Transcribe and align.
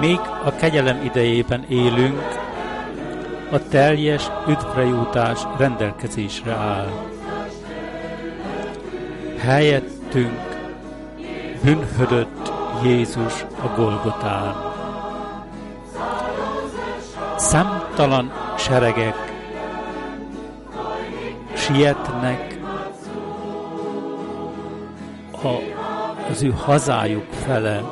még 0.00 0.18
a 0.44 0.54
kegyelem 0.54 1.04
idejében 1.04 1.64
élünk, 1.68 2.22
a 3.50 3.68
teljes 3.68 4.30
üdvrejutás 4.48 5.40
rendelkezésre 5.58 6.52
áll. 6.52 6.90
Helyettünk 9.38 10.56
bűnhödött 11.64 12.52
Jézus 12.82 13.44
a 13.62 13.66
Golgotán. 13.76 14.54
Számtalan 17.36 18.32
seregek 18.58 19.26
sietnek 21.54 22.58
a, 25.42 25.48
az 26.30 26.42
ő 26.42 26.54
hazájuk 26.64 27.26
fele, 27.44 27.82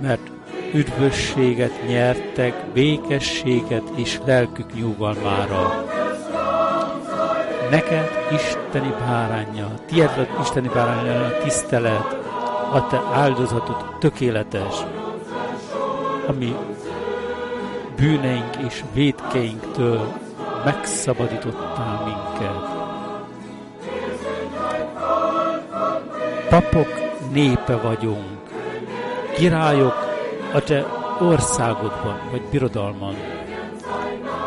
mert 0.00 0.31
üdvösséget 0.74 1.86
nyertek, 1.86 2.54
békességet 2.72 3.82
és 3.94 4.18
lelkük 4.24 4.74
nyugalmára. 4.74 5.84
Neked 7.70 8.10
Isteni 8.32 8.94
bárányja, 8.98 9.74
tiéd 9.86 10.10
lett 10.16 10.40
Isteni 10.40 10.68
bárányja 10.74 11.24
a 11.24 11.42
tisztelet, 11.42 12.20
a 12.72 12.86
te 12.86 13.00
áldozatod 13.12 13.96
tökéletes, 13.98 14.74
ami 16.26 16.56
bűneink 17.96 18.56
és 18.56 18.82
védkeinktől 18.92 20.12
megszabadítottál 20.64 22.02
minket. 22.04 22.80
Papok 26.48 27.00
népe 27.32 27.76
vagyunk, 27.76 28.40
királyok 29.34 30.11
a 30.52 30.60
te 30.60 30.86
országodban 31.20 32.20
vagy 32.30 32.42
birodalman. 32.50 33.14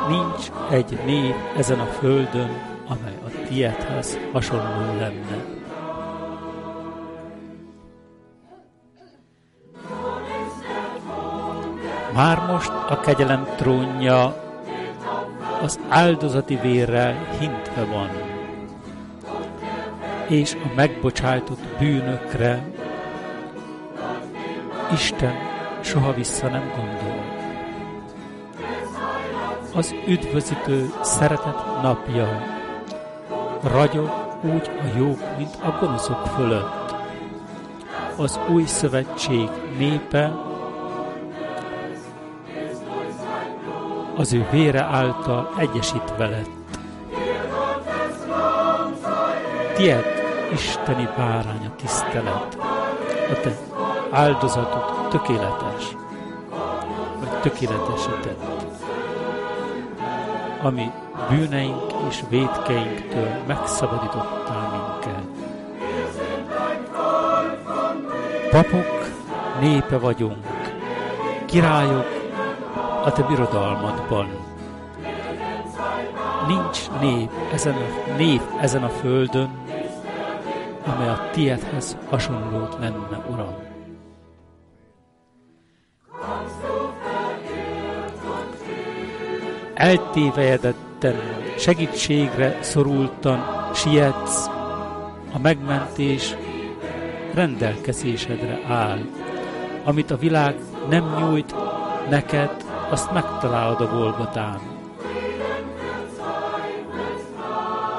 Nincs 0.09 0.51
egy 0.69 0.99
név 1.05 1.35
ezen 1.57 1.79
a 1.79 1.85
földön, 1.85 2.49
amely 2.87 3.17
a 3.25 3.47
tiédhez 3.47 4.17
hasonló 4.33 4.97
lenne. 4.99 5.43
Már 12.13 12.45
most 12.51 12.71
a 12.89 12.99
kegyelem 12.99 13.47
trónja 13.55 14.43
az 15.61 15.79
áldozati 15.89 16.55
vérrel 16.55 17.27
hintve 17.39 17.83
van, 17.85 18.09
és 20.27 20.53
a 20.53 20.73
megbocsájtott 20.75 21.63
bűnökre 21.79 22.63
Isten 24.91 25.54
soha 25.85 26.13
vissza 26.13 26.47
nem 26.47 26.71
gondol. 26.75 27.23
Az 29.75 29.95
üdvözítő 30.07 30.93
szeretet 31.01 31.81
napja 31.81 32.41
ragyog 33.63 34.11
úgy 34.41 34.69
a 34.81 34.97
jók, 34.97 35.19
mint 35.37 35.55
a 35.63 35.77
gonoszok 35.79 36.25
fölött. 36.35 36.95
Az 38.17 38.39
új 38.49 38.65
szövetség 38.65 39.49
népe 39.77 40.33
az 44.15 44.33
ő 44.33 44.47
vére 44.51 44.83
által 44.83 45.53
egyesítve 45.57 46.27
lett. 46.27 46.49
Tied, 49.75 50.05
Isteni 50.53 51.07
bárány 51.17 51.65
a 51.65 51.75
tisztelet, 51.75 52.57
a 53.31 53.39
te 53.41 53.74
áldozatod 54.15 55.07
tökéletes, 55.09 55.95
vagy 57.19 57.39
tökéletesített, 57.41 58.43
ami 60.61 60.91
bűneink 61.29 61.93
és 62.09 62.23
védkeinktől 62.29 63.29
megszabadítottál 63.47 64.71
minket. 64.71 65.23
Papok, 68.49 69.09
népe 69.59 69.97
vagyunk, 69.97 70.45
királyok 71.45 72.07
a 73.03 73.11
te 73.11 73.23
birodalmadban. 73.23 74.27
Nincs 76.47 76.89
név 77.01 77.29
ezen 77.53 77.73
a, 77.73 78.15
név 78.17 78.41
ezen 78.61 78.83
a 78.83 78.89
földön, 78.89 79.49
amely 80.85 81.09
a 81.09 81.29
tiédhez 81.31 81.97
hasonlót 82.09 82.77
lenne, 82.79 83.25
Uram. 83.29 83.74
Eltévejedetten, 89.75 91.15
segítségre 91.57 92.57
szorultan 92.61 93.71
sietsz, 93.73 94.47
a 95.33 95.39
megmentés 95.41 96.35
rendelkezésedre 97.33 98.59
áll. 98.67 98.99
Amit 99.83 100.11
a 100.11 100.17
világ 100.17 100.55
nem 100.89 101.15
nyújt 101.19 101.55
neked, 102.09 102.51
azt 102.89 103.11
megtalálod 103.11 103.81
a 103.81 103.87
Golgotán. 103.87 104.59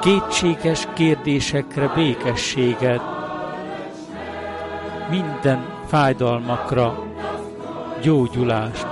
Kétséges 0.01 0.87
kérdésekre 0.93 1.91
békességed, 1.95 3.01
minden 5.09 5.65
fájdalmakra 5.87 7.03
gyógyulást 8.01 8.86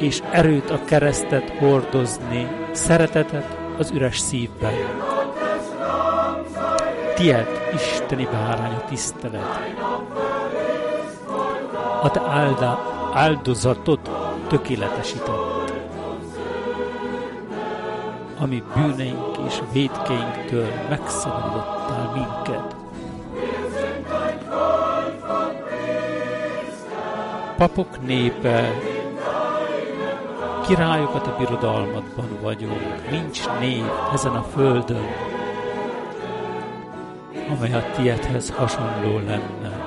és 0.00 0.22
erőt 0.30 0.70
a 0.70 0.84
keresztet 0.84 1.50
hordozni, 1.58 2.48
szeretetet 2.72 3.56
az 3.78 3.90
üres 3.90 4.18
szívben. 4.18 4.74
Tied, 7.14 7.46
Isteni 7.74 8.28
bárány 8.32 8.72
a 8.72 8.84
tisztelet. 8.88 9.60
A 12.02 12.10
te 12.10 12.20
áldá, 12.20 12.78
áldozatod 13.12 14.00
tökéletesített, 14.48 15.72
ami 18.38 18.62
bűneink 18.74 19.36
és 19.46 19.54
védkeinktől 19.72 20.68
megszabadítottál 20.88 22.12
minket. 22.14 22.76
Papok 27.56 28.06
népe, 28.06 28.70
királyokat 30.68 31.26
a 31.26 31.34
birodalmadban 31.38 32.38
vagyunk, 32.40 33.10
nincs 33.10 33.48
név 33.60 33.84
ezen 34.12 34.32
a 34.32 34.42
földön, 34.42 35.06
amely 37.50 37.74
a 37.74 37.84
tiédhez 37.96 38.50
hasonló 38.50 39.18
lenne, 39.18 39.86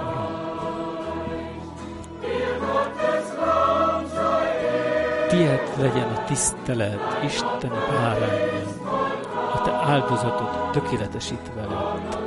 Tied 5.29 5.71
legyen 5.77 6.09
a 6.09 6.23
tisztelet, 6.23 7.23
Isten 7.23 7.71
bárányja, 7.89 8.67
a 9.53 9.61
te 9.61 9.71
áldozatod 9.71 10.71
tökéletesítve 10.71 11.61
lett, 11.61 12.17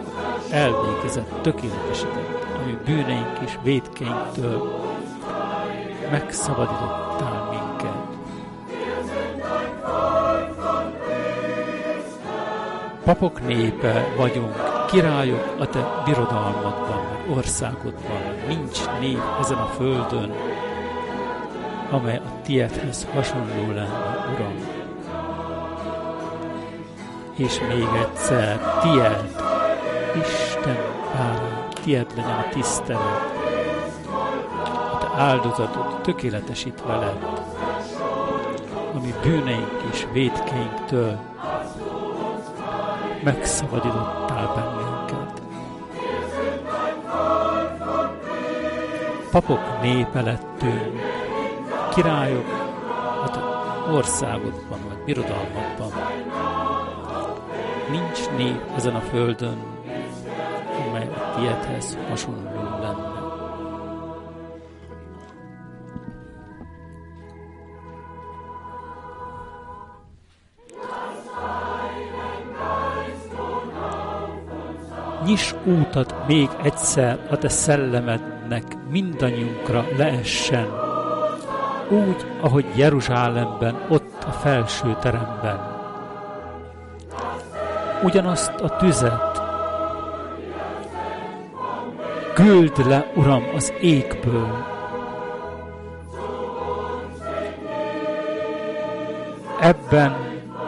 elvégezett, 0.50 1.43
tökéletesített, 1.43 2.47
ami 2.62 2.78
bűneink 2.84 3.38
és 3.44 3.58
védkeinktől 3.62 4.82
megszabadítottál 6.11 7.53
Papok 13.04 13.46
népe 13.46 14.06
vagyunk, 14.16 14.86
királyok 14.90 15.54
a 15.58 15.66
te 15.66 16.02
birodalmadban, 16.04 17.00
országodban. 17.36 18.22
Nincs 18.48 18.78
név 19.00 19.18
ezen 19.40 19.58
a 19.58 19.66
földön, 19.66 20.32
amely 21.90 22.16
a 22.16 22.40
tiédhez 22.42 23.06
hasonló 23.14 23.72
lenne, 23.72 24.26
Uram. 24.34 24.54
És 27.36 27.60
még 27.68 27.88
egyszer, 28.02 28.80
tiéd, 28.82 29.42
Isten 30.22 30.76
bárány, 31.12 31.68
tiéd 31.82 32.06
legyen 32.16 32.38
a 32.38 32.48
tisztelet. 32.52 33.32
A 34.92 34.98
te 34.98 35.22
áldozatod 35.22 36.00
tökéletesítve 36.02 36.96
lett, 36.96 37.40
ami 38.94 39.14
bűneink 39.22 39.82
és 39.92 40.06
védkeinktől 40.12 41.18
megszabadítottál 43.25 44.53
bennünket. 44.55 45.43
Papok 49.31 49.81
népe 49.82 50.21
lettünk, 50.21 51.00
királyok 51.94 52.47
a 53.25 53.91
országodban 53.93 54.79
vagy 54.88 55.05
birodalmadban. 55.05 55.93
Nincs 57.91 58.29
név 58.37 58.61
ezen 58.76 58.94
a 58.94 59.00
földön, 59.00 59.59
amely 60.88 61.09
a 61.09 61.35
tiédhez 61.37 61.99
hasonló 62.09 62.63
kis 75.34 75.54
útat 75.64 76.14
még 76.26 76.48
egyszer 76.62 77.19
a 77.31 77.36
te 77.36 77.48
szellemednek 77.48 78.62
mindannyiunkra 78.90 79.86
leessen, 79.96 80.66
úgy, 81.88 82.26
ahogy 82.40 82.64
Jeruzsálemben, 82.76 83.75
ott 83.88 84.25
a 84.26 84.31
felső 84.31 84.96
teremben. 85.00 85.58
Ugyanazt 88.02 88.52
a 88.60 88.76
tüzet. 88.76 89.42
Küld 92.34 92.87
le, 92.87 93.10
Uram, 93.14 93.44
az 93.54 93.72
égből, 93.80 94.64
ebben 99.60 100.16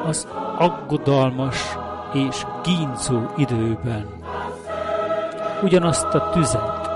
az 0.06 0.28
aggodalmas 0.58 1.76
és 2.12 2.46
kínzó 2.62 3.20
időben 3.36 4.16
ugyanazt 5.62 6.14
a 6.14 6.31
tüzet 6.31 6.87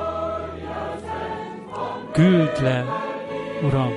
küld 2.12 2.62
le, 2.62 2.84
Uram, 3.62 3.92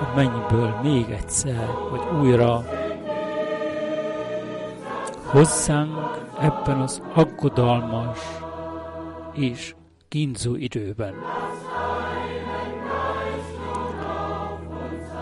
a 0.00 0.14
mennyből 0.14 0.74
még 0.82 1.10
egyszer, 1.10 1.68
vagy 1.90 2.20
újra 2.20 2.64
hozzánk 5.24 6.28
ebben 6.40 6.80
az 6.80 7.02
aggodalmas 7.14 8.18
és 9.32 9.74
kínzó 10.08 10.56
időben. 10.56 11.14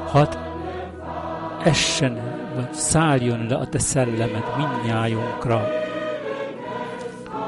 Hadd 0.07 0.35
essen, 1.65 2.21
vagy 2.55 2.73
szálljon 2.73 3.47
le 3.47 3.57
a 3.57 3.69
te 3.69 3.79
szellemed 3.79 4.45
minnyájunkra, 4.57 5.69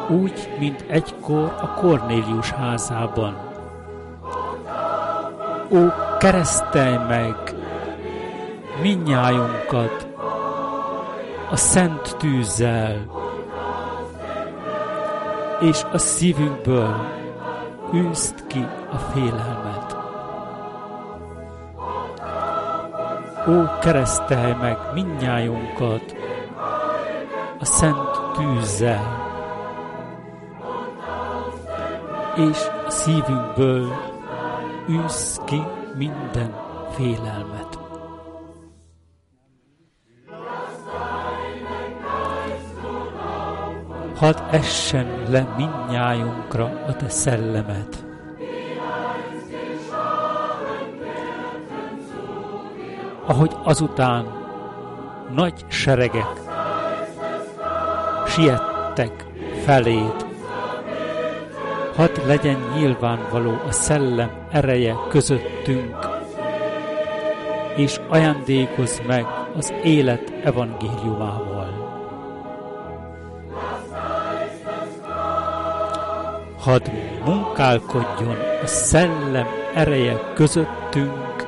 úgy, 0.09 0.49
mint 0.59 0.85
egykor 0.89 1.55
a 1.61 1.75
Kornélius 1.75 2.51
házában. 2.51 3.37
Ó, 5.71 5.79
keresztelj 6.19 6.97
meg 7.09 7.37
minnyájunkat 8.83 10.07
a 11.51 11.57
szent 11.57 12.17
tűzzel, 12.19 13.11
és 15.61 15.83
a 15.93 15.99
szívünkből 15.99 16.95
űzt 17.95 18.47
ki 18.47 18.67
a 18.93 18.97
félelmet. 18.97 19.97
Ó, 23.49 23.79
keresztelj 23.81 24.53
meg 24.61 24.77
minnyájunkat 24.95 26.17
a 27.59 27.65
szent 27.65 28.21
tűzzel, 28.33 29.22
és 32.37 32.59
szívünkből 32.89 33.93
űz 34.89 35.41
ki 35.45 35.63
minden 35.97 36.55
félelmet. 36.91 37.79
Hadd 44.17 44.37
essen 44.51 45.07
le 45.29 45.55
minnyájunkra 45.57 46.65
a 46.87 46.97
te 46.97 47.09
szellemet. 47.09 48.05
Ahogy 53.27 53.57
azután 53.63 54.27
nagy 55.35 55.65
seregek 55.69 56.41
siettek 58.27 59.27
feléd, 59.65 60.32
hadd 61.95 62.27
legyen 62.27 62.59
nyilvánvaló 62.75 63.51
a 63.69 63.73
szellem 63.73 64.31
ereje 64.51 64.97
közöttünk, 65.09 65.97
és 67.77 68.01
ajándékozz 68.09 68.99
meg 69.07 69.27
az 69.57 69.73
élet 69.83 70.33
evangéliumával. 70.45 71.91
Hadd 76.59 76.91
munkálkodjon 77.25 78.37
a 78.63 78.67
szellem 78.67 79.47
ereje 79.75 80.33
közöttünk, 80.35 81.47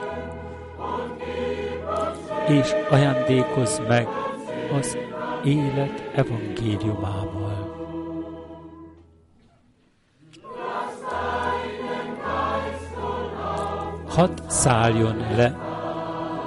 és 2.49 2.75
ajándékozz 2.91 3.79
meg 3.89 4.09
az 4.79 4.99
élet 5.45 6.11
evangéliumával. 6.15 7.44
Hadd 14.25 14.41
szálljon 14.47 15.17
le 15.37 15.57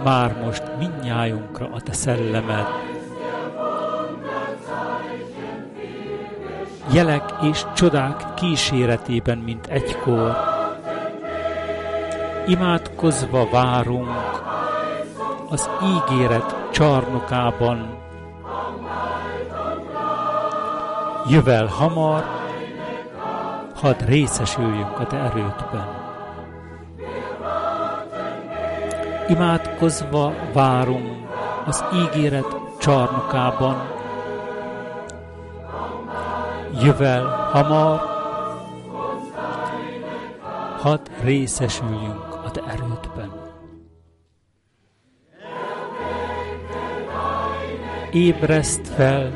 már 0.03 0.35
most 0.43 0.63
minnyájunkra 0.79 1.69
a 1.73 1.81
te 1.81 1.93
szellemed. 1.93 2.65
Jelek 6.91 7.33
és 7.41 7.65
csodák 7.75 8.33
kíséretében, 8.33 9.37
mint 9.37 9.67
egykor. 9.67 10.37
Imádkozva 12.47 13.49
várunk 13.49 14.09
az 15.49 15.69
ígéret 15.83 16.55
csarnokában. 16.71 17.97
Jövel 21.29 21.65
hamar, 21.65 22.23
hadd 23.75 24.05
részesüljünk 24.05 24.99
a 24.99 25.07
te 25.07 25.17
erődben. 25.17 25.96
Imádkozva 29.29 30.33
várunk 30.53 31.27
az 31.65 31.83
ígéret 31.93 32.55
csarnokában. 32.79 33.75
Jövel 36.81 37.25
hamar, 37.51 37.99
hadd 40.77 41.07
részesüljünk 41.23 42.35
a 42.45 42.51
te 42.51 42.61
erődben. 42.67 43.31
Ébreszt 48.11 48.87
fel 48.87 49.31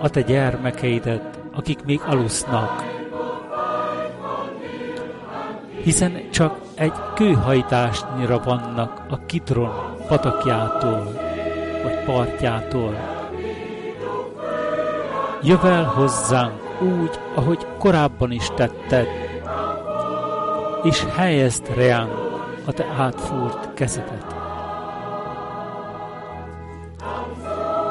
a 0.00 0.10
te 0.10 0.20
gyermekeidet, 0.20 1.40
akik 1.52 1.84
még 1.84 2.00
alusznak, 2.06 2.92
hiszen 5.82 6.30
egy 6.74 6.92
kőhajtásnyira 7.14 8.38
vannak 8.38 9.00
a 9.10 9.26
Kidron 9.26 9.96
patakjától, 10.08 11.12
vagy 11.82 12.04
partjától. 12.04 12.94
Jövel 15.42 15.84
hozzánk 15.84 16.80
úgy, 16.80 17.20
ahogy 17.34 17.66
korábban 17.78 18.32
is 18.32 18.46
tetted, 18.54 19.06
és 20.82 21.04
helyezd 21.14 21.74
reánk 21.74 22.12
a 22.66 22.72
te 22.72 22.86
átfúrt 22.98 23.74
kezedet. 23.74 24.34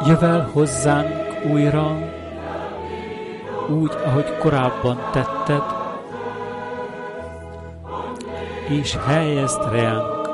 Jövel 0.05 0.50
hozzánk 0.53 1.45
újra, 1.51 1.97
úgy, 3.69 3.91
ahogy 4.05 4.38
korábban 4.38 4.97
tetted, 5.11 5.80
és 8.71 8.95
helyezd 8.95 9.69
reánk 9.69 10.27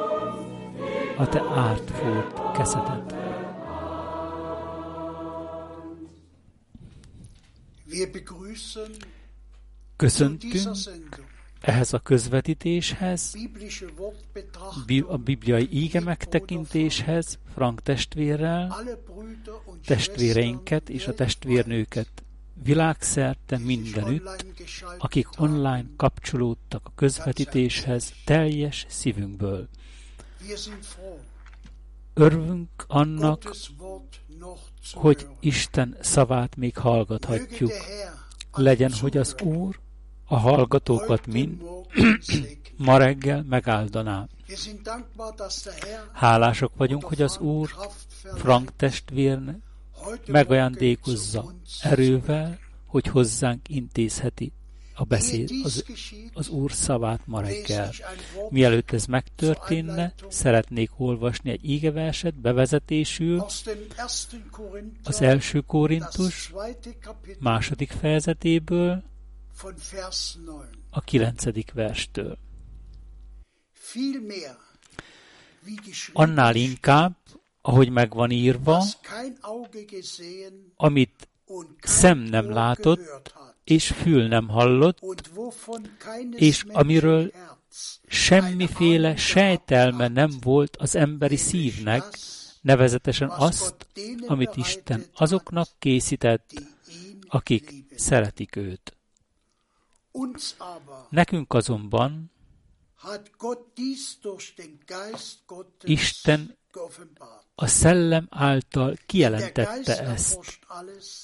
a 1.18 1.28
te 1.30 1.42
átfúrt 1.42 2.58
keszedet. 2.58 3.16
Köszöntünk 9.96 11.26
ehhez 11.62 11.94
a 11.94 12.00
közvetítéshez, 12.00 13.36
a 15.08 15.18
bibliai 15.18 15.68
íge 15.72 16.00
megtekintéshez, 16.00 17.38
Frank 17.54 17.82
testvérrel, 17.82 18.76
testvéreinket 19.86 20.90
és 20.90 21.08
a 21.08 21.14
testvérnőket 21.14 22.24
világszerte 22.64 23.58
mindenütt, 23.58 24.46
akik 24.98 25.28
online 25.38 25.86
kapcsolódtak 25.98 26.82
a 26.86 26.92
közvetítéshez 26.96 28.14
teljes 28.26 28.86
szívünkből. 28.90 29.68
Örvünk 32.14 32.70
annak, 32.88 33.56
hogy 34.94 35.28
Isten 35.40 35.98
szavát 36.02 36.56
még 36.56 36.78
hallgathatjuk. 36.78 37.72
Legyen, 38.52 38.92
hogy 38.92 39.18
az 39.18 39.36
Úr 39.42 39.80
a 40.26 40.38
hallgatókat 40.38 41.26
mind 41.28 41.62
ma 42.78 42.98
reggel 42.98 43.44
megáldaná. 43.50 44.28
Hálások 46.12 46.76
vagyunk, 46.76 47.04
hogy 47.04 47.22
az 47.22 47.38
Úr 47.38 47.70
Frank 48.36 48.76
testvérnek 48.76 49.67
megajándékozza 50.28 51.54
erővel, 51.82 52.60
hogy 52.86 53.08
hozzánk 53.08 53.70
intézheti 53.70 54.52
a 55.00 55.04
beszéd, 55.04 55.50
az, 55.64 55.86
az 56.34 56.50
Úr 56.50 56.72
szavát 56.72 57.22
ma 57.26 57.42
reggel. 57.42 57.92
Mielőtt 58.50 58.92
ez 58.92 59.06
megtörténne, 59.06 60.14
szeretnék 60.30 60.92
olvasni 60.98 61.50
egy 61.50 61.70
ígeverset 61.70 62.36
bevezetésül 62.36 63.46
az 65.04 65.22
első 65.22 65.60
Korintus 65.62 66.54
második 67.40 67.92
fejezetéből, 67.92 69.04
a 70.90 71.02
kilencedik 71.02 71.72
verstől. 71.74 72.38
Annál 76.14 76.56
inkább, 76.56 77.16
ahogy 77.68 77.90
meg 77.90 78.14
van 78.14 78.32
írva, 78.32 78.84
amit 80.76 81.30
szem 81.82 82.20
nem 82.20 82.50
látott, 82.50 83.32
és 83.64 83.88
fül 83.88 84.28
nem 84.28 84.48
hallott, 84.48 85.00
és 86.32 86.66
amiről 86.68 87.32
semmiféle 88.08 89.16
sejtelme 89.16 90.08
nem 90.08 90.32
volt 90.42 90.78
az 90.78 90.96
emberi 90.96 91.36
szívnek, 91.36 92.04
nevezetesen 92.62 93.30
azt, 93.30 93.88
amit 94.28 94.56
Isten 94.56 95.06
azoknak 95.14 95.68
készített, 95.80 96.52
akik 97.28 97.74
szeretik 97.96 98.56
őt. 98.56 98.98
Nekünk 101.10 101.54
azonban 101.54 102.32
Isten 105.84 106.58
a 107.60 107.68
szellem 107.68 108.28
által 108.30 108.96
kijelentette 109.06 110.02
ezt, 110.02 110.60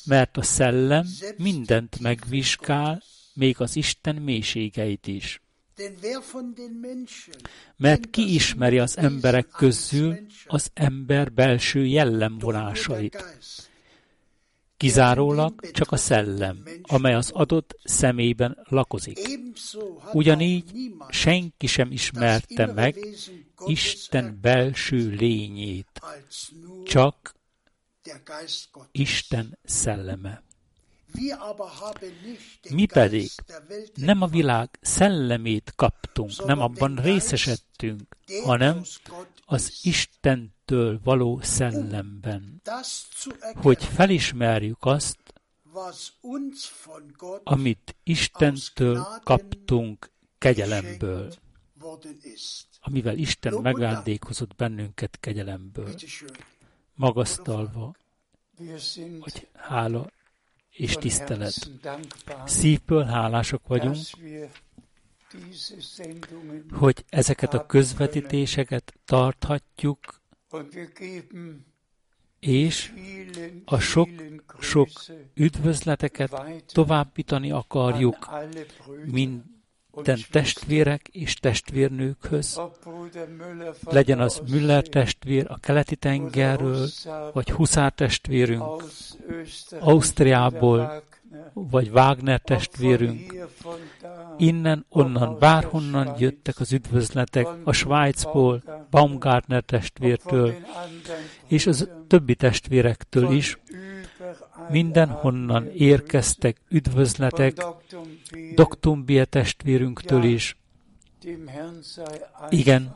mert 0.05 0.37
a 0.37 0.41
szellem 0.41 1.05
mindent 1.37 1.99
megvizsgál, 1.99 3.01
még 3.33 3.55
az 3.59 3.75
Isten 3.75 4.15
mélységeit 4.15 5.07
is. 5.07 5.41
Mert 7.77 8.09
ki 8.09 8.33
ismeri 8.33 8.79
az 8.79 8.97
emberek 8.97 9.47
közül 9.47 10.17
az 10.45 10.69
ember 10.73 11.31
belső 11.31 11.85
jellemvonásait? 11.85 13.23
Kizárólag 14.83 15.71
csak 15.71 15.91
a 15.91 15.97
szellem, 15.97 16.63
amely 16.81 17.13
az 17.13 17.31
adott 17.31 17.79
szemében 17.83 18.57
lakozik. 18.63 19.19
Ugyanígy 20.11 20.71
senki 21.09 21.67
sem 21.67 21.91
ismerte 21.91 22.65
meg 22.65 22.97
Isten 23.65 24.37
belső 24.41 25.09
lényét, 25.09 26.01
csak 26.85 27.35
Isten 28.91 29.59
szelleme. 29.63 30.43
Mi 32.69 32.85
pedig 32.85 33.29
nem 33.93 34.21
a 34.21 34.27
világ 34.27 34.69
szellemét 34.81 35.73
kaptunk, 35.75 36.45
nem 36.45 36.59
abban 36.59 36.95
részesedtünk, 36.95 38.01
hanem 38.43 38.81
az 39.45 39.79
Istentől 39.81 40.99
való 41.03 41.39
szellemben, 41.41 42.61
hogy 43.53 43.83
felismerjük 43.83 44.77
azt, 44.79 45.33
amit 47.43 47.95
Istentől 48.03 49.07
kaptunk 49.23 50.11
kegyelemből, 50.37 51.33
amivel 52.81 53.17
Isten 53.17 53.53
megándékozott 53.53 54.55
bennünket 54.55 55.17
kegyelemből, 55.19 55.95
magasztalva, 56.95 57.95
hogy 59.19 59.47
hála 59.53 60.11
és 60.69 60.93
tisztelet. 60.93 61.69
Szívből 62.45 63.03
hálások 63.03 63.67
vagyunk, 63.67 63.97
hogy 66.71 67.05
ezeket 67.09 67.53
a 67.53 67.65
közvetítéseket 67.65 68.93
tarthatjuk, 69.05 70.21
és 72.39 72.93
a 73.65 73.79
sok-sok 73.79 74.89
üdvözleteket 75.33 76.41
továbbítani 76.65 77.51
akarjuk 77.51 78.29
mind 79.05 79.43
minden 79.95 80.19
testvérek 80.31 81.07
és 81.07 81.33
testvérnőkhöz, 81.33 82.61
legyen 83.83 84.19
az 84.19 84.41
Müller 84.49 84.83
testvér 84.83 85.45
a 85.49 85.57
keleti 85.57 85.95
tengerről, 85.95 86.87
vagy 87.33 87.51
Huszár 87.51 87.91
testvérünk 87.91 88.83
Ausztriából, 89.79 91.03
vagy 91.53 91.89
Wagner 91.89 92.41
testvérünk. 92.41 93.47
Innen, 94.37 94.85
onnan, 94.89 95.39
bárhonnan 95.39 96.15
jöttek 96.17 96.59
az 96.59 96.73
üdvözletek, 96.73 97.47
a 97.63 97.71
Svájcból, 97.71 98.63
Baumgartner 98.89 99.63
testvértől, 99.63 100.53
és 101.47 101.67
az 101.67 101.89
többi 102.07 102.35
testvérektől 102.35 103.31
is, 103.31 103.57
mindenhonnan 104.69 105.69
érkeztek 105.73 106.57
üdvözletek, 106.69 107.65
Doktumbie 108.55 109.25
testvérünktől 109.25 110.23
is. 110.23 110.57
Igen, 112.49 112.95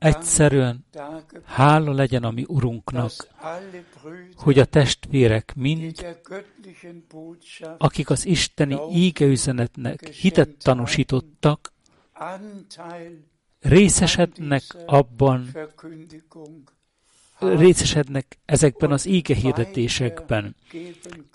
egyszerűen 0.00 0.84
hála 1.44 1.92
legyen 1.92 2.24
a 2.24 2.30
mi 2.30 2.44
Urunknak, 2.48 3.12
hogy 4.34 4.58
a 4.58 4.64
testvérek 4.64 5.54
mind, 5.54 6.16
akik 7.78 8.10
az 8.10 8.26
isteni 8.26 8.76
ígeüzenetnek 8.92 10.08
hitet 10.08 10.48
tanúsítottak, 10.58 11.72
részesednek 13.60 14.62
abban, 14.86 15.56
részesednek 17.38 18.38
ezekben 18.44 18.92
az 18.92 19.06
ége 19.06 19.34
hirdetésekben, 19.34 20.56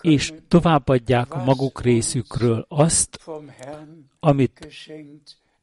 és 0.00 0.32
továbbadják 0.48 1.34
a 1.34 1.44
maguk 1.44 1.82
részükről 1.82 2.66
azt, 2.68 3.20
amit 4.20 4.68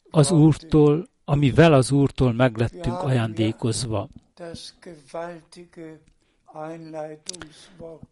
az 0.09 0.31
Úrtól, 0.31 1.11
amivel 1.25 1.73
az 1.73 1.91
Úrtól 1.91 2.33
meglettünk 2.33 2.95
ajándékozva. 2.95 4.09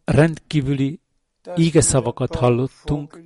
Rendkívüli 0.04 1.00
íge 1.56 1.80
szavakat 1.80 2.34
hallottunk 2.34 3.22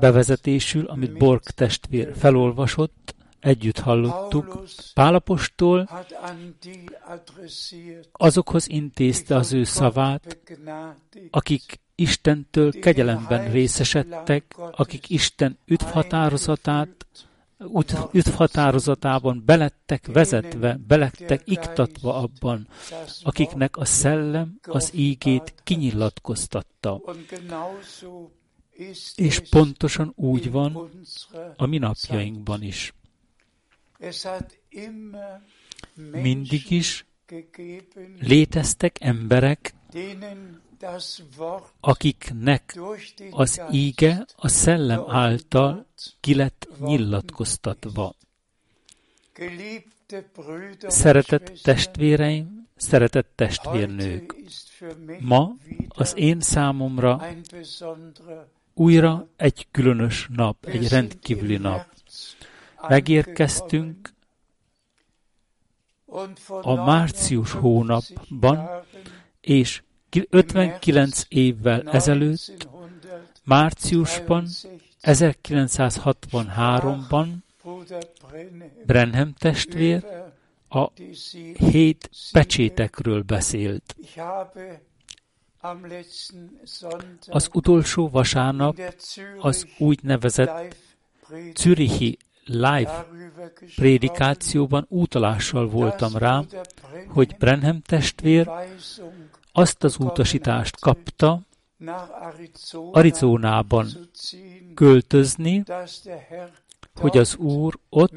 bevezetésül, 0.00 0.86
amit 0.86 1.18
Borg 1.18 1.42
testvér 1.42 2.16
felolvasott, 2.16 3.14
együtt 3.40 3.78
hallottuk, 3.78 4.64
Pálapostól 4.94 5.88
azokhoz 8.12 8.68
intézte 8.68 9.36
az 9.36 9.52
ő 9.52 9.64
szavát, 9.64 10.38
akik 11.30 11.80
Istentől 11.94 12.72
kegyelemben 12.72 13.50
részesedtek, 13.50 14.54
akik 14.70 15.10
Isten 15.10 15.58
üdvhatározatát, 15.66 17.06
üdvhatározatában 18.12 19.42
belettek 19.46 20.06
vezetve, 20.06 20.78
belettek 20.86 21.42
iktatva 21.44 22.14
abban, 22.14 22.68
akiknek 23.22 23.76
a 23.76 23.84
szellem 23.84 24.58
az 24.62 24.90
ígét 24.94 25.54
kinyilatkoztatta. 25.62 27.00
És 29.14 29.42
pontosan 29.50 30.12
úgy 30.16 30.50
van 30.50 30.90
a 31.56 31.66
mi 31.66 31.78
napjainkban 31.78 32.62
is. 32.62 32.94
Mindig 35.94 36.70
is 36.70 37.06
léteztek 38.20 38.96
emberek, 39.00 39.74
akiknek 41.80 42.78
az 43.30 43.60
íge 43.70 44.26
a 44.36 44.48
szellem 44.48 45.04
által 45.08 45.86
ki 46.20 46.34
lett 46.34 46.68
nyilatkoztatva. 46.78 48.14
Szeretett 50.86 51.60
testvéreim, 51.62 52.68
szeretett 52.76 53.32
testvérnők, 53.34 54.34
ma 55.20 55.56
az 55.88 56.12
én 56.16 56.40
számomra 56.40 57.26
újra 58.74 59.28
egy 59.36 59.66
különös 59.70 60.28
nap, 60.30 60.66
egy 60.66 60.88
rendkívüli 60.88 61.56
nap. 61.56 61.86
Megérkeztünk 62.88 64.12
a 66.46 66.74
március 66.74 67.52
hónapban, 67.52 68.84
és 69.40 69.82
59 70.30 71.24
évvel 71.28 71.82
ezelőtt, 71.90 72.68
márciusban, 73.44 74.46
1963-ban 75.02 77.26
Brenhem 78.86 79.34
testvér 79.38 80.04
a 80.68 80.90
hét 81.58 82.10
pecsétekről 82.32 83.22
beszélt. 83.22 83.96
Az 87.26 87.48
utolsó 87.52 88.08
vasárnap 88.08 88.80
az 89.38 89.66
úgynevezett 89.78 90.76
Zürichi 91.54 92.18
live 92.44 93.06
prédikációban 93.76 94.86
útalással 94.88 95.68
voltam 95.68 96.16
rá, 96.16 96.42
hogy 97.06 97.36
Brenham 97.38 97.80
testvér 97.80 98.50
azt 99.52 99.84
az 99.84 99.96
utasítást 99.98 100.80
kapta, 100.80 101.40
Arizonában 102.92 103.88
költözni, 104.74 105.62
hogy 107.00 107.18
az 107.18 107.36
Úr 107.36 107.78
ott 107.88 108.12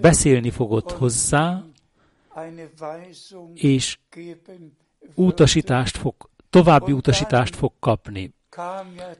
beszélni 0.00 0.50
fogott 0.50 0.92
hozzá, 0.92 1.62
és 3.54 3.98
utasítást 5.14 5.96
fog, 5.96 6.14
további 6.50 6.92
utasítást 6.92 7.56
fog 7.56 7.72
kapni. 7.80 8.34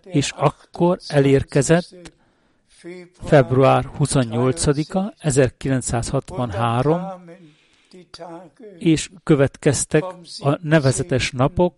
És 0.04 0.32
akkor 0.36 0.98
elérkezett 1.06 2.12
február 3.12 3.90
28-a, 3.98 5.14
1963, 5.18 7.24
és 8.78 9.10
következtek 9.22 10.04
a 10.38 10.58
nevezetes 10.62 11.30
napok 11.30 11.74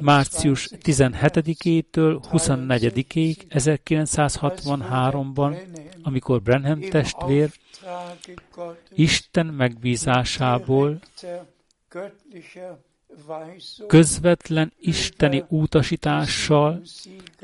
március 0.00 0.68
17-től 0.82 2.22
24-ig 2.32 3.36
1963-ban, 3.50 5.56
amikor 6.02 6.42
Brenham 6.42 6.80
testvér 6.80 7.50
Isten 8.94 9.46
megbízásából 9.46 11.00
közvetlen 13.86 14.72
isteni 14.78 15.44
utasítással 15.48 16.82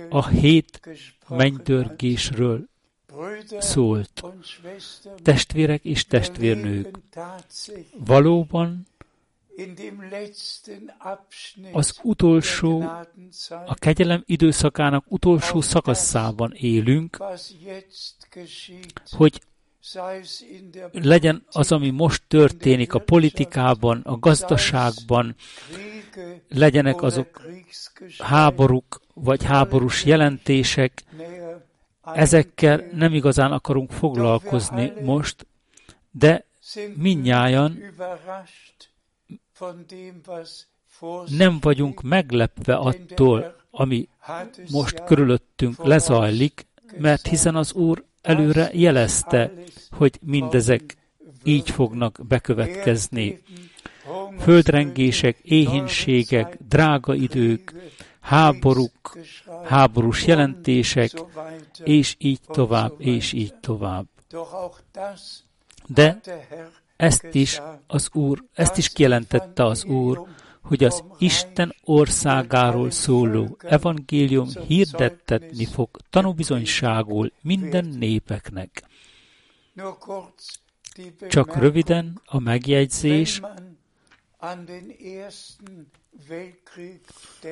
a 0.09 0.29
hét 0.29 0.81
mennydörgésről 1.29 2.69
szólt. 3.59 4.23
Testvérek 5.23 5.85
és 5.85 6.05
testvérnők, 6.05 6.99
valóban 7.99 8.87
az 11.73 11.99
utolsó, 12.03 12.81
a 13.67 13.75
kegyelem 13.75 14.23
időszakának 14.27 15.05
utolsó 15.09 15.61
szakaszában 15.61 16.53
élünk, 16.53 17.23
hogy 19.11 19.41
legyen 20.93 21.45
az, 21.51 21.73
ami 21.73 21.91
most 21.91 22.23
történik 22.29 22.95
a 22.95 22.99
politikában, 22.99 24.01
a 24.01 24.19
gazdaságban, 24.19 25.35
legyenek 26.49 27.03
azok 27.03 27.43
háborúk 28.19 29.01
vagy 29.15 29.45
háborús 29.45 30.05
jelentések, 30.05 31.05
ezekkel 32.05 32.85
nem 32.93 33.15
igazán 33.15 33.53
akarunk 33.53 33.91
foglalkozni 33.91 34.93
most, 35.03 35.47
de 36.11 36.45
minnyáján 36.97 37.95
nem 41.37 41.59
vagyunk 41.61 42.03
meglepve 42.03 42.75
attól, 42.75 43.57
ami 43.71 44.09
most 44.71 45.05
körülöttünk 45.05 45.85
lezajlik, 45.85 46.67
mert 46.99 47.27
hiszen 47.27 47.57
az 47.57 47.73
Úr 47.73 48.05
előre 48.23 48.71
jelezte, 48.73 49.53
hogy 49.91 50.19
mindezek 50.23 50.97
így 51.45 51.71
fognak 51.71 52.21
bekövetkezni. 52.29 53.43
Földrengések, 54.39 55.39
éhínségek, 55.43 56.57
drága 56.69 57.15
idők, 57.15 57.75
háborúk, 58.25 59.19
háborús 59.65 60.27
jelentések, 60.27 61.11
és 61.85 62.15
így 62.19 62.41
tovább, 62.47 62.93
és 62.99 63.33
így 63.33 63.55
tovább. 63.55 64.07
De 65.87 66.21
ezt 66.97 67.29
is 67.33 67.61
az 67.87 68.09
Úr, 68.13 68.45
ezt 68.55 68.77
is 68.77 68.89
kijelentette 68.89 69.65
az 69.65 69.85
Úr, 69.85 70.27
hogy 70.63 70.85
az 70.85 71.05
Isten 71.19 71.75
országáról 71.85 72.91
szóló 72.91 73.57
evangélium 73.61 74.49
hirdettetni 74.67 75.65
fog 75.65 75.89
tanúbizonyságul 76.11 77.33
minden 77.41 77.85
népeknek. 77.85 78.83
Csak 81.29 81.57
röviden 81.57 82.21
a 82.25 82.39
megjegyzés, 82.39 83.41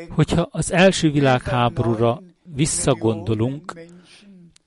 hogyha 0.08 0.48
az 0.50 0.72
első 0.72 1.10
világháborúra 1.10 2.22
visszagondolunk, 2.42 3.72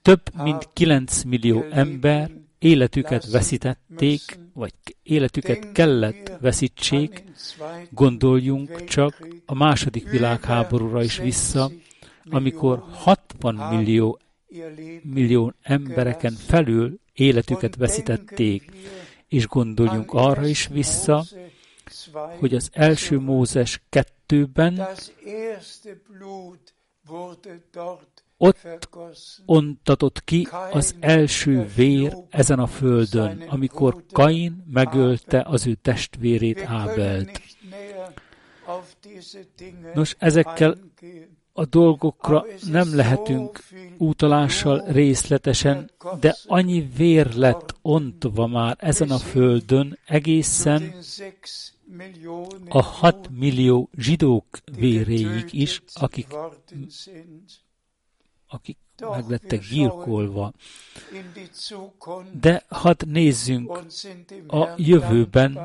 több 0.02 0.22
mint 0.42 0.68
9 0.72 1.22
millió 1.22 1.64
ember 1.70 2.30
életüket 2.58 3.30
veszítették, 3.30 4.38
vagy 4.52 4.72
életüket 5.02 5.72
kellett 5.72 6.32
veszítsék, 6.40 7.24
gondoljunk 7.90 8.84
csak 8.84 9.28
a 9.46 9.54
második 9.54 10.10
világháborúra 10.10 11.02
is 11.02 11.18
vissza, 11.18 11.70
amikor 12.30 12.84
60 12.90 13.54
millió, 13.54 14.18
millió 15.02 15.52
embereken 15.62 16.32
felül 16.32 16.98
életüket 17.12 17.76
veszítették, 17.76 18.70
és 19.28 19.46
gondoljunk 19.46 20.12
arra 20.12 20.46
is 20.46 20.66
vissza, 20.66 21.24
hogy 22.38 22.54
az 22.54 22.70
első 22.72 23.18
Mózes 23.18 23.82
kettőben 23.88 24.86
ott 28.38 28.88
ontatott 29.46 30.24
ki 30.24 30.48
az 30.72 30.94
első 31.00 31.66
vér 31.76 32.16
ezen 32.30 32.58
a 32.58 32.66
földön, 32.66 33.44
amikor 33.48 34.04
Kain 34.12 34.64
megölte 34.70 35.42
az 35.46 35.66
ő 35.66 35.74
testvérét 35.74 36.60
Ábelt. 36.60 37.40
Nos, 39.94 40.16
ezekkel 40.18 40.78
a 41.52 41.64
dolgokra 41.64 42.44
nem 42.70 42.96
lehetünk 42.96 43.62
útalással 43.98 44.84
részletesen, 44.86 45.90
de 46.20 46.36
annyi 46.46 46.88
vér 46.96 47.34
lett 47.34 47.74
ontva 47.82 48.46
már 48.46 48.76
ezen 48.80 49.10
a 49.10 49.18
földön 49.18 49.98
egészen 50.06 50.94
a 52.68 52.82
6 52.82 53.28
millió 53.30 53.88
zsidók 53.96 54.46
véréig 54.64 55.52
is, 55.52 55.82
akik 55.94 56.26
akik 58.48 58.78
meg 59.00 59.28
lettek 59.28 59.60
gyilkolva. 59.68 60.52
De 62.40 62.64
hadd 62.68 63.08
nézzünk 63.08 63.78
a 64.46 64.68
jövőben, 64.76 65.58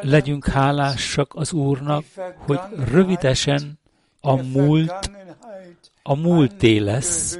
legyünk 0.00 0.46
hálásak 0.46 1.34
az 1.34 1.52
Úrnak, 1.52 2.04
hogy 2.36 2.60
rövidesen 2.70 3.78
a 4.20 4.42
múlt 4.42 5.10
a 6.02 6.14
múlté 6.14 6.78
lesz, 6.78 7.38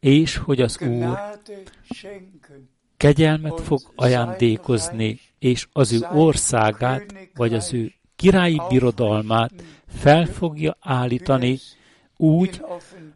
és 0.00 0.36
hogy 0.36 0.60
az 0.60 0.80
Úr 0.80 1.18
kegyelmet 2.96 3.60
fog 3.60 3.80
ajándékozni, 3.94 5.20
és 5.38 5.66
az 5.72 5.92
ő 5.92 6.06
országát, 6.12 7.14
vagy 7.34 7.54
az 7.54 7.72
ő 7.72 7.92
királyi 8.16 8.60
birodalmát 8.68 9.52
fel 9.86 10.26
fogja 10.26 10.76
állítani 10.80 11.58
úgy, 12.16 12.64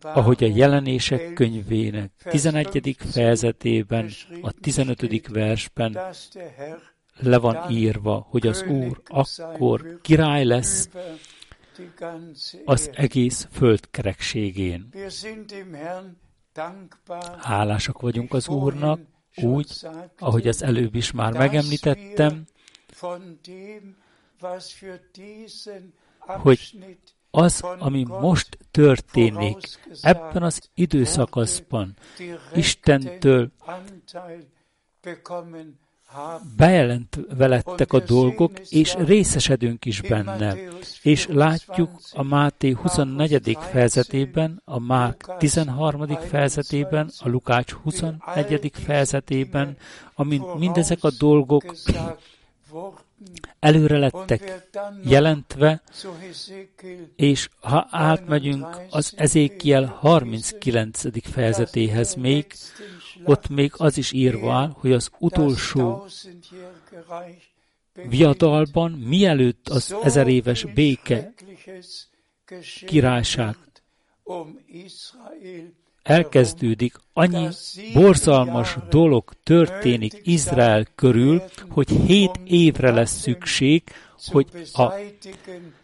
ahogy 0.02 0.44
a 0.44 0.50
jelenések 0.54 1.32
könyvének 1.32 2.10
11. 2.24 2.96
fejezetében, 2.98 4.10
a 4.42 4.52
15. 4.60 5.28
versben 5.28 5.98
le 7.16 7.38
van 7.38 7.70
írva, 7.70 8.26
hogy 8.30 8.46
az 8.46 8.62
Úr 8.62 9.00
akkor 9.06 9.98
király 10.02 10.44
lesz 10.44 10.88
az 12.64 12.90
egész 12.94 13.48
föld 13.50 13.90
kerekségén. 13.90 14.92
Hálásak 17.38 18.00
vagyunk 18.00 18.32
az 18.32 18.48
Úrnak, 18.48 19.00
úgy, 19.36 19.86
ahogy 20.18 20.48
az 20.48 20.62
előbb 20.62 20.94
is 20.94 21.10
már 21.10 21.32
megemlítettem, 21.32 22.44
hogy 26.18 26.78
az, 27.30 27.60
ami 27.60 28.04
most 28.04 28.58
történik 28.70 29.58
ebben 30.00 30.42
az 30.42 30.70
időszakaszban, 30.74 31.96
Istentől 32.54 33.50
bejelentve 36.56 37.46
lettek 37.46 37.92
a 37.92 38.00
dolgok, 38.00 38.58
és 38.68 38.94
részesedünk 38.94 39.84
is 39.84 40.00
benne. 40.00 40.56
És 41.02 41.26
látjuk 41.26 41.90
a 42.12 42.22
Máté 42.22 42.70
24. 42.70 43.58
fejezetében, 43.70 44.62
a 44.64 44.78
Márk 44.78 45.36
13. 45.38 46.06
fejezetében, 46.16 47.10
a 47.18 47.28
Lukács 47.28 47.72
21. 47.72 48.70
fejezetében, 48.74 49.76
amint 50.14 50.58
mindezek 50.58 51.04
a 51.04 51.10
dolgok 51.18 51.74
előre 53.58 53.98
lettek 53.98 54.68
jelentve, 55.04 55.82
és 57.16 57.48
ha 57.60 57.86
átmegyünk 57.90 58.80
az 58.90 59.12
Ezékiel 59.16 59.84
39. 59.84 61.30
fejezetéhez 61.30 62.14
még, 62.14 62.52
ott 63.24 63.48
még 63.48 63.72
az 63.76 63.98
is 63.98 64.12
írva 64.12 64.52
áll, 64.52 64.72
hogy 64.74 64.92
az 64.92 65.10
utolsó 65.18 66.06
viadalban, 67.92 68.90
mielőtt 68.90 69.68
az 69.68 69.94
ezer 70.02 70.28
éves 70.28 70.64
béke 70.64 71.32
királyság 72.86 73.56
elkezdődik, 76.08 76.94
annyi 77.12 77.48
borzalmas 77.94 78.76
dolog 78.90 79.32
történik 79.42 80.20
Izrael 80.22 80.86
körül, 80.94 81.42
hogy 81.70 81.88
hét 81.88 82.40
évre 82.44 82.90
lesz 82.90 83.20
szükség, 83.20 83.82
hogy 84.26 84.46
a 84.72 84.92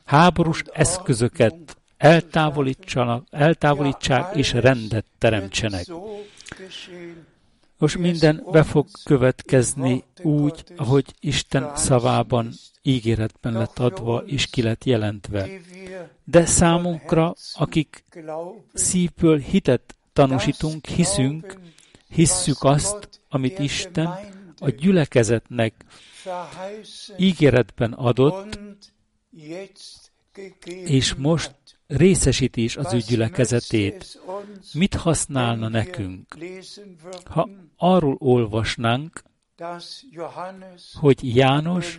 háborús 0.05 0.63
eszközöket 0.73 1.77
eltávolítsanak, 1.97 3.27
eltávolítsák 3.31 4.37
és 4.37 4.53
rendet 4.53 5.05
teremtsenek. 5.19 5.87
Most 7.79 7.99
minden 7.99 8.45
be 8.51 8.63
fog 8.63 8.87
következni 9.05 10.05
úgy, 10.23 10.65
ahogy 10.77 11.15
Isten 11.21 11.77
szavában, 11.77 12.53
ígéretben 12.83 13.53
lett 13.53 13.79
adva 13.79 14.23
és 14.27 14.47
ki 14.47 14.63
lett 14.63 14.85
jelentve. 14.85 15.49
De 16.25 16.47
számunkra, 16.47 17.35
akik 17.55 18.05
szívből 18.73 19.39
hitet 19.39 19.95
tanúsítunk, 20.15 20.87
hiszünk, 20.87 21.61
hisszük 22.09 22.63
azt, 22.63 23.09
amit 23.29 23.59
Isten 23.59 24.07
a 24.59 24.71
gyülekezetnek 24.71 25.85
ígéretben 27.17 27.93
adott, 27.93 28.61
és 30.85 31.15
most 31.15 31.55
részesíti 31.87 32.63
is 32.63 32.77
az 32.77 32.93
ő 32.93 32.99
gyülekezetét. 32.99 34.21
Mit 34.73 34.95
használna 34.95 35.69
nekünk, 35.69 36.37
ha 37.25 37.49
arról 37.77 38.17
olvasnánk, 38.19 39.23
hogy 41.01 41.37
János, 41.37 41.99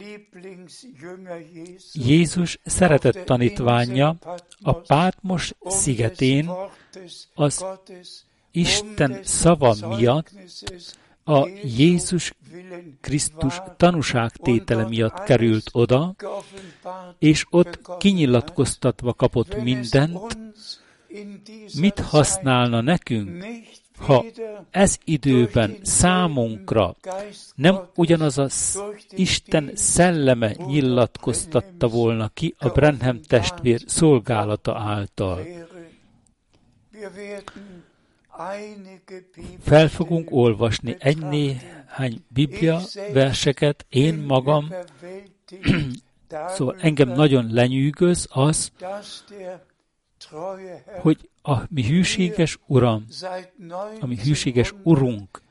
Jézus 1.93 2.59
szeretett 2.63 3.25
tanítványa 3.25 4.15
a 4.61 4.73
Pátmos 4.73 5.53
szigetén 5.65 6.49
az 7.33 7.65
Isten 8.51 9.19
szava 9.23 9.75
miatt 9.97 10.31
a 11.23 11.47
Jézus 11.63 12.33
Krisztus 13.01 13.61
tanúságtétele 13.77 14.87
miatt 14.87 15.23
került 15.23 15.69
oda, 15.71 16.15
és 17.19 17.45
ott 17.49 17.97
kinyilatkoztatva 17.97 19.13
kapott 19.13 19.61
mindent, 19.61 20.37
mit 21.79 21.99
használna 21.99 22.81
nekünk, 22.81 23.45
ha 23.97 24.25
ez 24.71 24.97
időben 25.03 25.77
számunkra 25.81 26.95
nem 27.55 27.79
ugyanaz 27.95 28.38
az 28.38 28.81
Isten 29.10 29.71
szelleme 29.73 30.51
nyilatkoztatta 30.65 31.88
volna 31.88 32.29
ki 32.34 32.55
a 32.58 32.69
Brenhem 32.69 33.21
testvér 33.21 33.81
szolgálata 33.86 34.77
által. 34.77 35.41
Fel 39.62 39.88
fogunk 39.88 40.31
olvasni 40.31 40.95
egy 40.99 41.17
néhány 41.17 42.23
Biblia 42.27 42.81
verseket, 43.13 43.86
én 43.89 44.15
magam, 44.15 44.73
szóval 46.55 46.75
engem 46.79 47.10
nagyon 47.10 47.53
lenyűgöz 47.53 48.27
az, 48.29 48.71
hogy 51.01 51.29
a 51.41 51.57
mi 51.69 51.83
hűséges 51.83 52.59
Uram, 52.65 53.05
a 53.99 54.05
mi 54.05 54.15
hűséges 54.15 54.73
Urunk 54.83 55.43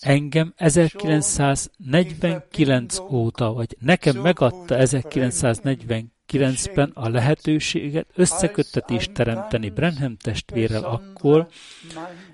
engem 0.00 0.52
1949 0.56 2.98
óta, 2.98 3.52
vagy 3.52 3.76
nekem 3.80 4.16
megadta 4.16 4.76
1949-ben 4.78 6.90
a 6.94 7.08
lehetőséget 7.08 8.06
összeköttetést 8.14 9.12
teremteni 9.12 9.70
Brenham 9.70 10.16
testvérrel 10.16 10.84
akkor, 10.84 11.48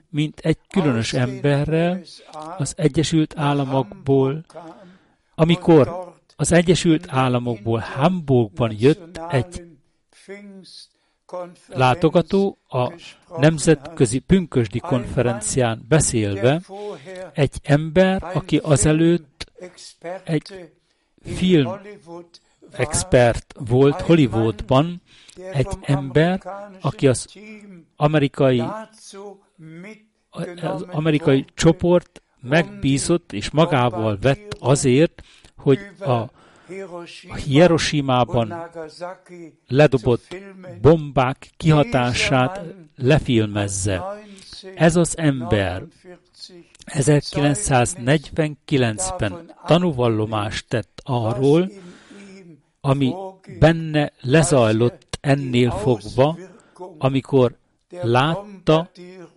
mint 0.09 0.39
egy 0.39 0.59
különös 0.69 1.13
emberrel 1.13 2.01
az 2.59 2.75
Egyesült 2.77 3.35
Államokból, 3.37 4.45
amikor 5.35 6.13
az 6.37 6.53
Egyesült 6.53 7.07
Államokból 7.09 7.79
Hamburgban 7.79 8.75
jött 8.79 9.21
egy 9.31 9.74
látogató 11.67 12.59
a 12.69 12.93
Nemzetközi 13.39 14.19
Pünkösdi 14.19 14.79
konferencián 14.79 15.85
beszélve, 15.89 16.61
egy 17.33 17.59
ember, 17.63 18.23
aki 18.35 18.57
azelőtt 18.57 19.53
egy 20.25 20.73
film 21.23 21.81
expert 22.71 23.55
volt 23.59 24.01
Hollywoodban, 24.01 25.03
egy 25.53 25.79
ember, 25.83 26.43
aki 26.81 27.09
az 27.09 27.27
amerikai, 27.97 28.63
az 30.63 30.83
amerikai 30.83 31.45
csoport 31.55 32.23
megbízott 32.41 33.33
és 33.33 33.51
magával 33.51 34.19
vett 34.21 34.57
azért, 34.59 35.23
hogy 35.57 35.79
a 36.01 36.31
a 37.29 37.35
Hiroshima-ban 37.35 38.71
ledobott 39.69 40.37
bombák 40.81 41.51
kihatását 41.57 42.61
lefilmezze. 42.97 44.03
Ez 44.75 44.97
az 44.97 45.19
ember 45.19 45.83
1949-ben 46.87 49.53
tanúvallomást 49.67 50.69
tett 50.69 51.01
arról, 51.05 51.71
ami 52.81 53.15
benne 53.59 54.13
lezajlott 54.21 55.19
ennél 55.21 55.71
fogva, 55.71 56.39
amikor 56.99 57.57
látta 58.03 58.91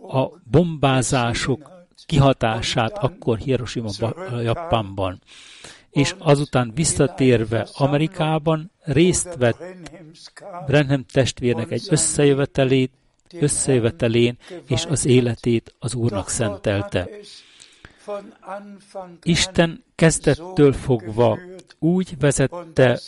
a 0.08 0.28
bombázások 0.52 1.72
kihatását 2.06 2.98
akkor 2.98 3.38
Hiroshima, 3.38 3.90
Japánban 4.42 5.22
és 5.98 6.16
azután 6.18 6.72
visszatérve 6.76 7.68
Amerikában 7.74 8.72
részt 8.84 9.36
vett 9.36 9.64
Brenham 10.66 11.06
testvérnek 11.12 11.72
egy 11.72 11.88
összejövetelét, 11.90 12.92
összejövetelén, 13.40 14.38
és 14.68 14.86
az 14.86 15.06
életét 15.06 15.76
az 15.80 15.94
Úrnak 15.94 16.30
szentelte. 16.30 17.10
Isten 19.24 19.84
kezdettől 19.96 20.74
fogva 20.74 21.40
úgy 21.80 22.18
vezette, 22.20 23.00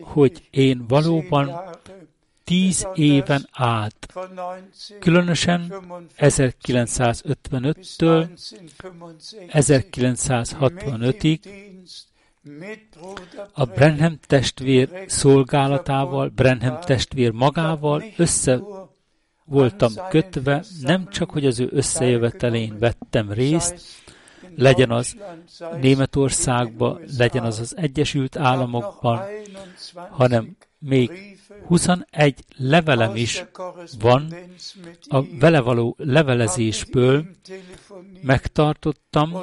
hogy 0.00 0.48
én 0.50 0.84
valóban 0.88 1.60
tíz 2.50 2.86
éven 2.94 3.48
át, 3.52 4.14
különösen 5.00 5.72
1955-től 6.18 8.28
1965-ig 9.48 11.38
a 13.52 13.64
Brenham 13.64 14.18
testvér 14.26 15.04
szolgálatával, 15.06 16.28
Brenham 16.28 16.80
testvér 16.80 17.30
magával 17.30 18.02
össze 18.16 18.60
voltam 19.44 19.92
kötve, 20.08 20.64
nem 20.80 21.08
csak, 21.08 21.30
hogy 21.30 21.46
az 21.46 21.60
ő 21.60 21.68
összejövetelén 21.72 22.78
vettem 22.78 23.32
részt, 23.32 23.82
legyen 24.56 24.90
az 24.90 25.16
Németországban, 25.80 27.00
legyen 27.18 27.44
az 27.44 27.58
az 27.58 27.76
Egyesült 27.76 28.36
Államokban, 28.36 29.22
hanem 30.10 30.56
még 30.78 31.38
21 31.66 32.44
levelem 32.56 33.16
is 33.16 33.44
van 33.98 34.34
a 35.08 35.22
vele 35.38 35.60
való 35.60 35.94
levelezésből, 35.98 37.24
megtartottam, 38.22 39.36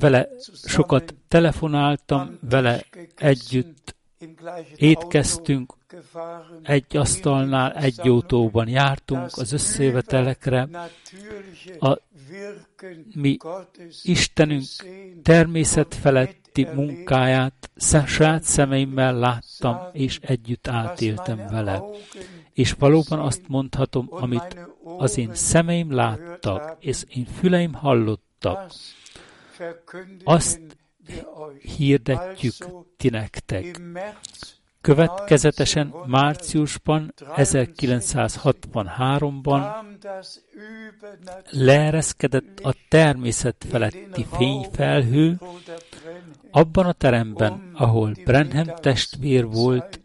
vele 0.00 0.28
sokat 0.66 1.14
telefonáltam, 1.28 2.38
vele 2.40 2.84
együtt 3.16 3.94
étkeztünk, 4.76 5.74
egy 6.62 6.96
asztalnál, 6.96 7.72
egy 7.72 8.08
autóban 8.08 8.68
jártunk 8.68 9.30
az 9.36 9.52
összejövetelekre. 9.52 10.68
A 11.78 11.98
mi 13.14 13.36
Istenünk 14.02 14.64
természet 15.22 15.94
feletti 15.94 16.66
munkáját 16.74 17.70
saját 18.06 18.42
szemeimmel 18.42 19.18
láttam, 19.18 19.78
és 19.92 20.18
együtt 20.22 20.68
átéltem 20.68 21.46
vele. 21.50 21.82
És 22.52 22.72
valóban 22.72 23.18
azt 23.18 23.48
mondhatom, 23.48 24.06
amit 24.10 24.58
az 24.98 25.18
én 25.18 25.34
szemeim 25.34 25.92
láttak, 25.92 26.76
és 26.80 27.04
én 27.08 27.24
füleim 27.24 27.72
hallottak, 27.72 28.72
azt 30.24 30.60
hirdetjük 31.76 32.54
ti 32.96 33.08
nektek. 33.08 33.80
Következetesen 34.84 35.94
márciusban 36.06 37.14
1963-ban 37.36 39.62
leereszkedett 41.50 42.60
a 42.60 42.74
természet 42.88 43.64
feletti 43.68 44.26
fényfelhő 44.36 45.38
abban 46.50 46.86
a 46.86 46.92
teremben, 46.92 47.70
ahol 47.74 48.14
Brenham 48.24 48.66
testvér 48.80 49.46
volt, 49.46 50.00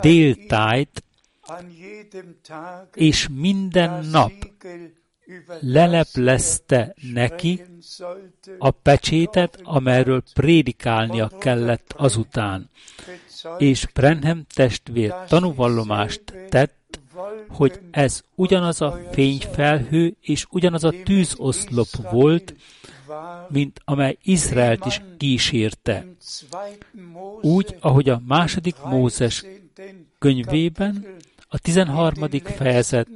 déltájt, 0.00 1.04
és 2.94 3.28
minden 3.28 4.04
nap 4.04 4.32
leleplezte 5.60 6.94
neki 7.12 7.62
a 8.58 8.70
pecsétet, 8.70 9.60
amelyről 9.62 10.22
prédikálnia 10.34 11.30
kellett 11.38 11.92
azután. 11.96 12.70
És 13.58 13.86
Brenham 13.94 14.46
testvér 14.54 15.14
tanúvallomást 15.28 16.22
tett, 16.48 17.00
hogy 17.48 17.80
ez 17.90 18.22
ugyanaz 18.34 18.80
a 18.80 19.00
fényfelhő 19.10 20.16
és 20.20 20.46
ugyanaz 20.50 20.84
a 20.84 20.92
tűzoszlop 21.04 22.10
volt, 22.10 22.54
mint 23.48 23.80
amely 23.84 24.16
Izraelt 24.22 24.86
is 24.86 25.02
kísérte. 25.16 26.06
Úgy, 27.40 27.76
ahogy 27.80 28.08
a 28.08 28.22
második 28.26 28.76
Mózes 28.84 29.44
könyvében, 30.18 31.06
a 31.48 31.58
13. 31.58 32.28
fejezet 32.44 33.08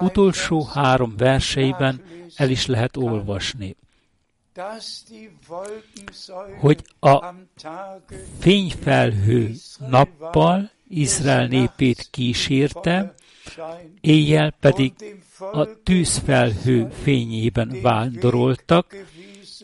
utolsó 0.00 0.64
három 0.64 1.14
verseiben 1.16 2.00
el 2.36 2.50
is 2.50 2.66
lehet 2.66 2.96
olvasni, 2.96 3.76
hogy 6.60 6.84
a 7.00 7.24
fényfelhő 8.38 9.54
nappal 9.88 10.70
Izrael 10.88 11.46
népét 11.46 12.08
kísérte, 12.10 13.14
éjjel 14.00 14.54
pedig 14.60 14.92
a 15.52 15.82
tűzfelhő 15.82 16.88
fényében 17.02 17.78
vándoroltak, 17.82 18.96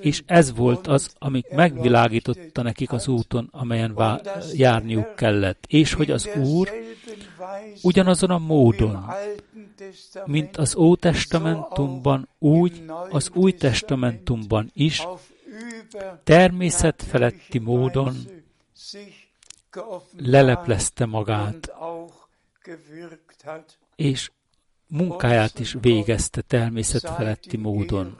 és 0.00 0.22
ez 0.26 0.54
volt 0.54 0.86
az, 0.86 1.14
amik 1.18 1.48
megvilágította 1.50 2.62
nekik 2.62 2.92
az 2.92 3.08
úton, 3.08 3.48
amelyen 3.50 4.20
járniuk 4.52 5.14
kellett, 5.14 5.64
és 5.68 5.92
hogy 5.92 6.10
az 6.10 6.28
Úr 6.36 6.70
ugyanazon 7.82 8.30
a 8.30 8.38
módon, 8.38 9.06
mint 10.24 10.56
az 10.56 10.76
Ótestamentumban, 10.76 12.28
úgy 12.38 12.84
az 13.10 13.30
Új 13.34 13.52
Testamentumban 13.52 14.70
is 14.74 15.06
természet 16.24 17.02
feletti 17.02 17.58
módon 17.58 18.16
leleplezte 20.16 21.06
magát, 21.06 21.72
és 23.96 24.30
munkáját 24.86 25.58
is 25.58 25.76
végezte 25.80 26.40
természet 26.40 27.10
feletti 27.10 27.56
módon. 27.56 28.18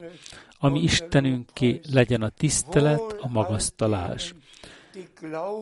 Ami 0.59 0.83
Istenünké 0.83 1.81
legyen 1.92 2.23
a 2.23 2.29
tisztelet, 2.29 3.16
a 3.20 3.29
magasztalás 3.29 4.35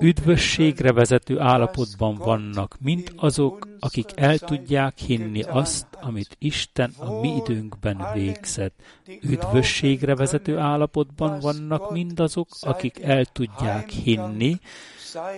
üdvösségre 0.01 0.93
vezető 0.93 1.39
állapotban 1.39 2.15
vannak, 2.15 2.77
mint 2.81 3.13
azok, 3.17 3.69
akik 3.81 4.11
el 4.15 4.39
tudják 4.39 4.99
hinni 4.99 5.43
azt, 5.43 5.87
amit 6.01 6.37
Isten 6.39 6.95
a 6.99 7.21
mi 7.21 7.35
időnkben 7.37 8.07
végzett. 8.15 8.83
Üdvösségre 9.23 10.15
vezető 10.15 10.59
állapotban 10.59 11.41
vannak 11.41 11.93
mindazok, 11.93 12.49
akik 12.61 13.03
el 13.03 13.25
tudják 13.25 13.91
hinni 13.91 14.59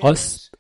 azt, 0.01 0.59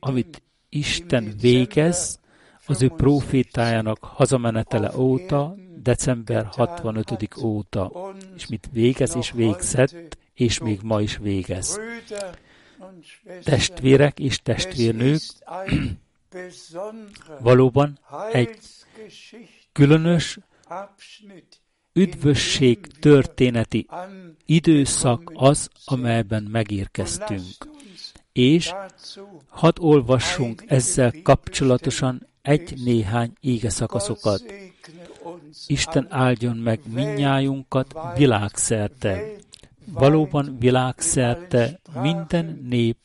amit 0.00 0.42
Isten 0.68 1.34
végez 1.40 2.18
az 2.66 2.82
ő 2.82 2.88
profétájának 2.88 3.98
hazamenetele 4.04 4.90
óta, 4.96 5.54
december 5.82 6.48
65 6.50 7.28
óta, 7.42 8.12
és 8.36 8.46
mit 8.46 8.68
végez 8.72 9.16
és 9.16 9.30
végzett, 9.30 10.16
és 10.34 10.58
még 10.58 10.78
ma 10.82 11.00
is 11.00 11.16
végez. 11.16 11.80
Testvérek 13.42 14.18
és 14.18 14.42
testvérnők, 14.42 15.20
valóban 17.40 17.98
egy 18.32 18.58
különös 19.72 20.38
üdvösség 21.92 22.86
történeti 22.86 23.86
időszak 24.44 25.32
az, 25.34 25.68
amelyben 25.84 26.42
megérkeztünk. 26.42 27.68
És 28.32 28.74
hadd 29.48 29.76
olvassunk 29.80 30.64
ezzel 30.66 31.12
kapcsolatosan 31.22 32.28
egy-néhány 32.42 33.32
ége 33.40 33.70
szakaszokat. 33.70 34.42
Isten 35.66 36.06
áldjon 36.10 36.56
meg 36.56 36.80
minnyájunkat 36.92 37.94
világszerte 38.16 39.36
valóban 39.86 40.58
világszerte 40.58 41.80
minden 42.00 42.58
nép, 42.62 42.98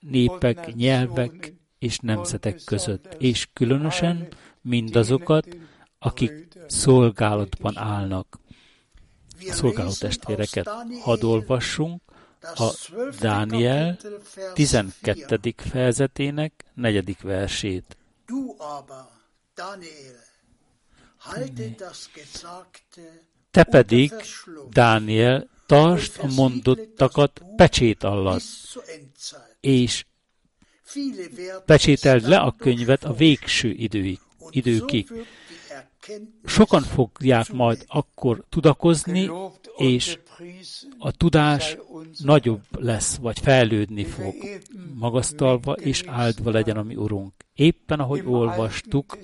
népek, 0.00 0.74
nyelvek 0.74 1.54
és 1.78 1.98
nemzetek 1.98 2.60
között, 2.64 3.14
és 3.18 3.48
különösen 3.52 4.28
mindazokat, 4.60 5.56
akik 5.98 6.48
szolgálatban 6.66 7.78
állnak. 7.78 8.38
A 9.48 9.52
szolgáló 9.52 9.90
testvéreket 9.98 10.68
hadd 11.00 11.24
olvassunk 11.24 12.02
a 12.40 12.74
Dániel 13.20 13.98
12. 14.54 15.54
fejezetének 15.56 16.64
negyedik 16.74 17.20
versét. 17.20 17.96
Te 23.50 23.64
pedig, 23.64 24.12
Dániel, 24.70 25.48
tartsd 25.72 26.18
a 26.20 26.26
mondottakat 26.26 27.42
pecsét 27.56 28.02
alatt, 28.02 28.42
és 29.60 30.04
pecsételd 31.66 32.28
le 32.28 32.36
a 32.36 32.54
könyvet 32.58 33.04
a 33.04 33.12
végső 33.12 33.70
időig, 33.70 34.18
időkig. 34.50 35.12
Sokan 36.44 36.82
fogják 36.82 37.52
majd 37.52 37.84
akkor 37.86 38.44
tudakozni, 38.48 39.30
és 39.76 40.18
a 40.98 41.10
tudás 41.10 41.76
nagyobb 42.18 42.62
lesz, 42.78 43.16
vagy 43.16 43.38
fejlődni 43.38 44.04
fog, 44.04 44.34
magasztalva 44.94 45.72
és 45.72 46.02
áldva 46.06 46.50
legyen 46.50 46.76
a 46.76 46.82
mi 46.82 46.94
Urunk. 46.94 47.32
Éppen 47.54 48.00
ahogy 48.00 48.22
olvastuk, 48.26 49.18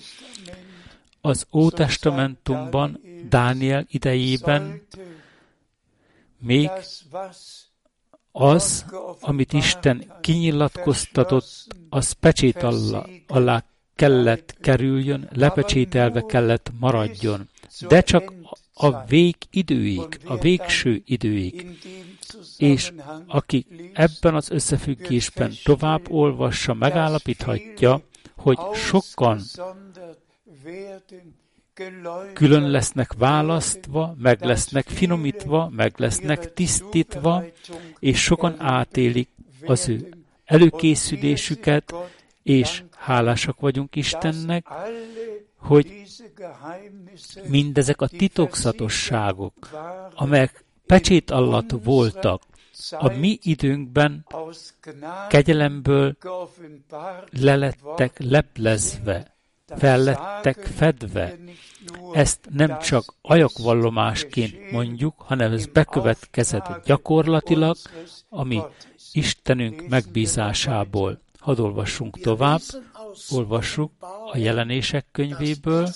az 1.20 1.46
Ótestamentumban, 1.52 3.00
Dániel 3.28 3.86
idejében 3.88 4.82
még 6.38 6.70
az, 8.32 8.84
amit 9.20 9.52
Isten 9.52 10.12
kinyilatkoztatott, 10.20 11.66
az 11.88 12.12
pecsét 12.12 12.62
alá, 12.62 13.04
alá 13.26 13.64
kellett 13.94 14.56
kerüljön, 14.60 15.28
lepecsételve 15.32 16.20
kellett 16.20 16.70
maradjon. 16.80 17.48
De 17.88 18.00
csak 18.00 18.32
a 18.74 19.04
vég 19.04 19.36
időig, 19.50 20.20
a 20.24 20.36
végső 20.36 21.02
időig. 21.04 21.78
És 22.56 22.92
aki 23.26 23.66
ebben 23.92 24.34
az 24.34 24.50
összefüggésben 24.50 25.52
tovább 25.64 26.10
olvassa, 26.10 26.74
megállapíthatja, 26.74 28.02
hogy 28.36 28.58
sokan 28.74 29.40
külön 32.32 32.70
lesznek 32.70 33.12
választva, 33.12 34.14
meg 34.18 34.44
lesznek 34.44 34.88
finomítva, 34.88 35.68
meg 35.68 35.92
lesznek 35.96 36.52
tisztítva, 36.52 37.44
és 37.98 38.22
sokan 38.22 38.54
átélik 38.60 39.28
az 39.66 39.88
ő 39.88 40.08
előkészülésüket, 40.44 41.94
és 42.42 42.82
hálásak 42.96 43.60
vagyunk 43.60 43.96
Istennek, 43.96 44.66
hogy 45.56 46.02
mindezek 47.48 48.00
a 48.00 48.06
titokzatosságok, 48.06 49.54
amelyek 50.14 50.64
pecsét 50.86 51.30
alatt 51.30 51.70
voltak, 51.84 52.42
a 52.90 53.08
mi 53.08 53.38
időnkben 53.42 54.26
kegyelemből 55.28 56.16
lelettek 57.30 58.18
leplezve, 58.18 59.37
fellettek 59.76 60.58
fedve. 60.76 61.36
Ezt 62.12 62.38
nem 62.50 62.78
csak 62.78 63.14
ajakvallomásként 63.22 64.70
mondjuk, 64.70 65.14
hanem 65.16 65.52
ez 65.52 65.66
bekövetkezett 65.66 66.84
gyakorlatilag, 66.84 67.76
ami 68.28 68.62
Istenünk 69.12 69.88
megbízásából. 69.88 71.20
Hadd 71.38 71.60
olvassunk 71.60 72.20
tovább, 72.20 72.60
olvassuk 73.30 73.92
a 74.32 74.38
jelenések 74.38 75.06
könyvéből, 75.12 75.88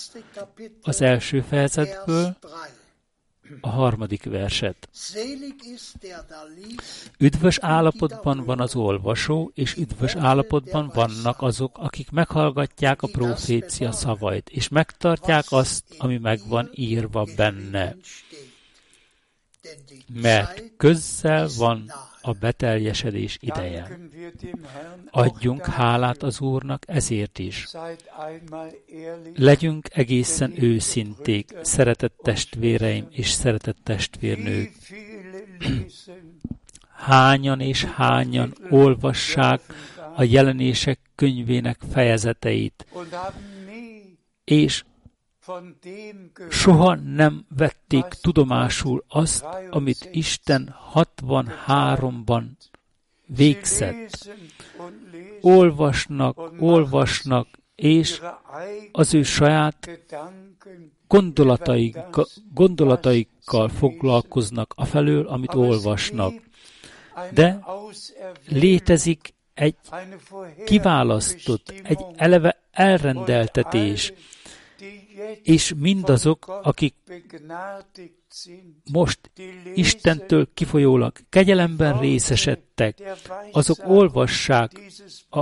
az 0.82 1.00
első 1.00 1.40
fejezetből, 1.40 2.36
a 3.60 3.68
harmadik 3.68 4.24
verset. 4.24 4.88
Üdvös 7.18 7.58
állapotban 7.58 8.44
van 8.44 8.60
az 8.60 8.74
olvasó, 8.74 9.50
és 9.54 9.76
üdvös 9.76 10.14
állapotban 10.14 10.90
vannak 10.94 11.42
azok, 11.42 11.78
akik 11.78 12.10
meghallgatják 12.10 13.02
a 13.02 13.08
profécia 13.12 13.92
szavait, 13.92 14.48
és 14.48 14.68
megtartják 14.68 15.44
azt, 15.48 15.84
ami 15.98 16.18
megvan 16.18 16.70
írva 16.74 17.26
benne. 17.36 17.96
Mert 20.12 20.62
közzel 20.76 21.48
van 21.56 21.92
a 22.22 22.32
beteljesedés 22.32 23.36
ideje. 23.40 23.98
Adjunk 25.10 25.66
hálát 25.66 26.22
az 26.22 26.40
Úrnak 26.40 26.82
ezért 26.86 27.38
is. 27.38 27.68
Legyünk 29.34 29.88
egészen 29.92 30.62
őszinték, 30.62 31.54
szeretett 31.62 32.16
testvéreim 32.22 33.06
és 33.10 33.30
szeretett 33.30 33.78
testvérnők. 33.82 34.72
Hányan 36.96 37.60
és 37.60 37.84
hányan 37.84 38.54
olvassák 38.70 39.60
a 40.16 40.22
jelenések 40.22 40.98
könyvének 41.14 41.78
fejezeteit, 41.92 42.86
és 44.44 44.84
soha 46.50 46.94
nem 46.94 47.46
vették 47.56 48.04
tudomásul 48.04 49.04
azt, 49.08 49.44
amit 49.70 50.08
Isten 50.12 50.74
63-ban 50.94 52.44
végzett. 53.26 54.28
Olvasnak, 55.40 56.52
olvasnak, 56.58 57.48
és 57.74 58.20
az 58.92 59.14
ő 59.14 59.22
saját 59.22 59.90
gondolataik, 61.06 61.98
gondolataikkal 62.52 63.68
foglalkoznak 63.68 64.72
afelől, 64.76 65.26
amit 65.26 65.54
olvasnak. 65.54 66.34
De 67.32 67.58
létezik 68.48 69.34
egy 69.54 69.76
kiválasztott, 70.64 71.74
egy 71.82 72.04
eleve 72.16 72.60
elrendeltetés, 72.70 74.12
és 75.42 75.74
mindazok, 75.76 76.60
akik 76.62 76.94
most 78.92 79.30
Istentől 79.74 80.48
kifolyólag 80.54 81.12
kegyelemben 81.28 82.00
részesedtek, 82.00 83.02
azok 83.52 83.78
olvassák 83.86 84.72
a, 85.30 85.40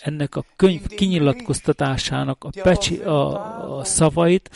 ennek 0.00 0.36
a 0.36 0.44
könyv 0.56 0.86
kinyilatkoztatásának 0.86 2.44
a, 2.44 2.50
pecsi, 2.62 2.98
a, 2.98 3.78
a 3.78 3.84
szavait 3.84 4.50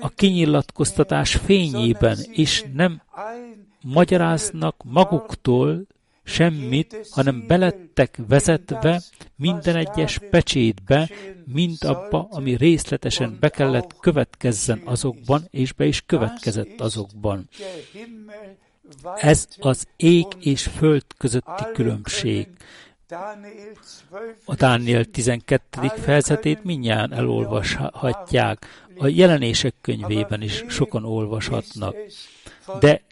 a 0.00 0.08
kinyilatkoztatás 0.08 1.34
fényében, 1.36 2.18
és 2.30 2.64
nem 2.72 3.02
magyaráznak 3.80 4.82
maguktól 4.84 5.86
semmit, 6.24 7.06
hanem 7.10 7.46
belettek 7.46 8.18
vezetve 8.28 9.02
minden 9.36 9.76
egyes 9.76 10.18
pecsétbe, 10.30 11.10
mint 11.44 11.84
abba, 11.84 12.28
ami 12.30 12.56
részletesen 12.56 13.36
be 13.40 13.48
kellett 13.48 13.96
következzen 14.00 14.80
azokban, 14.84 15.46
és 15.50 15.72
be 15.72 15.86
is 15.86 16.02
következett 16.06 16.80
azokban. 16.80 17.48
Ez 19.16 19.48
az 19.58 19.86
ég 19.96 20.26
és 20.40 20.62
föld 20.62 21.04
közötti 21.18 21.64
különbség. 21.72 22.48
A 24.44 24.54
Dániel 24.54 25.04
12. 25.04 25.88
fejezetét 25.88 26.64
mindjárt 26.64 27.12
elolvashatják, 27.12 28.66
a 28.98 29.06
jelenések 29.06 29.74
könyvében 29.80 30.42
is 30.42 30.64
sokan 30.68 31.04
olvashatnak. 31.04 31.96
De 32.80 33.02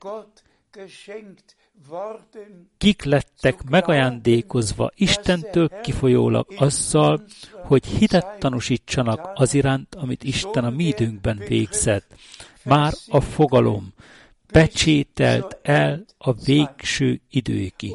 kik 2.78 3.02
lettek 3.02 3.62
megajándékozva 3.62 4.90
Istentől 4.94 5.68
kifolyólag 5.82 6.46
azzal, 6.56 7.24
hogy 7.52 7.86
hitet 7.86 8.38
tanúsítsanak 8.38 9.30
az 9.34 9.54
iránt, 9.54 9.94
amit 9.94 10.24
Isten 10.24 10.64
a 10.64 10.70
mi 10.70 10.84
időnkben 10.84 11.42
végzett. 11.48 12.14
Már 12.64 12.92
a 13.08 13.20
fogalom 13.20 13.92
pecsételt 14.46 15.58
el 15.62 16.04
a 16.18 16.32
végső 16.32 17.20
időkig. 17.30 17.94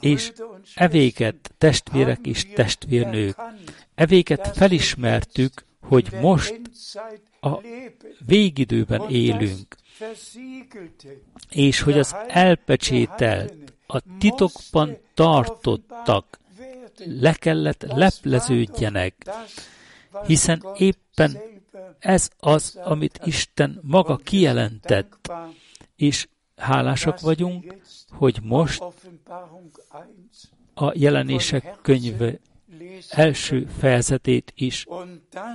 És 0.00 0.32
evéget, 0.74 1.54
testvérek 1.58 2.26
és 2.26 2.46
testvérnők, 2.54 3.36
evéget 3.94 4.56
felismertük, 4.56 5.64
hogy 5.80 6.08
most 6.20 6.60
a 7.40 7.60
végidőben 8.26 9.10
élünk, 9.10 9.76
és 11.50 11.80
hogy 11.80 11.98
az 11.98 12.16
elpecsételt, 12.28 13.54
a 13.86 14.02
titokban 14.18 14.96
tartottak 15.14 16.38
le 17.04 17.32
kellett 17.32 17.82
lepleződjenek, 17.82 19.30
hiszen 20.26 20.62
éppen 20.76 21.38
ez 21.98 22.28
az, 22.38 22.78
amit 22.84 23.20
Isten 23.24 23.80
maga 23.82 24.16
kijelentett, 24.16 25.32
és 25.96 26.28
hálásak 26.56 27.20
vagyunk, 27.20 27.74
hogy 28.08 28.38
most 28.42 28.82
a 30.74 30.92
jelenések 30.94 31.78
könyve 31.82 32.38
első 33.10 33.66
fejezetét 33.78 34.52
is 34.54 34.86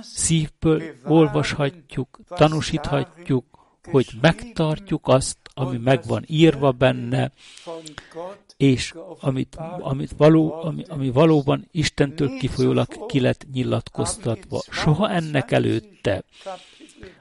szívből 0.00 0.82
olvashatjuk, 1.04 2.20
tanúsíthatjuk, 2.28 3.52
hogy 3.90 4.06
megtartjuk 4.20 5.08
azt, 5.08 5.36
ami 5.54 5.76
meg 5.76 6.02
van 6.06 6.24
írva 6.26 6.72
benne, 6.72 7.32
és 8.56 8.94
amit, 9.20 9.58
amit 9.80 10.12
való, 10.16 10.52
ami, 10.52 10.84
ami 10.88 11.10
valóban 11.10 11.68
Istentől 11.70 12.36
kifolyólag 12.38 13.06
ki 13.06 13.20
lett 13.20 13.46
nyilatkoztatva. 13.52 14.62
Soha 14.70 15.10
ennek 15.10 15.50
előtte 15.50 16.24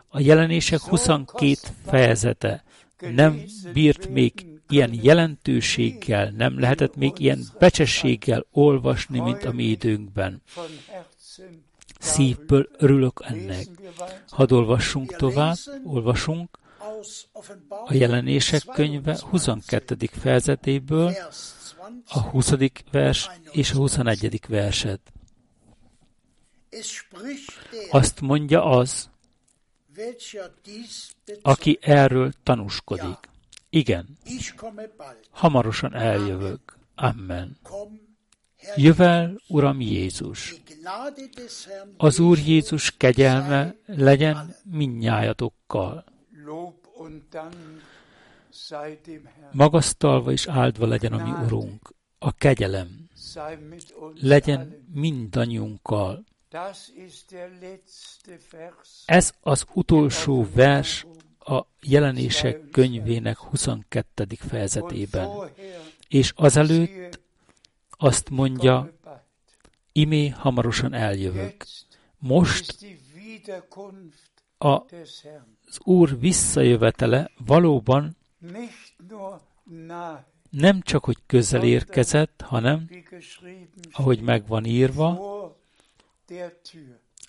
a 0.07 0.19
jelenések 0.19 0.79
22 0.79 1.55
fejezete 1.85 2.63
nem 2.99 3.41
bírt 3.73 4.09
még 4.09 4.45
ilyen 4.69 4.99
jelentőséggel, 5.01 6.29
nem 6.29 6.59
lehetett 6.59 6.95
még 6.95 7.19
ilyen 7.19 7.43
becsességgel 7.59 8.45
olvasni, 8.51 9.19
mint 9.19 9.43
a 9.43 9.51
mi 9.51 9.63
időnkben. 9.63 10.41
Szívből 12.01 12.69
örülök 12.77 13.21
ennek. 13.23 13.67
Hadd 14.29 14.53
olvassunk 14.53 15.15
tovább, 15.15 15.55
olvasunk 15.83 16.59
a 17.85 17.93
jelenések 17.93 18.63
könyve 18.73 19.17
22. 19.29 19.95
fejezetéből 20.11 21.13
a 22.07 22.19
20. 22.19 22.53
vers 22.91 23.29
és 23.51 23.71
a 23.71 23.75
21. 23.75 24.41
verset. 24.47 25.13
Azt 27.89 28.21
mondja 28.21 28.63
az, 28.63 29.09
aki 31.41 31.77
erről 31.81 32.31
tanúskodik. 32.43 33.17
Igen, 33.69 34.17
hamarosan 35.29 35.95
eljövök. 35.95 36.77
Amen. 36.95 37.57
Jövel, 38.75 39.41
Uram 39.47 39.81
Jézus! 39.81 40.60
Az 41.97 42.19
Úr 42.19 42.37
Jézus 42.37 42.91
kegyelme 42.97 43.75
legyen 43.85 44.55
minnyájatokkal. 44.63 46.03
Magasztalva 49.51 50.31
és 50.31 50.47
áldva 50.47 50.87
legyen 50.87 51.13
a 51.13 51.23
mi 51.23 51.45
Urunk, 51.45 51.93
a 52.19 52.31
kegyelem 52.31 53.09
legyen 54.13 54.85
mindannyiunkkal. 54.93 56.23
Ez 59.05 59.31
az 59.41 59.65
utolsó 59.73 60.47
vers 60.53 61.05
a 61.39 61.65
jelenések 61.81 62.69
könyvének 62.71 63.37
22. 63.37 64.25
fejezetében. 64.37 65.29
És 66.07 66.33
azelőtt 66.35 67.19
azt 67.89 68.29
mondja, 68.29 68.91
imé 69.91 70.27
hamarosan 70.27 70.93
eljövök. 70.93 71.65
Most 72.17 72.77
az 74.57 75.79
Úr 75.83 76.19
visszajövetele 76.19 77.31
valóban 77.45 78.15
nem 80.49 80.81
csak, 80.81 81.05
hogy 81.05 81.17
közel 81.25 81.63
érkezett, 81.63 82.41
hanem, 82.41 82.89
ahogy 83.91 84.21
meg 84.21 84.47
van 84.47 84.65
írva, 84.65 85.19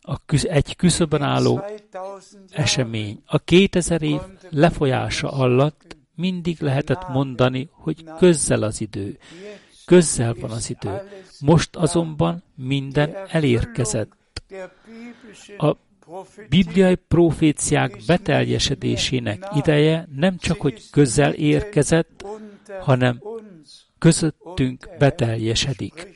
a 0.02 0.24
küsz, 0.24 0.44
egy 0.44 0.76
küszöbön 0.76 1.22
álló 1.22 1.60
esemény. 2.50 3.22
A 3.26 3.38
2000 3.38 4.02
év 4.02 4.20
lefolyása 4.50 5.30
alatt 5.30 5.96
mindig 6.14 6.60
lehetett 6.60 7.08
mondani, 7.08 7.68
hogy 7.72 8.04
közzel 8.18 8.62
az 8.62 8.80
idő. 8.80 9.18
Közzel 9.92 10.34
van 10.40 10.50
az 10.50 10.70
idő. 10.70 11.00
Most 11.40 11.76
azonban 11.76 12.42
minden 12.54 13.16
elérkezett. 13.28 14.12
A 15.56 15.76
bibliai 16.48 16.94
proféciák 16.94 17.98
beteljesedésének 18.06 19.48
ideje 19.54 20.08
nem 20.16 20.36
csak, 20.38 20.60
hogy 20.60 20.82
közel 20.90 21.32
érkezett, 21.32 22.24
hanem 22.80 23.22
közöttünk 23.98 24.88
beteljesedik. 24.98 26.14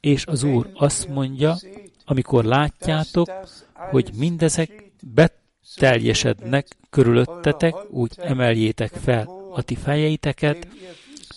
És 0.00 0.26
az 0.26 0.42
Úr 0.42 0.70
azt 0.74 1.08
mondja, 1.08 1.56
amikor 2.04 2.44
látjátok, 2.44 3.30
hogy 3.72 4.10
mindezek 4.16 4.92
beteljesednek 5.02 6.66
körülöttetek, 6.90 7.74
úgy 7.90 8.12
emeljétek 8.16 8.92
fel 8.92 9.28
a 9.52 9.62
ti 9.62 9.74
fejeiteket, 9.74 10.68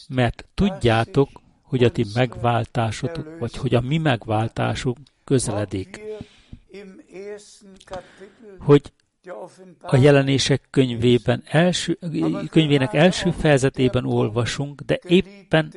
mert 0.08 0.46
tudjátok, 0.54 1.44
hogy 1.66 1.84
a 1.84 1.92
ti 1.92 2.06
megváltásotok, 2.14 3.40
vagy 3.40 3.58
hogy 3.58 3.76
a 3.76 3.82
mi 3.82 3.98
megváltásunk 3.98 4.98
közeledik. 5.24 6.02
Hogy 8.60 8.94
a 9.82 9.96
jelenések 9.96 10.68
könyvében 10.70 11.44
első, 11.46 12.00
könyvének 12.50 12.94
első 12.94 13.32
fejezetében 13.32 14.06
olvasunk, 14.06 14.82
de 14.82 15.00
éppen 15.08 15.74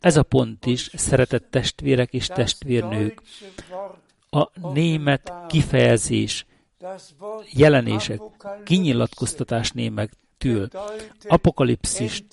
ez 0.00 0.16
a 0.16 0.22
pont 0.22 0.66
is, 0.66 0.90
szeretett 0.94 1.50
testvérek 1.50 2.12
és 2.12 2.26
testvérnők, 2.26 3.22
a 4.30 4.70
német 4.72 5.32
kifejezés, 5.48 6.46
jelenések, 7.52 8.20
kinyilatkoztatás 8.64 9.70
németül, 9.70 10.68
apokalipszist 11.28 12.24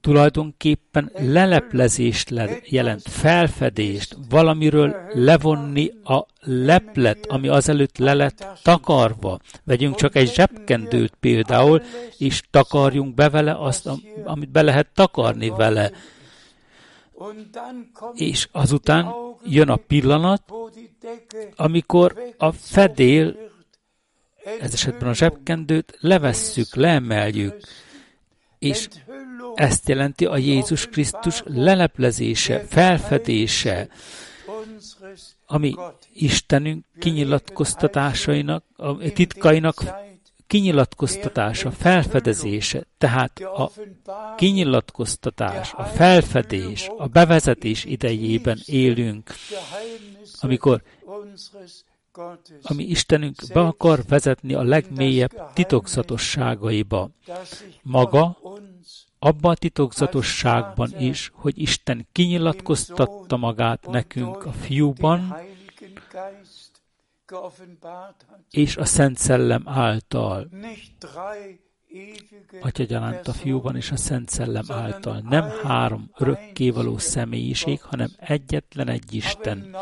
tulajdonképpen 0.00 1.10
leleplezést 1.14 2.32
jelent, 2.64 3.08
felfedést, 3.08 4.16
valamiről 4.28 4.96
levonni 5.12 5.90
a 6.04 6.26
leplet, 6.40 7.26
ami 7.26 7.48
azelőtt 7.48 7.98
le 7.98 8.14
lett 8.14 8.46
takarva. 8.62 9.38
Vegyünk 9.64 9.94
csak 9.94 10.16
egy 10.16 10.32
zsebkendőt 10.32 11.14
például, 11.20 11.82
és 12.18 12.42
takarjunk 12.50 13.14
be 13.14 13.30
vele 13.30 13.54
azt, 13.58 13.88
amit 14.24 14.50
be 14.50 14.62
lehet 14.62 14.88
takarni 14.94 15.48
vele. 15.48 15.90
És 18.14 18.48
azután 18.52 19.14
jön 19.44 19.68
a 19.68 19.76
pillanat, 19.76 20.42
amikor 21.56 22.34
a 22.38 22.52
fedél, 22.52 23.36
ez 24.60 24.72
esetben 24.72 25.08
a 25.08 25.14
zsebkendőt, 25.14 25.96
levesszük, 26.00 26.74
leemeljük, 26.74 27.54
és 28.58 28.88
ezt 29.54 29.88
jelenti 29.88 30.26
a 30.26 30.36
Jézus 30.36 30.86
Krisztus 30.86 31.42
leleplezése, 31.44 32.64
felfedése, 32.68 33.88
ami 35.46 35.74
Istenünk 36.12 36.84
kinyilatkoztatásainak, 36.98 38.64
a 38.76 38.96
titkainak 38.96 39.84
kinyilatkoztatása, 40.46 41.70
felfedezése, 41.70 42.86
tehát 42.98 43.40
a 43.40 43.70
kinyilatkoztatás, 44.36 45.72
a 45.72 45.84
felfedés, 45.84 46.90
a 46.96 47.06
bevezetés 47.06 47.84
idejében 47.84 48.58
élünk, 48.66 49.30
amikor 50.40 50.82
ami 52.62 52.84
Istenünk 52.84 53.36
be 53.52 53.60
akar 53.60 54.04
vezetni 54.08 54.54
a 54.54 54.62
legmélyebb 54.62 55.52
titokzatosságaiba. 55.52 57.10
Maga 57.82 58.38
abban 59.22 59.50
a 59.50 59.54
titokzatosságban 59.54 60.98
is, 60.98 61.30
hogy 61.34 61.58
Isten 61.58 62.06
kinyilatkoztatta 62.12 63.36
magát 63.36 63.86
nekünk 63.86 64.46
a 64.46 64.52
fiúban, 64.52 65.36
és 68.50 68.76
a 68.76 68.84
Szent 68.84 69.18
Szellem 69.18 69.62
által. 69.68 70.48
Atya 72.60 72.84
gyanánt 72.84 73.28
a 73.28 73.32
fiúban 73.32 73.76
és 73.76 73.90
a 73.90 73.96
Szent 73.96 74.28
Szellem 74.28 74.64
által. 74.68 75.20
Nem 75.28 75.48
három 75.62 76.10
örökkévaló 76.18 76.98
személyiség, 76.98 77.82
hanem 77.82 78.10
egyetlen 78.18 78.88
egy 78.88 79.14
Isten. 79.14 79.76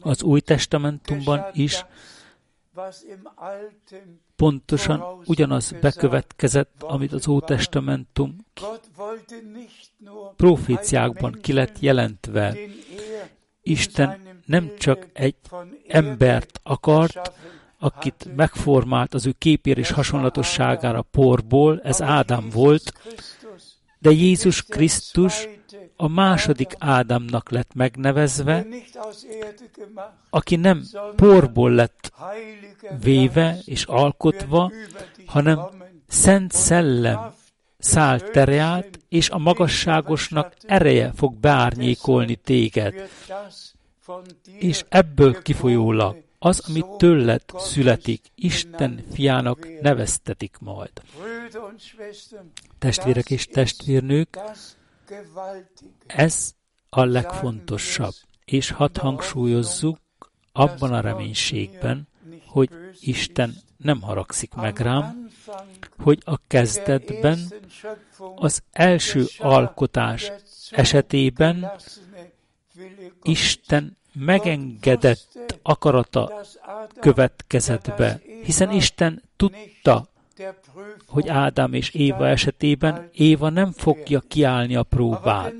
Az 0.00 0.22
Új 0.22 0.40
Testamentumban 0.40 1.46
is 1.52 1.84
pontosan 4.36 5.22
ugyanaz 5.24 5.74
bekövetkezett, 5.80 6.82
amit 6.82 7.12
az 7.12 7.28
Ótestamentum 7.28 8.36
proféciákban 10.36 11.38
ki 11.40 11.52
lett 11.52 11.78
jelentve. 11.78 12.56
Isten 13.62 14.42
nem 14.46 14.70
csak 14.78 15.06
egy 15.12 15.36
embert 15.88 16.60
akart, 16.62 17.32
akit 17.78 18.28
megformált 18.36 19.14
az 19.14 19.26
ő 19.26 19.34
képér 19.38 19.78
és 19.78 19.90
hasonlatosságára 19.90 21.02
porból, 21.02 21.80
ez 21.80 22.02
Ádám 22.02 22.48
volt, 22.48 22.92
de 23.98 24.10
Jézus 24.10 24.62
Krisztus 24.62 25.48
a 25.96 26.08
második 26.08 26.74
Ádámnak 26.78 27.50
lett 27.50 27.74
megnevezve, 27.74 28.66
aki 30.30 30.56
nem 30.56 30.84
porból 31.16 31.70
lett 31.70 32.12
véve 33.00 33.58
és 33.64 33.84
alkotva, 33.84 34.72
hanem 35.26 35.60
Szent 36.08 36.52
Szellem 36.52 37.34
szállt 37.78 38.30
terját, 38.30 38.98
és 39.08 39.30
a 39.30 39.38
magasságosnak 39.38 40.54
ereje 40.66 41.12
fog 41.16 41.34
beárnyékolni 41.34 42.36
téged. 42.36 43.08
És 44.58 44.84
ebből 44.88 45.42
kifolyólag 45.42 46.22
az, 46.38 46.62
ami 46.68 46.84
tőled 46.96 47.42
születik, 47.56 48.22
Isten 48.34 49.04
fiának 49.12 49.80
neveztetik 49.80 50.56
majd. 50.60 50.92
Testvérek 52.78 53.30
és 53.30 53.46
testvérnők, 53.46 54.38
ez 56.06 56.54
a 56.88 57.04
legfontosabb, 57.04 58.14
és 58.44 58.70
hadd 58.70 58.98
hangsúlyozzuk 59.00 59.98
abban 60.52 60.92
a 60.92 61.00
reménységben, 61.00 62.08
hogy 62.46 62.70
Isten 63.00 63.54
nem 63.76 64.00
haragszik 64.00 64.54
meg 64.54 64.78
rám, 64.78 65.30
hogy 65.98 66.22
a 66.24 66.36
kezdetben 66.46 67.38
az 68.36 68.62
első 68.72 69.24
alkotás 69.38 70.32
esetében 70.70 71.72
Isten 73.22 73.96
megengedett 74.12 75.58
akarata 75.62 76.40
következett 77.00 77.94
be, 77.96 78.20
hiszen 78.42 78.70
Isten 78.70 79.22
tudta, 79.36 80.08
hogy 81.06 81.28
Ádám 81.28 81.72
és 81.72 81.90
Éva 81.90 82.28
esetében 82.28 83.08
Éva 83.12 83.48
nem 83.48 83.72
fogja 83.72 84.20
kiállni 84.28 84.76
a 84.76 84.82
próbát. 84.82 85.54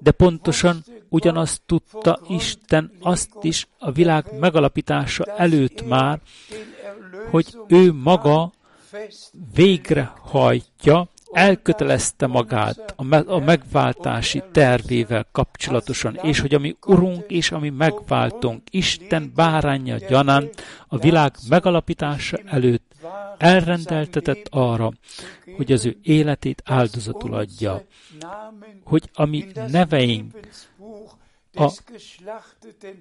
De 0.00 0.10
pontosan 0.10 0.84
ugyanazt 1.08 1.62
tudta 1.66 2.20
Isten 2.28 2.92
azt 3.00 3.30
is 3.40 3.68
a 3.78 3.92
világ 3.92 4.38
megalapítása 4.38 5.24
előtt 5.24 5.86
már, 5.86 6.20
hogy 7.30 7.58
ő 7.68 7.92
maga 7.92 8.52
végrehajtja 9.54 11.08
elkötelezte 11.36 12.26
magát 12.26 12.92
a, 12.96 13.02
me- 13.02 13.28
a 13.28 13.38
megváltási 13.38 14.42
tervével 14.52 15.26
kapcsolatosan, 15.32 16.14
és 16.22 16.40
hogy 16.40 16.54
ami 16.54 16.76
Urunk 16.86 17.24
és 17.28 17.50
ami 17.50 17.68
megváltunk, 17.68 18.62
Isten 18.70 19.32
bárányja 19.34 19.96
gyanán 20.08 20.48
a 20.88 20.98
világ 20.98 21.32
megalapítása 21.48 22.38
előtt 22.44 22.92
elrendeltetett 23.38 24.46
arra, 24.50 24.92
hogy 25.56 25.72
az 25.72 25.86
ő 25.86 25.96
életét 26.02 26.62
áldozatul 26.64 27.34
adja, 27.34 27.82
hogy 28.84 29.10
ami 29.14 29.46
neveink 29.68 30.38
a 31.54 31.72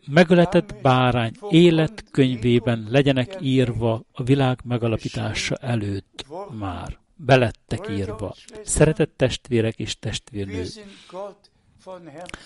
megöletett 0.08 0.76
bárány 0.82 1.32
életkönyvében 1.50 2.88
legyenek 2.90 3.38
írva 3.42 4.02
a 4.12 4.24
világ 4.24 4.60
megalapítása 4.64 5.56
előtt 5.56 6.26
már 6.60 7.04
belettek 7.16 7.90
írva. 7.90 8.36
Szeretett 8.64 9.14
testvérek 9.16 9.80
és 9.80 10.00
testvérnők, 10.00 10.68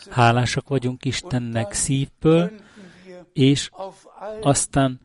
hálásak 0.10 0.68
vagyunk 0.68 1.06
Istennek 1.06 1.74
szívből, 1.74 2.52
és 3.34 3.70
aztán 4.42 5.00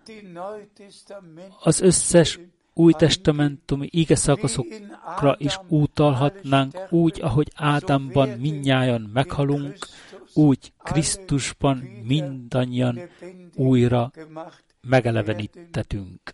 az 1.61 1.81
összes 1.81 2.39
új 2.75 2.93
testamentumi 2.93 3.89
ige 3.91 4.15
szakaszokra 4.15 5.37
is 5.39 5.59
útalhatnánk 5.69 6.79
úgy, 6.91 7.21
ahogy 7.23 7.51
Ádámban 7.55 8.29
minnyáján 8.29 9.11
meghalunk, 9.12 9.77
úgy 10.35 10.73
Krisztusban 10.79 11.77
mindannyian 12.05 13.01
újra 13.55 14.11
megelevenítetünk. 14.81 16.33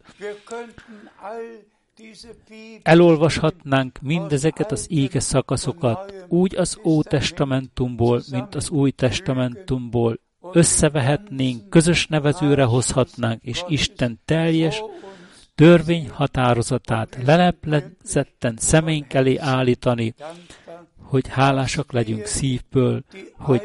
Elolvashatnánk 2.82 3.98
mindezeket 4.02 4.72
az 4.72 4.86
ége 4.90 5.20
szakaszokat 5.20 6.14
úgy 6.28 6.56
az 6.56 6.78
Ótestamentumból, 6.84 8.22
mint 8.30 8.54
az 8.54 8.70
Új 8.70 8.90
Testamentumból, 8.90 10.20
összevehetnénk, 10.52 11.68
közös 11.68 12.06
nevezőre 12.06 12.64
hozhatnánk, 12.64 13.42
és 13.42 13.64
Isten 13.68 14.20
teljes 14.24 14.82
törvény 15.54 16.08
határozatát 16.10 17.18
leleplezetten 17.24 18.56
szeménk 18.56 19.12
elé 19.14 19.36
állítani, 19.36 20.14
hogy 21.02 21.28
hálásak 21.28 21.92
legyünk 21.92 22.24
szívből, 22.24 23.04
hogy 23.32 23.62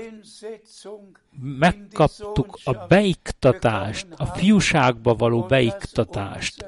megkaptuk 1.40 2.60
a 2.64 2.74
beiktatást, 2.88 4.08
a 4.18 4.26
fiúságba 4.26 5.16
való 5.16 5.42
beiktatást, 5.42 6.66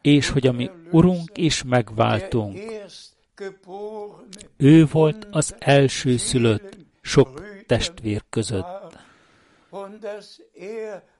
és 0.00 0.28
hogy 0.28 0.46
a 0.46 0.52
mi 0.52 0.70
Urunk 0.90 1.36
és 1.36 1.62
megváltunk. 1.62 2.58
Ő 4.56 4.86
volt 4.86 5.26
az 5.30 5.54
első 5.58 6.16
szülött 6.16 6.76
sok 7.00 7.42
testvér 7.66 8.22
között, 8.30 8.98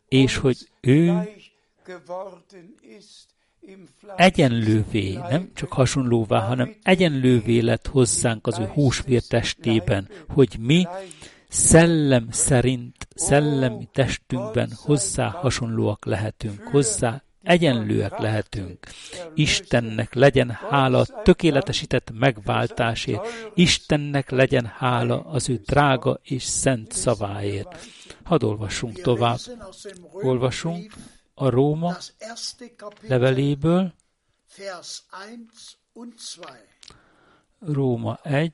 és 0.09 0.37
hogy 0.37 0.68
ő 0.81 1.29
egyenlővé, 4.16 5.12
nem 5.12 5.51
csak 5.55 5.72
hasonlóvá, 5.72 6.47
hanem 6.47 6.74
egyenlővé 6.83 7.61
lett 7.61 7.87
hozzánk 7.87 8.47
az 8.47 8.59
ő 8.59 8.66
húsvér 8.66 9.22
testében, 9.22 10.09
hogy 10.29 10.57
mi 10.61 10.87
szellem 11.49 12.26
szerint, 12.31 13.09
szellemi 13.14 13.89
testünkben 13.93 14.70
hozzá 14.76 15.29
hasonlóak 15.29 16.05
lehetünk, 16.05 16.62
hozzá 16.62 17.22
egyenlőek 17.49 18.18
lehetünk. 18.18 18.86
Istennek 19.34 20.14
legyen 20.14 20.51
hála 20.51 21.05
tökéletesített 21.22 22.11
megváltásért, 22.12 23.26
Istennek 23.55 24.30
legyen 24.30 24.66
hála 24.66 25.24
az 25.24 25.49
ő 25.49 25.61
drága 25.66 26.20
és 26.22 26.42
szent 26.42 26.92
szaváért. 26.92 27.86
Hadd 28.24 28.44
olvassunk 28.44 29.01
tovább. 29.01 29.38
Olvasunk 30.12 30.92
a 31.34 31.49
Róma 31.49 31.96
leveléből, 33.01 33.94
Róma 37.61 38.18
1, 38.22 38.53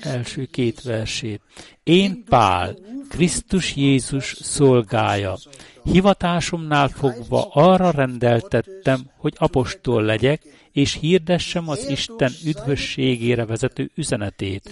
első 0.00 0.44
két 0.44 0.82
versét. 0.82 1.40
Én 1.82 2.24
Pál, 2.24 2.76
Krisztus 3.08 3.76
Jézus 3.76 4.36
szolgája. 4.40 5.36
Hivatásomnál 5.84 6.88
fogva 6.88 7.48
arra 7.52 7.90
rendeltettem, 7.90 9.10
hogy 9.16 9.34
apostol 9.36 10.02
legyek, 10.02 10.42
és 10.72 10.92
hirdessem 11.00 11.68
az 11.68 11.88
Isten 11.88 12.32
üdvösségére 12.44 13.44
vezető 13.44 13.90
üzenetét, 13.94 14.70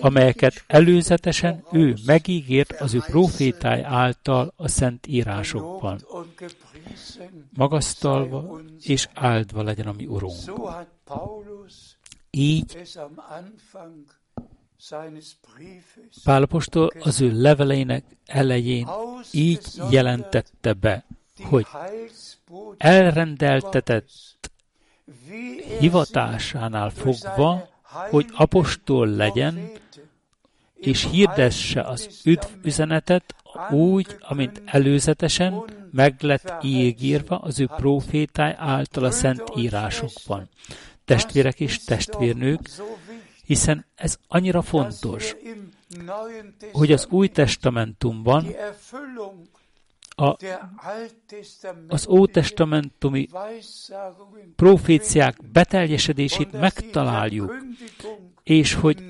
amelyeket 0.00 0.64
előzetesen 0.66 1.64
ő 1.72 1.94
megígért 2.06 2.80
az 2.80 2.94
ő 2.94 2.98
profétáj 3.06 3.82
által 3.84 4.52
a 4.56 4.68
szent 4.68 5.06
írásokban. 5.06 6.00
Magasztalva 7.56 8.60
és 8.82 9.08
áldva 9.14 9.62
legyen 9.62 9.86
a 9.86 9.92
mi 9.96 10.06
Urunk. 10.06 10.34
Így 12.30 12.78
Pálapostól 16.24 16.90
az 17.00 17.20
ő 17.20 17.40
leveleinek 17.40 18.04
elején 18.26 18.88
így 19.32 19.66
jelentette 19.90 20.72
be, 20.72 21.04
hogy 21.42 21.66
elrendeltetett 22.78 24.08
hivatásánál 25.78 26.90
fogva, 26.90 27.68
hogy 28.10 28.26
apostol 28.34 29.08
legyen, 29.08 29.70
és 30.74 31.08
hirdesse 31.10 31.80
az 31.82 32.20
üdvüzenetet 32.24 33.34
úgy, 33.70 34.16
amint 34.20 34.62
előzetesen 34.64 35.64
meg 35.90 36.22
lett 36.22 36.52
ígírva 36.62 37.38
az 37.38 37.60
ő 37.60 37.66
profétáj 37.66 38.54
által 38.58 39.04
a 39.04 39.10
szent 39.10 39.42
írásokban. 39.56 40.48
Testvérek 41.06 41.60
és 41.60 41.84
testvérnők, 41.84 42.70
hiszen 43.44 43.86
ez 43.94 44.16
annyira 44.28 44.62
fontos, 44.62 45.36
hogy 46.72 46.92
az 46.92 47.06
Új 47.10 47.28
Testamentumban 47.28 48.46
a, 50.16 50.36
az 51.88 52.06
Ótestamentumi 52.08 53.28
proféciák 54.56 55.50
beteljesedését 55.52 56.52
megtaláljuk, 56.52 57.56
és 58.42 58.74
hogy 58.74 59.04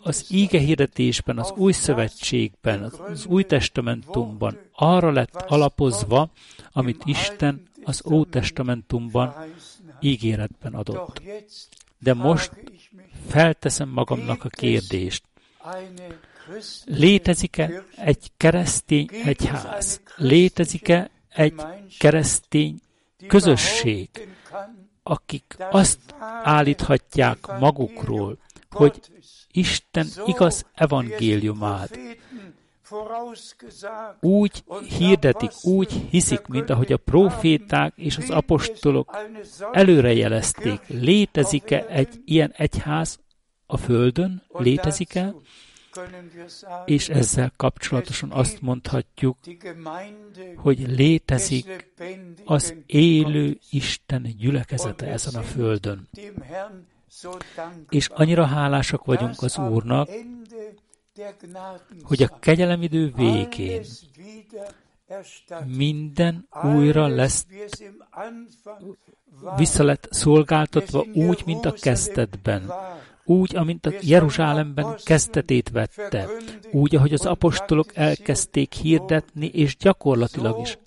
az 0.00 0.26
íge 0.28 0.58
hirdetésben, 0.58 1.38
az 1.38 1.52
új 1.56 1.72
szövetségben, 1.72 2.82
az 2.82 3.26
új 3.26 3.42
testamentumban 3.42 4.58
arra 4.72 5.10
lett 5.10 5.34
alapozva, 5.46 6.30
amit 6.72 7.02
Isten 7.04 7.62
az 7.84 8.02
Ótestamentumban 8.10 9.34
ígéretben 10.02 10.74
adott. 10.74 11.22
De 11.98 12.14
most 12.14 12.52
felteszem 13.28 13.88
magamnak 13.88 14.44
a 14.44 14.48
kérdést. 14.48 15.24
Létezik-e 16.84 17.84
egy 17.96 18.30
keresztény 18.36 19.08
egyház? 19.24 20.00
Létezik-e 20.16 21.10
egy 21.28 21.54
keresztény 21.98 22.80
közösség, 23.26 24.08
akik 25.02 25.56
azt 25.70 25.98
állíthatják 26.42 27.58
magukról, 27.58 28.38
hogy 28.70 29.00
Isten 29.50 30.06
igaz 30.26 30.66
evangéliumát 30.74 31.98
úgy 34.20 34.64
hirdetik, 34.98 35.50
úgy 35.62 35.92
hiszik, 36.10 36.46
mint 36.46 36.70
ahogy 36.70 36.92
a 36.92 36.96
proféták 36.96 37.92
és 37.96 38.16
az 38.16 38.30
apostolok 38.30 39.16
előrejelezték. 39.72 40.80
Létezik-e 40.86 41.86
egy 41.88 42.22
ilyen 42.24 42.52
egyház 42.56 43.18
a 43.66 43.76
Földön? 43.76 44.42
Létezik-e? 44.48 45.34
És 46.84 47.08
ezzel 47.08 47.52
kapcsolatosan 47.56 48.30
azt 48.32 48.60
mondhatjuk, 48.60 49.38
hogy 50.56 50.78
létezik 50.88 51.92
az 52.44 52.74
élő 52.86 53.58
Isten 53.70 54.34
gyülekezete 54.38 55.06
ezen 55.06 55.34
a 55.34 55.42
Földön. 55.42 56.08
És 57.88 58.08
annyira 58.08 58.44
hálásak 58.44 59.04
vagyunk 59.04 59.42
az 59.42 59.58
Úrnak, 59.58 60.08
hogy 62.02 62.22
a 62.22 62.38
kegyelemidő 62.38 63.12
végén 63.16 63.84
minden 65.66 66.48
újra 66.62 67.06
lesz 67.06 67.46
vissza 69.56 69.84
lett 69.84 70.08
szolgáltatva 70.10 71.06
úgy, 71.14 71.42
mint 71.46 71.64
a 71.64 71.72
kezdetben, 71.72 72.72
úgy, 73.24 73.56
amint 73.56 73.86
a 73.86 73.92
Jeruzsálemben 74.00 74.96
kezdetét 75.04 75.70
vette, 75.70 76.28
úgy, 76.72 76.96
ahogy 76.96 77.12
az 77.12 77.26
apostolok 77.26 77.96
elkezdték 77.96 78.72
hirdetni, 78.72 79.46
és 79.46 79.76
gyakorlatilag 79.76 80.60
is 80.60 80.78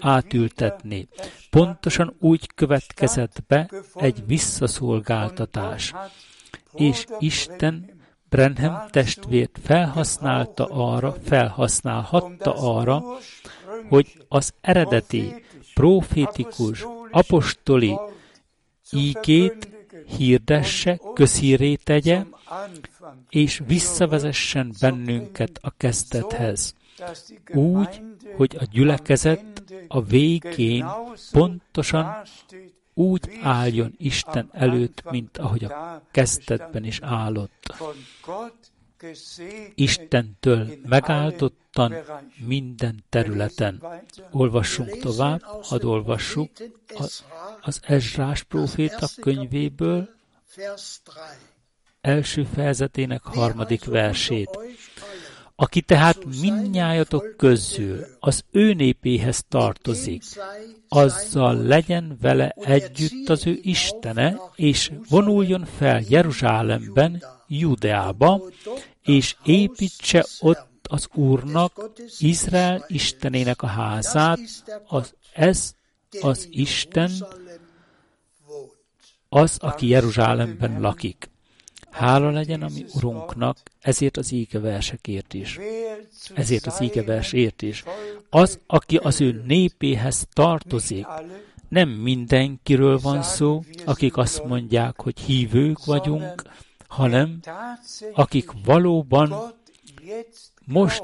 átültetni. 0.00 1.08
Pontosan 1.50 2.16
úgy 2.20 2.54
következett 2.54 3.44
be 3.46 3.70
egy 3.94 4.26
visszaszolgáltatás. 4.26 5.94
És 6.72 7.04
Isten 7.18 8.03
Brenham 8.34 8.88
testvért 8.90 9.58
felhasználta 9.62 10.66
arra, 10.66 11.16
felhasználhatta 11.24 12.54
arra, 12.54 13.02
hogy 13.88 14.12
az 14.28 14.52
eredeti, 14.60 15.44
profétikus, 15.74 16.86
apostoli 17.10 17.98
ígét 18.90 19.68
hirdesse, 20.16 21.00
közhíré 21.14 21.74
tegye, 21.74 22.24
és 23.28 23.62
visszavezessen 23.66 24.72
bennünket 24.80 25.58
a 25.62 25.70
kezdethez. 25.76 26.74
Úgy, 27.52 28.02
hogy 28.36 28.56
a 28.60 28.64
gyülekezet 28.70 29.62
a 29.88 30.02
végén 30.02 30.86
pontosan 31.32 32.22
úgy 32.94 33.38
álljon 33.42 33.94
Isten 33.98 34.48
előtt, 34.52 35.10
mint 35.10 35.38
ahogy 35.38 35.64
a 35.64 36.02
kezdetben 36.10 36.84
is 36.84 36.98
állott. 37.02 37.74
Istentől 39.74 40.68
megáldottan 40.82 41.94
minden 42.36 43.04
területen. 43.08 43.82
Olvassunk 44.30 44.98
tovább, 44.98 45.42
hadd 45.42 45.84
olvassuk 45.84 46.50
az 47.60 47.80
Ezrás 47.82 48.42
próféta 48.42 49.08
könyvéből, 49.20 50.08
első 52.00 52.44
fejezetének 52.44 53.22
harmadik 53.22 53.84
versét. 53.84 54.58
Aki 55.64 55.80
tehát 55.80 56.24
minnyájatok 56.40 57.34
közül 57.36 58.06
az 58.20 58.44
ő 58.50 58.72
népéhez 58.72 59.44
tartozik, 59.48 60.22
azzal 60.88 61.62
legyen 61.62 62.18
vele 62.20 62.48
együtt 62.48 63.28
az 63.28 63.46
ő 63.46 63.58
Istene, 63.62 64.40
és 64.54 64.92
vonuljon 65.08 65.64
fel 65.64 66.02
Jeruzsálemben, 66.08 67.22
Judeába, 67.48 68.42
és 69.02 69.36
építse 69.44 70.24
ott 70.40 70.86
az 70.88 71.08
Úrnak, 71.14 71.90
Izrael 72.18 72.84
Istenének 72.88 73.62
a 73.62 73.66
házát, 73.66 74.40
az, 74.86 75.14
ez 75.32 75.74
az 76.20 76.46
Isten, 76.50 77.10
az, 79.28 79.56
aki 79.60 79.86
Jeruzsálemben 79.86 80.80
lakik. 80.80 81.32
Hála 81.94 82.30
legyen 82.30 82.62
a 82.62 82.68
mi 82.74 82.84
Urunknak, 82.94 83.58
ezért 83.80 84.16
az 84.16 84.34
versekért 84.52 85.34
is. 85.34 85.58
Ezért 86.34 86.66
az 86.66 86.90
versért 87.06 87.62
is. 87.62 87.84
Az, 88.30 88.58
aki 88.66 88.96
az 88.96 89.20
ő 89.20 89.42
népéhez 89.46 90.26
tartozik, 90.32 91.06
nem 91.68 91.88
mindenkiről 91.88 92.98
van 92.98 93.22
szó, 93.22 93.62
akik 93.84 94.16
azt 94.16 94.44
mondják, 94.44 95.00
hogy 95.00 95.20
hívők 95.20 95.84
vagyunk, 95.84 96.42
hanem 96.88 97.40
akik 98.12 98.50
valóban 98.64 99.54
most 100.64 101.02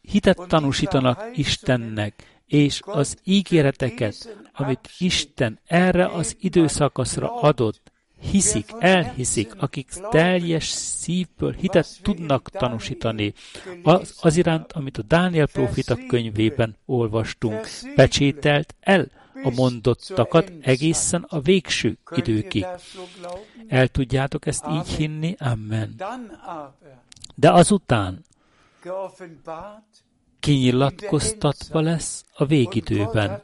hitet 0.00 0.40
tanúsítanak 0.48 1.24
Istennek, 1.34 2.42
és 2.46 2.80
az 2.84 3.16
ígéreteket, 3.24 4.36
amit 4.52 4.88
Isten 4.98 5.58
erre 5.66 6.06
az 6.06 6.36
időszakaszra 6.40 7.40
adott, 7.40 7.89
hiszik, 8.20 8.74
elhiszik, 8.78 9.54
akik 9.56 9.88
teljes 10.10 10.68
szívből 10.68 11.52
hitet 11.52 11.98
tudnak 12.02 12.50
tanúsítani 12.50 13.32
az, 13.82 14.14
az 14.20 14.36
iránt, 14.36 14.72
amit 14.72 14.98
a 14.98 15.02
Dániel 15.02 15.46
profita 15.46 15.96
könyvében 16.06 16.76
olvastunk, 16.86 17.66
pecsételt 17.94 18.74
el 18.80 19.06
a 19.42 19.50
mondottakat 19.50 20.52
egészen 20.60 21.24
a 21.28 21.40
végső 21.40 21.98
időkig. 22.10 22.66
El 23.68 23.88
tudjátok 23.88 24.46
ezt 24.46 24.64
így 24.72 24.88
hinni? 24.88 25.34
Amen. 25.38 25.94
De 27.34 27.52
azután 27.52 28.24
kinyilatkoztatva 30.40 31.80
lesz 31.80 32.24
a 32.34 32.44
végidőben, 32.44 33.42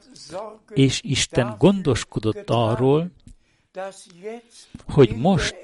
és 0.68 1.01
Isten 1.03 1.55
gondoskodott 1.59 2.51
arról, 2.51 3.11
hogy 4.89 5.16
most 5.16 5.57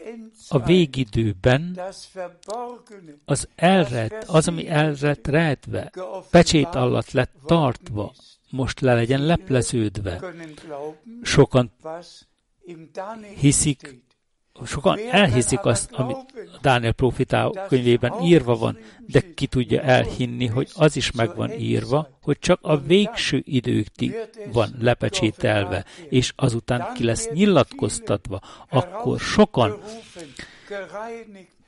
a 0.48 0.58
végidőben 0.58 1.80
az 3.24 3.48
elret, 3.54 4.24
az, 4.28 4.48
ami 4.48 4.68
elret 4.68 5.26
rejtve, 5.26 5.92
pecsét 6.30 6.74
alatt 6.74 7.10
lett 7.10 7.32
tartva, 7.46 8.14
most 8.50 8.80
le 8.80 8.94
legyen 8.94 9.26
lepleződve. 9.26 10.34
Sokan 11.22 11.72
hiszik, 13.36 14.02
sokan 14.64 14.98
elhiszik 15.10 15.64
azt, 15.64 15.92
amit 15.92 16.16
Dániel 16.60 16.92
profitá 16.92 17.50
könyvében 17.68 18.22
írva 18.22 18.56
van, 18.56 18.78
de 19.06 19.22
ki 19.34 19.46
tudja 19.46 19.80
elhinni, 19.80 20.46
hogy 20.46 20.70
az 20.74 20.96
is 20.96 21.10
meg 21.10 21.36
van 21.36 21.50
írva, 21.50 22.08
hogy 22.22 22.38
csak 22.38 22.58
a 22.62 22.80
végső 22.80 23.42
időkig 23.44 24.14
van 24.52 24.74
lepecsételve, 24.80 25.84
és 26.08 26.32
azután 26.36 26.92
ki 26.94 27.04
lesz 27.04 27.28
nyilatkoztatva, 27.32 28.40
akkor 28.68 29.20
sokan 29.20 29.80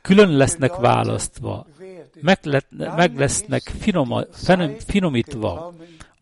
külön 0.02 0.36
lesznek 0.36 0.76
választva, 0.76 1.66
meg, 2.20 2.38
le, 2.42 2.62
meg 2.96 3.18
lesznek 3.18 3.72
finoma, 3.80 4.22
finomítva, 4.86 5.74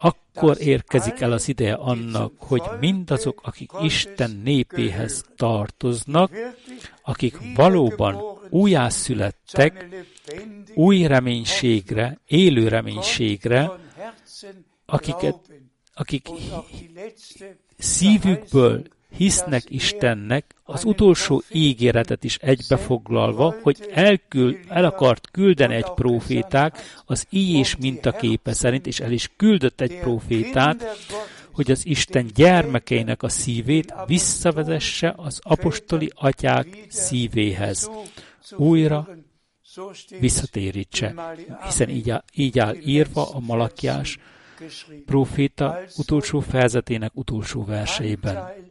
akkor 0.02 0.56
érkezik 0.60 1.20
el 1.20 1.32
az 1.32 1.48
ideje 1.48 1.74
annak, 1.74 2.32
hogy 2.38 2.62
mindazok, 2.80 3.40
akik 3.44 3.70
Isten 3.82 4.40
népéhez 4.44 5.24
tartoznak, 5.36 6.30
akik 7.02 7.38
valóban 7.54 8.22
újjászülettek, 8.50 9.86
új 10.74 11.06
reménységre, 11.06 12.18
élő 12.26 12.68
reménységre, 12.68 13.70
akiket, 14.86 15.36
akik 15.94 16.28
szívükből 17.78 18.82
hisznek 19.16 19.62
Istennek, 19.68 20.54
az 20.72 20.84
utolsó 20.84 21.42
ígéretet 21.52 22.24
is 22.24 22.36
egybefoglalva, 22.36 23.54
hogy 23.62 23.88
elkül, 23.94 24.58
el 24.68 24.84
akart 24.84 25.30
küldeni 25.30 25.74
egy 25.74 25.90
proféták 25.94 26.78
az 27.06 27.26
így 27.30 27.54
és 27.54 27.76
mintaképe 27.76 28.52
szerint, 28.52 28.86
és 28.86 29.00
el 29.00 29.12
is 29.12 29.30
küldött 29.36 29.80
egy 29.80 29.98
profétát, 29.98 30.84
hogy 31.52 31.70
az 31.70 31.86
Isten 31.86 32.30
gyermekeinek 32.34 33.22
a 33.22 33.28
szívét 33.28 33.94
visszavezesse 34.06 35.14
az 35.16 35.38
apostoli 35.42 36.10
atyák 36.14 36.86
szívéhez. 36.88 37.90
Újra 38.56 39.08
visszatérítse, 40.20 41.14
hiszen 41.64 41.88
így 41.88 42.10
áll, 42.10 42.24
így 42.34 42.58
áll 42.58 42.76
írva 42.84 43.30
a 43.30 43.40
Malakiás 43.40 44.18
proféta 45.06 45.78
utolsó 45.96 46.40
fejezetének 46.40 47.10
utolsó 47.14 47.64
verseiben. 47.64 48.70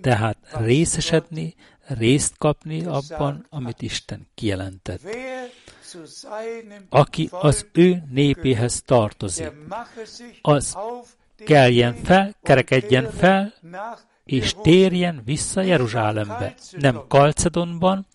Tehát 0.00 0.36
részesedni, 0.50 1.54
részt 1.86 2.34
kapni 2.38 2.84
abban, 2.84 3.46
amit 3.50 3.82
Isten 3.82 4.26
kijelentett. 4.34 5.00
Aki 6.88 7.28
az 7.32 7.66
ő 7.72 8.02
népéhez 8.10 8.82
tartozik, 8.82 9.52
az 10.42 10.76
keljen 11.44 11.94
fel, 11.94 12.34
kerekedjen 12.42 13.10
fel, 13.10 13.54
és 14.24 14.54
térjen 14.62 15.22
vissza 15.24 15.60
Jeruzsálembe. 15.60 16.54
Nem 16.70 17.04
Kalcedonban, 17.08 18.06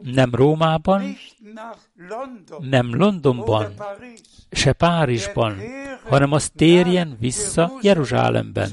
nem 0.00 0.34
Rómában, 0.34 1.16
nem 2.58 2.94
Londonban, 2.94 3.74
se 4.50 4.72
Párizsban, 4.72 5.58
hanem 6.08 6.32
az 6.32 6.50
térjen 6.56 7.16
vissza 7.20 7.72
Jeruzsálemben 7.80 8.70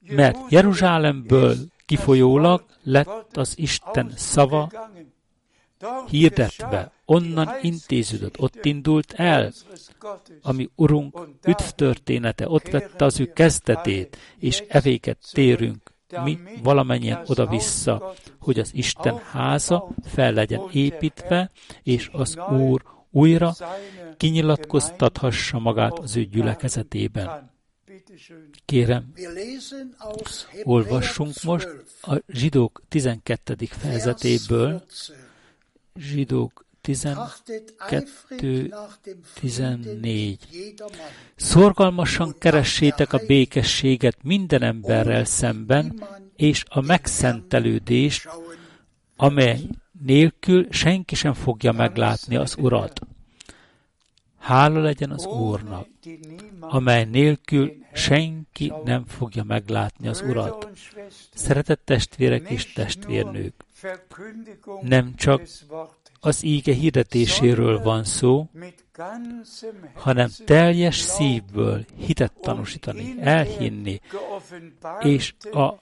mert 0.00 0.38
Jeruzsálemből 0.48 1.56
kifolyólag 1.86 2.64
lett 2.82 3.36
az 3.36 3.58
Isten 3.58 4.12
szava 4.16 4.70
hirdetve, 6.08 6.92
onnan 7.04 7.48
intéződött, 7.62 8.40
ott 8.40 8.64
indult 8.64 9.12
el, 9.12 9.52
ami 10.42 10.70
Urunk 10.74 11.28
üdvtörténete, 11.44 12.48
ott 12.48 12.68
vette 12.68 13.04
az 13.04 13.20
ő 13.20 13.32
kezdetét, 13.32 14.16
és 14.38 14.64
evéket 14.68 15.18
térünk 15.32 15.92
mi 16.24 16.38
valamennyien 16.62 17.22
oda-vissza, 17.26 18.14
hogy 18.40 18.58
az 18.58 18.70
Isten 18.74 19.18
háza 19.30 19.88
fel 20.04 20.32
legyen 20.32 20.62
építve, 20.72 21.50
és 21.82 22.08
az 22.12 22.38
Úr 22.50 22.82
újra 23.10 23.52
kinyilatkoztathassa 24.16 25.58
magát 25.58 25.98
az 25.98 26.16
ő 26.16 26.24
gyülekezetében. 26.24 27.50
Kérem, 28.64 29.12
olvassunk 30.62 31.42
most 31.42 31.68
a 32.02 32.22
zsidók 32.28 32.82
12. 32.88 33.54
fejezetéből, 33.70 34.84
zsidók 35.94 36.64
12, 36.80 38.74
14. 39.34 40.38
Szorgalmasan 41.36 42.34
keressétek 42.38 43.12
a 43.12 43.20
békességet 43.26 44.16
minden 44.22 44.62
emberrel 44.62 45.24
szemben, 45.24 46.04
és 46.36 46.64
a 46.68 46.80
megszentelődést, 46.80 48.28
amely 49.16 49.60
nélkül 50.04 50.66
senki 50.70 51.14
sem 51.14 51.32
fogja 51.32 51.72
meglátni 51.72 52.36
az 52.36 52.56
Urat. 52.58 53.00
Hála 54.40 54.80
legyen 54.80 55.10
az 55.10 55.26
Úrnak, 55.26 55.86
amely 56.60 57.04
nélkül 57.04 57.72
senki 57.92 58.72
nem 58.84 59.04
fogja 59.06 59.42
meglátni 59.42 60.08
az 60.08 60.20
Urat. 60.28 60.68
Szeretett 61.34 61.84
testvérek 61.84 62.50
és 62.50 62.72
testvérnők, 62.72 63.54
nem 64.80 65.14
csak 65.14 65.42
az 66.20 66.44
íge 66.44 66.72
hirdetéséről 66.72 67.82
van 67.82 68.04
szó, 68.04 68.50
hanem 69.94 70.28
teljes 70.44 70.96
szívből 70.98 71.84
hitet 71.96 72.32
tanúsítani, 72.40 73.14
elhinni, 73.20 74.00
és 75.00 75.34
a 75.52 75.74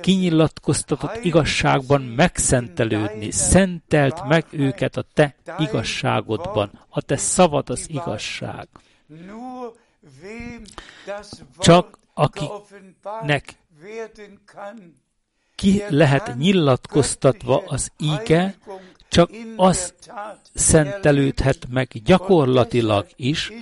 kinyilatkoztatott 0.00 1.24
igazságban 1.24 2.02
megszentelődni, 2.02 3.30
szentelt 3.30 4.24
meg 4.28 4.44
őket 4.50 4.96
a 4.96 5.04
te 5.14 5.34
igazságodban, 5.58 6.86
a 6.88 7.00
te 7.00 7.16
szavad 7.16 7.70
az 7.70 7.86
igazság. 7.90 8.68
Csak 11.58 11.98
akiknek 12.14 13.58
ki 15.54 15.82
lehet 15.88 16.36
nyilatkoztatva 16.36 17.62
az 17.66 17.92
ige, 17.96 18.54
csak 19.08 19.30
az 19.56 19.94
szentelődhet 20.54 21.66
meg 21.68 21.88
gyakorlatilag 22.04 23.06
is, 23.16 23.52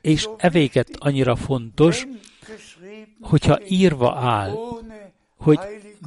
és 0.00 0.28
evéget 0.36 0.88
annyira 0.98 1.36
fontos, 1.36 2.06
hogyha 3.20 3.58
írva 3.68 4.18
áll, 4.18 4.56
hogy 5.40 5.58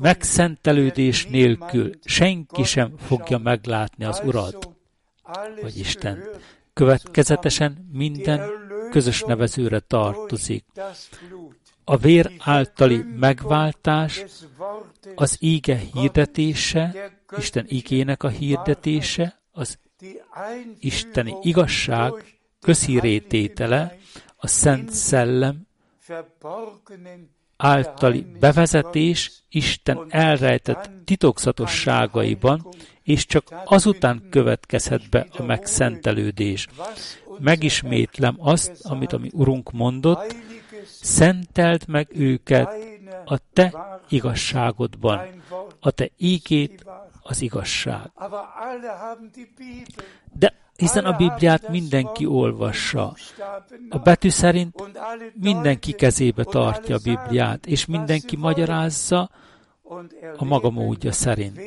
megszentelődés 0.02 1.26
nélkül 1.26 1.90
senki 2.04 2.64
sem 2.64 2.98
fogja 2.98 3.38
meglátni 3.38 4.06
az 4.06 4.22
Urat, 4.26 4.70
vagy 5.62 5.78
Isten. 5.78 6.24
Következetesen 6.74 7.90
minden 7.92 8.50
közös 8.92 9.22
nevezőre 9.22 9.80
tartozik. 9.80 10.66
A 11.84 11.98
vér 11.98 12.32
általi 12.40 13.04
megváltás, 13.16 14.24
az 15.16 15.38
íge 15.40 15.82
hirdetése, 15.94 17.12
Isten 17.38 17.66
igének 17.68 18.24
a 18.24 18.30
hirdetése, 18.30 19.42
az 19.52 19.80
isteni 20.80 21.36
igazság 21.42 22.12
közhírététele, 22.60 23.98
a 24.36 24.48
Szent 24.48 24.90
Szellem 24.90 25.68
általi 27.64 28.26
bevezetés 28.40 29.44
Isten 29.50 30.06
elrejtett 30.10 30.90
titokzatosságaiban, 31.06 32.68
és 33.04 33.26
csak 33.26 33.44
azután 33.66 34.28
következhet 34.30 35.10
be 35.10 35.28
a 35.32 35.44
megszentelődés. 35.44 36.68
Megismétlem 37.40 38.36
azt, 38.40 38.86
amit 38.86 39.14
a 39.14 39.18
mi 39.18 39.30
Urunk 39.34 39.72
mondott, 39.72 40.36
szenteld 41.02 41.88
meg 41.88 42.08
őket 42.12 42.70
a 43.26 43.38
te 43.54 43.74
igazságodban, 44.10 45.20
a 45.80 45.92
te 45.92 46.10
ígét 46.18 46.86
az 47.22 47.42
igazság. 47.42 48.12
De 50.34 50.54
hiszen 50.76 51.06
a 51.06 51.16
Bibliát 51.18 51.70
mindenki 51.70 52.26
olvassa. 52.26 53.16
A 53.90 53.98
betű 53.98 54.30
szerint 54.30 54.76
mindenki 55.34 55.92
kezébe 55.92 56.44
tartja 56.44 56.96
a 56.96 57.00
Bibliát, 57.04 57.66
és 57.66 57.86
mindenki 57.86 58.36
magyarázza 58.36 59.30
a 60.38 60.46
maga 60.46 60.70
módja 60.70 61.12
szerint. 61.12 61.60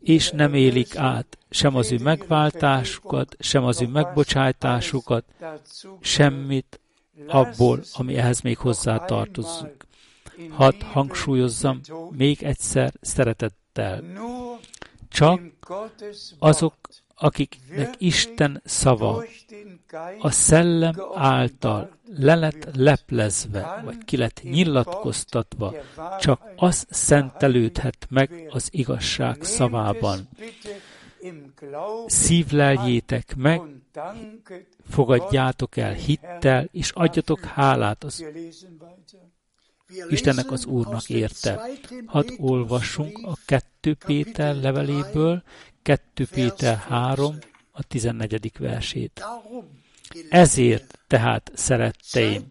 És 0.00 0.30
nem 0.30 0.54
élik 0.54 0.96
át 0.96 1.38
sem 1.50 1.76
az 1.76 1.92
ő 1.92 1.98
megváltásukat, 2.02 3.36
sem 3.38 3.64
az 3.64 3.82
ő 3.82 3.86
megbocsátásukat, 3.86 5.24
semmit 6.00 6.80
abból, 7.26 7.80
ami 7.92 8.16
ehhez 8.16 8.40
még 8.40 8.58
hozzá 8.58 8.98
tartozik. 8.98 9.86
Hadd 10.50 10.82
hangsúlyozzam 10.84 11.80
még 12.10 12.42
egyszer 12.42 12.92
szeretettel. 13.00 14.04
Csak 15.08 15.40
azok 16.38 16.74
akiknek 17.16 17.94
Isten 17.98 18.62
szava 18.64 19.24
a 20.18 20.30
szellem 20.30 20.94
által 21.14 21.96
le 22.16 22.34
lett 22.34 22.68
leplezve, 22.74 23.80
vagy 23.84 24.04
ki 24.04 24.16
lett 24.16 24.40
nyilatkoztatva, 24.42 25.74
csak 26.20 26.40
az 26.56 26.86
szentelődhet 26.90 28.06
meg 28.10 28.46
az 28.48 28.68
igazság 28.70 29.42
szavában. 29.42 30.28
Szívleljétek 32.06 33.36
meg, 33.36 33.60
fogadjátok 34.90 35.76
el 35.76 35.92
hittel, 35.92 36.68
és 36.72 36.90
adjatok 36.90 37.40
hálát 37.40 38.04
az 38.04 38.24
Istennek 40.08 40.50
az 40.50 40.64
Úrnak 40.64 41.08
érte. 41.08 41.68
Hadd 42.06 42.28
olvassunk 42.38 43.18
a 43.22 43.36
2 43.46 43.94
Péter 44.06 44.56
leveléből, 44.56 45.42
2 45.86 46.26
Péter 46.30 46.76
3, 46.76 47.38
a 47.70 47.82
14. 47.82 48.52
versét. 48.58 49.24
Ezért 50.28 50.98
tehát 51.06 51.50
szeretteim, 51.54 52.46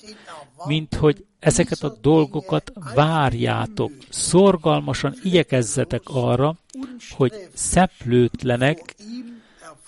mint 0.65 0.95
hogy 0.95 1.25
ezeket 1.39 1.83
a 1.83 1.97
dolgokat 2.01 2.71
várjátok, 2.93 3.91
szorgalmasan 4.09 5.15
igyekezzetek 5.23 6.01
arra, 6.05 6.55
hogy 7.09 7.49
szeplőtlenek 7.53 8.95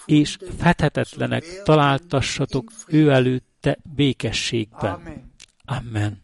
és 0.06 0.38
fethetetlenek 0.58 1.62
találtassatok 1.64 2.72
ő 2.88 3.10
előtte 3.12 3.78
békességben. 3.96 5.32
Amen. 5.66 6.24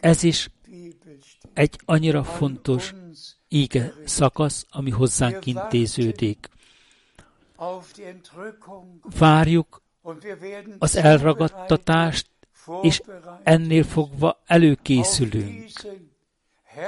Ez 0.00 0.22
is 0.22 0.50
egy 1.52 1.80
annyira 1.84 2.24
fontos 2.24 2.94
íge 3.52 3.92
szakasz, 4.04 4.66
ami 4.70 4.90
hozzánk 4.90 5.46
intéződik. 5.46 6.48
Várjuk 9.18 9.82
az 10.78 10.96
elragadtatást, 10.96 12.30
és 12.82 13.02
ennél 13.42 13.84
fogva 13.84 14.42
előkészülünk. 14.46 15.70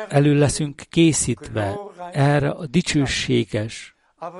Elő 0.09 0.39
leszünk 0.39 0.83
készítve 0.89 1.79
erre 2.13 2.51
a 2.51 2.67
dicsőséges 2.67 3.95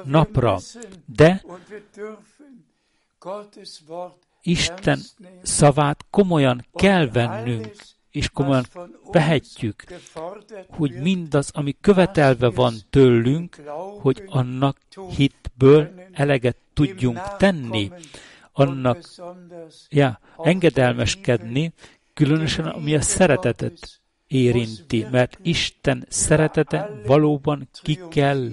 napra, 0.05 0.59
de 1.07 1.43
Isten 4.43 5.01
szavát 5.43 6.05
komolyan 6.11 6.67
kell 6.75 7.11
vennünk, 7.11 7.75
és 8.13 8.29
komolyan 8.29 8.67
vehetjük, 9.13 9.85
hogy 10.69 10.93
mindaz, 11.01 11.51
ami 11.53 11.77
követelve 11.81 12.51
van 12.51 12.75
tőlünk, 12.91 13.57
hogy 14.01 14.23
annak 14.27 14.79
hitből 15.17 15.91
eleget 16.13 16.57
tudjunk 16.73 17.37
tenni, 17.37 17.91
annak 18.53 19.09
ja, 19.89 20.21
engedelmeskedni, 20.37 21.73
különösen 22.15 22.67
ami 22.67 22.95
a 22.95 23.01
szeretetet 23.01 24.01
érinti, 24.27 25.07
mert 25.11 25.39
Isten 25.43 26.07
szeretete 26.09 26.91
valóban 27.07 27.69
ki 27.83 27.99
kell, 28.11 28.49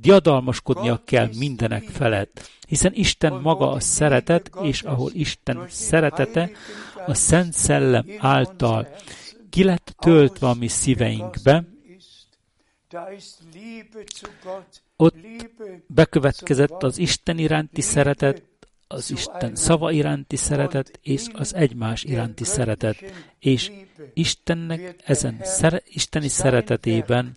diadalmaskodnia 0.00 1.00
kell 1.04 1.28
mindenek 1.38 1.82
felett, 1.82 2.50
hiszen 2.66 2.92
Isten 2.94 3.32
maga 3.32 3.70
a 3.70 3.80
szeretet, 3.80 4.50
és 4.62 4.82
ahol 4.82 5.10
Isten 5.14 5.64
szeretete, 5.68 6.50
a 7.06 7.14
Szent 7.14 7.52
Szellem 7.52 8.06
által 8.18 8.88
ki 9.50 9.64
lett 9.64 9.94
töltve 9.98 10.48
a 10.48 10.54
mi 10.54 10.68
szíveinkbe, 10.68 11.64
ott 14.96 15.16
bekövetkezett 15.86 16.82
az 16.82 16.98
Isten 16.98 17.38
iránti 17.38 17.80
szeretet, 17.80 18.42
az 18.88 19.10
Isten 19.10 19.54
szava 19.54 19.90
iránti 19.90 20.36
szeretet 20.36 20.98
és 21.02 21.26
az 21.32 21.54
egymás 21.54 22.04
iránti 22.04 22.44
szeretet, 22.44 22.96
és 23.38 23.72
Istennek 24.14 24.96
ezen 25.04 25.40
szere, 25.42 25.82
isteni 25.84 26.28
szeretetében 26.28 27.36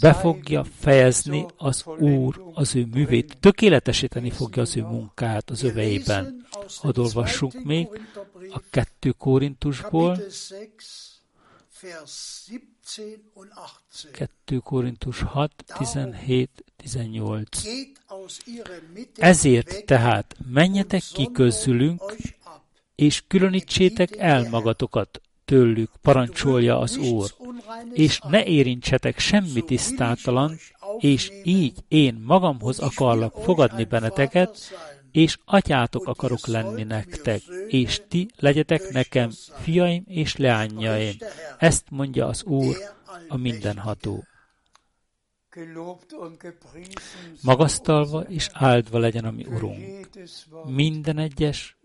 be 0.00 0.14
fogja 0.14 0.64
fejezni 0.78 1.46
az 1.56 1.84
Úr 1.98 2.42
az 2.52 2.74
ő 2.74 2.86
művét, 2.92 3.36
tökéletesíteni 3.40 4.30
fogja 4.30 4.62
az 4.62 4.76
ő 4.76 4.82
munkát 4.82 5.50
az 5.50 5.62
öveiben. 5.62 6.45
Hadd 6.80 6.98
olvassuk 6.98 7.64
még 7.64 7.88
a 8.50 8.60
2 8.70 9.10
Korintusból, 9.10 10.18
2 14.12 14.58
Korintus 14.58 15.20
6, 15.20 15.52
17, 15.78 16.64
18. 16.76 17.62
Ezért 19.16 19.84
tehát 19.84 20.36
menjetek 20.52 21.02
ki 21.12 21.28
közülünk, 21.32 22.16
és 22.94 23.22
különítsétek 23.26 24.16
el 24.16 24.48
magatokat 24.48 25.20
tőlük, 25.44 25.90
parancsolja 26.02 26.78
az 26.78 26.96
Úr, 26.96 27.34
és 27.92 28.20
ne 28.28 28.44
érintsetek 28.44 29.18
semmi 29.18 29.64
tisztátalan, 29.64 30.58
és 30.98 31.30
így 31.44 31.78
én 31.88 32.22
magamhoz 32.24 32.78
akarlak 32.78 33.42
fogadni 33.42 33.84
benneteket, 33.84 34.58
és 35.16 35.38
atyátok 35.44 36.06
akarok 36.06 36.46
lenni 36.46 36.82
nektek, 36.82 37.40
és 37.68 38.02
ti 38.08 38.28
legyetek 38.38 38.88
nekem 38.90 39.30
fiaim 39.62 40.04
és 40.06 40.36
leányjaim. 40.36 41.14
Ezt 41.58 41.84
mondja 41.90 42.26
az 42.26 42.44
Úr, 42.44 42.76
a 43.28 43.36
mindenható. 43.36 44.24
Magasztalva 47.42 48.20
és 48.20 48.48
áldva 48.52 48.98
legyen 48.98 49.24
a 49.24 49.30
mi 49.30 49.44
Urunk. 49.44 50.08
Minden 50.66 51.18
egyes 51.18 51.78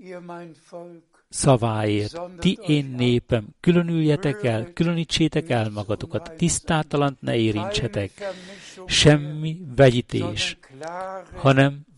szaváért. 1.30 2.22
Ti 2.40 2.58
én 2.68 2.86
népem, 2.86 3.48
különüljetek 3.60 4.44
el, 4.44 4.74
különítsétek 4.74 5.50
el 5.50 5.70
magatokat, 5.70 6.34
tisztátalant 6.38 7.22
ne 7.22 7.36
érintsetek. 7.36 8.12
Semmi 8.86 9.62
vegyítés, 9.76 10.58
hanem 11.36 11.90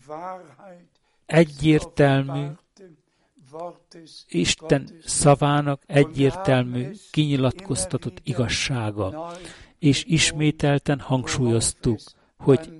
egyértelmű, 1.26 2.46
Isten 4.28 4.88
szavának 5.04 5.82
egyértelmű, 5.86 6.90
kinyilatkoztatott 7.10 8.20
igazsága, 8.22 9.32
és 9.78 10.04
ismételten 10.04 11.00
hangsúlyoztuk, 11.00 12.00
hogy 12.36 12.72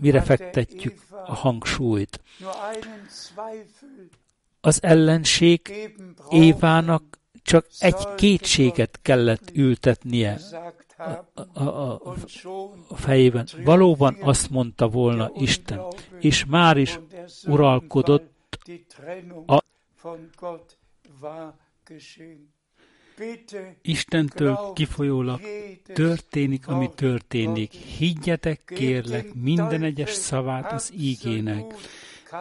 mire 0.00 0.22
fektetjük 0.22 1.00
a 1.10 1.34
hangsúlyt. 1.34 2.20
Az 4.60 4.82
ellenség 4.82 5.90
Évának 6.28 7.20
csak 7.42 7.66
egy 7.78 8.14
kétséget 8.16 8.98
kellett 9.02 9.50
ültetnie 9.54 10.40
a, 11.52 11.62
a, 11.62 12.00
a 12.88 12.96
fejében. 12.96 13.48
Valóban 13.64 14.16
azt 14.20 14.50
mondta 14.50 14.88
volna 14.88 15.30
Isten, 15.34 15.80
és 16.20 16.44
már 16.44 16.76
is 16.76 16.98
uralkodott 17.46 18.58
a 19.46 19.62
Istentől 23.82 24.72
kifolyólag 24.74 25.40
történik, 25.84 26.68
ami 26.68 26.90
történik. 26.94 27.72
Higgyetek, 27.72 28.62
kérlek, 28.64 29.34
minden 29.34 29.82
egyes 29.82 30.10
szavát 30.10 30.72
az 30.72 30.92
ígének. 30.96 31.74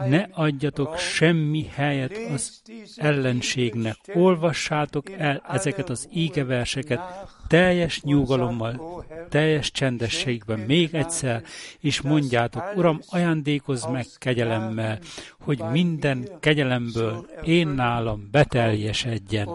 Ne 0.09 0.27
adjatok 0.31 0.97
semmi 0.97 1.65
helyet 1.73 2.17
az 2.33 2.61
ellenségnek. 2.95 3.97
Olvassátok 4.13 5.11
el 5.11 5.43
ezeket 5.49 5.89
az 5.89 6.07
ígeverseket 6.13 6.99
teljes 7.47 8.01
nyugalommal, 8.01 9.05
teljes 9.29 9.71
csendességben 9.71 10.59
még 10.59 10.93
egyszer, 10.93 11.43
és 11.79 12.01
mondjátok, 12.01 12.63
Uram, 12.75 12.99
ajándékozz 13.07 13.85
meg 13.85 14.05
kegyelemmel, 14.17 14.99
hogy 15.39 15.59
minden 15.71 16.29
kegyelemből 16.39 17.29
én 17.43 17.67
nálam 17.67 18.27
beteljesedjen. 18.31 19.49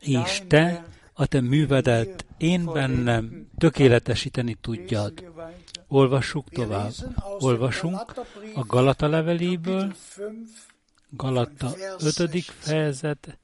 És 0.00 0.42
te 0.48 0.84
a 1.12 1.26
te 1.26 1.40
művedet 1.40 2.24
én 2.38 2.64
bennem 2.64 3.48
tökéletesíteni 3.58 4.56
tudjad. 4.60 5.12
Olvassuk 5.88 6.48
tovább. 6.48 6.92
Olvasunk 7.38 8.14
a 8.54 8.64
Galata 8.66 9.08
leveléből, 9.08 9.94
Galata 11.10 11.74
5. 12.18 12.44
fejezet 12.44 13.38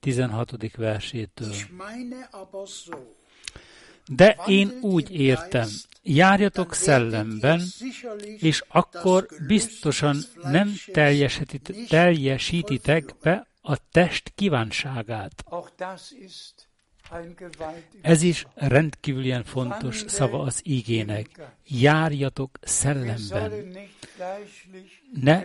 16. 0.00 0.76
versétől. 0.76 1.54
De 4.06 4.36
én 4.46 4.78
úgy 4.80 5.10
értem, 5.10 5.68
járjatok 6.02 6.74
szellemben, 6.74 7.62
és 8.38 8.64
akkor 8.68 9.26
biztosan 9.46 10.16
nem 10.42 10.72
teljesítitek 11.88 13.14
be 13.22 13.46
a 13.62 13.76
test 13.90 14.32
kívánságát. 14.34 15.44
Ez 18.02 18.22
is 18.22 18.46
rendkívülien 18.54 19.44
fontos 19.44 20.04
szava 20.06 20.42
az 20.42 20.60
ígének. 20.64 21.28
Járjatok 21.66 22.58
szellemben. 22.60 23.52
Ne 25.12 25.44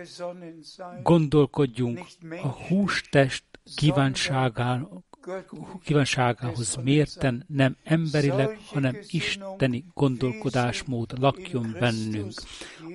gondolkodjunk 1.02 2.06
a 2.42 2.48
hústest 2.48 3.44
kívánságához 5.82 6.76
mérten 6.82 7.44
nem 7.48 7.76
emberileg, 7.84 8.58
hanem 8.66 8.98
isteni 9.06 9.84
gondolkodásmód 9.94 11.18
lakjon 11.18 11.76
bennünk. 11.80 12.32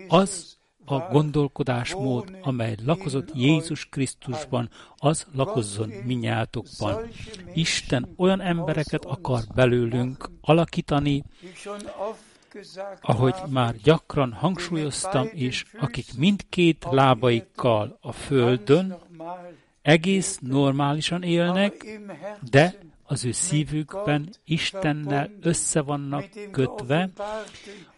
Az 0.08 0.60
a 0.92 1.08
gondolkodásmód, 1.12 2.38
amely 2.42 2.76
lakozott 2.86 3.30
Jézus 3.36 3.90
Krisztusban, 3.90 4.70
az 4.96 5.28
lakozzon 5.34 5.90
minnyátokban. 6.06 7.08
Isten 7.54 8.14
olyan 8.18 8.42
embereket 8.42 9.06
akar 9.06 9.42
belőlünk 9.56 10.30
alakítani, 10.42 11.24
ahogy 13.02 13.36
már 13.50 13.76
gyakran 13.76 14.34
hangsúlyoztam 14.34 15.30
is, 15.34 15.66
akik 15.80 16.08
mindkét 16.18 16.88
lábaikkal 16.90 17.98
a 18.02 18.12
földön 18.12 18.98
egész 19.82 20.40
normálisan 20.42 21.24
élnek, 21.24 22.00
de 22.50 22.76
az 23.04 23.26
ő 23.26 23.32
szívükben 23.32 24.30
Istennel 24.46 25.30
össze 25.42 25.82
vannak 25.82 26.26
kötve, 26.52 27.10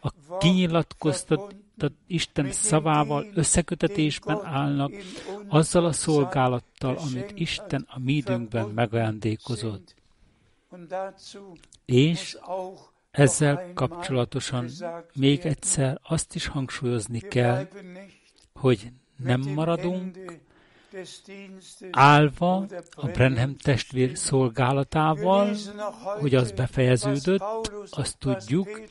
a 0.01 0.37
kinyilatkoztat 0.37 1.55
Isten 2.07 2.51
szavával 2.51 3.25
összekötetésben 3.33 4.45
állnak, 4.45 4.91
azzal 5.47 5.85
a 5.85 5.91
szolgálattal, 5.91 6.97
amit 6.97 7.31
Isten 7.35 7.85
a 7.89 7.99
mi 7.99 8.13
időnkben 8.13 8.69
megajándékozott. 8.69 9.95
És 11.85 12.37
ezzel 13.11 13.73
kapcsolatosan 13.73 14.69
még 15.13 15.45
egyszer 15.45 15.99
azt 16.03 16.35
is 16.35 16.47
hangsúlyozni 16.47 17.19
kell, 17.19 17.67
hogy 18.53 18.91
nem 19.17 19.41
maradunk 19.41 20.17
állva 21.91 22.65
a 22.95 23.07
Brenham 23.07 23.55
testvér 23.55 24.17
szolgálatával, 24.17 25.55
hogy 26.19 26.35
az 26.35 26.51
befejeződött, 26.51 27.43
azt 27.89 28.17
tudjuk, 28.17 28.81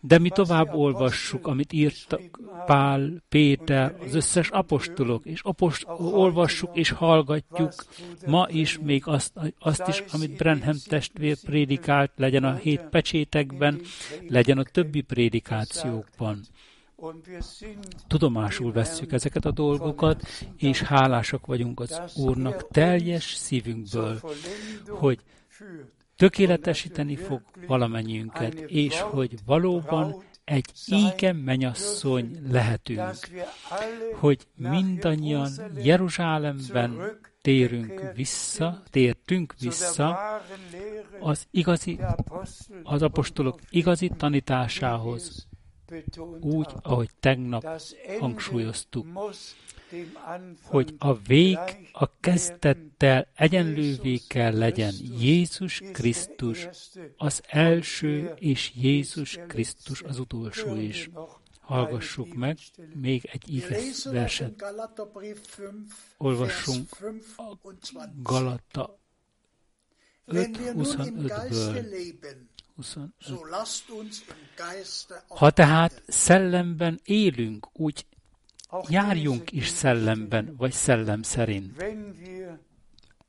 de 0.00 0.18
mi 0.18 0.28
tovább 0.28 0.74
olvassuk, 0.74 1.46
amit 1.46 1.72
írtak 1.72 2.40
Pál, 2.66 3.22
Péter, 3.28 3.94
az 4.04 4.14
összes 4.14 4.48
apostolok, 4.48 5.26
és 5.26 5.40
apost- 5.42 5.86
olvassuk 5.98 6.76
és 6.76 6.90
hallgatjuk 6.90 7.72
ma 8.26 8.46
is 8.50 8.78
még 8.78 9.02
azt, 9.06 9.32
azt 9.58 9.88
is, 9.88 10.02
amit 10.12 10.36
Brenham 10.36 10.76
testvér 10.84 11.36
prédikált, 11.44 12.12
legyen 12.16 12.44
a 12.44 12.54
hét 12.54 12.80
pecsétekben, 12.80 13.80
legyen 14.28 14.58
a 14.58 14.62
többi 14.62 15.00
prédikációkban. 15.00 16.40
Tudomásul 18.06 18.72
vesszük 18.72 19.12
ezeket 19.12 19.44
a 19.44 19.50
dolgokat, 19.50 20.22
és 20.56 20.82
hálásak 20.82 21.46
vagyunk 21.46 21.80
az 21.80 22.00
Úrnak 22.16 22.68
teljes 22.68 23.34
szívünkből, 23.34 24.20
hogy 24.88 25.18
tökéletesíteni 26.16 27.16
fog 27.16 27.42
valamennyiünket, 27.66 28.54
és 28.54 29.00
hogy 29.00 29.34
valóban 29.46 30.22
egy 30.44 30.70
égen 30.86 31.36
menyasszony 31.36 32.38
lehetünk, 32.50 33.18
hogy 34.14 34.46
mindannyian 34.56 35.50
Jeruzsálemben 35.82 37.18
térünk 37.40 38.12
vissza, 38.14 38.82
tértünk 38.90 39.54
vissza 39.60 40.18
az 41.20 41.46
igazi, 41.50 42.00
az 42.82 43.02
apostolok 43.02 43.60
igazi 43.70 44.10
tanításához, 44.16 45.46
úgy, 46.40 46.66
ahogy 46.82 47.10
tegnap 47.20 47.80
hangsúlyoztuk, 48.18 49.06
hogy 50.62 50.94
a 50.98 51.14
vég 51.14 51.58
a 51.92 52.18
kezdettel 52.20 53.28
egyenlővé 53.34 54.20
kell 54.28 54.58
legyen 54.58 54.94
Jézus 55.18 55.82
Krisztus 55.92 56.68
az 57.16 57.42
első, 57.48 58.34
és 58.38 58.72
Jézus 58.74 59.38
Krisztus 59.46 60.02
az 60.02 60.18
utolsó 60.18 60.74
is. 60.74 61.10
Hallgassuk 61.60 62.34
meg 62.34 62.58
még 62.94 63.28
egy 63.32 63.50
íges 63.50 64.04
verset. 64.04 64.64
Olvassunk 66.16 66.88
a 67.36 67.56
Galata 68.22 68.98
5.25-ből. 70.26 72.51
25. 72.76 73.10
Ha 75.28 75.50
tehát 75.50 76.02
szellemben 76.06 77.00
élünk, 77.04 77.68
úgy 77.72 78.06
járjunk 78.88 79.52
is 79.52 79.68
szellemben, 79.68 80.54
vagy 80.56 80.72
szellem 80.72 81.22
szerint. 81.22 81.84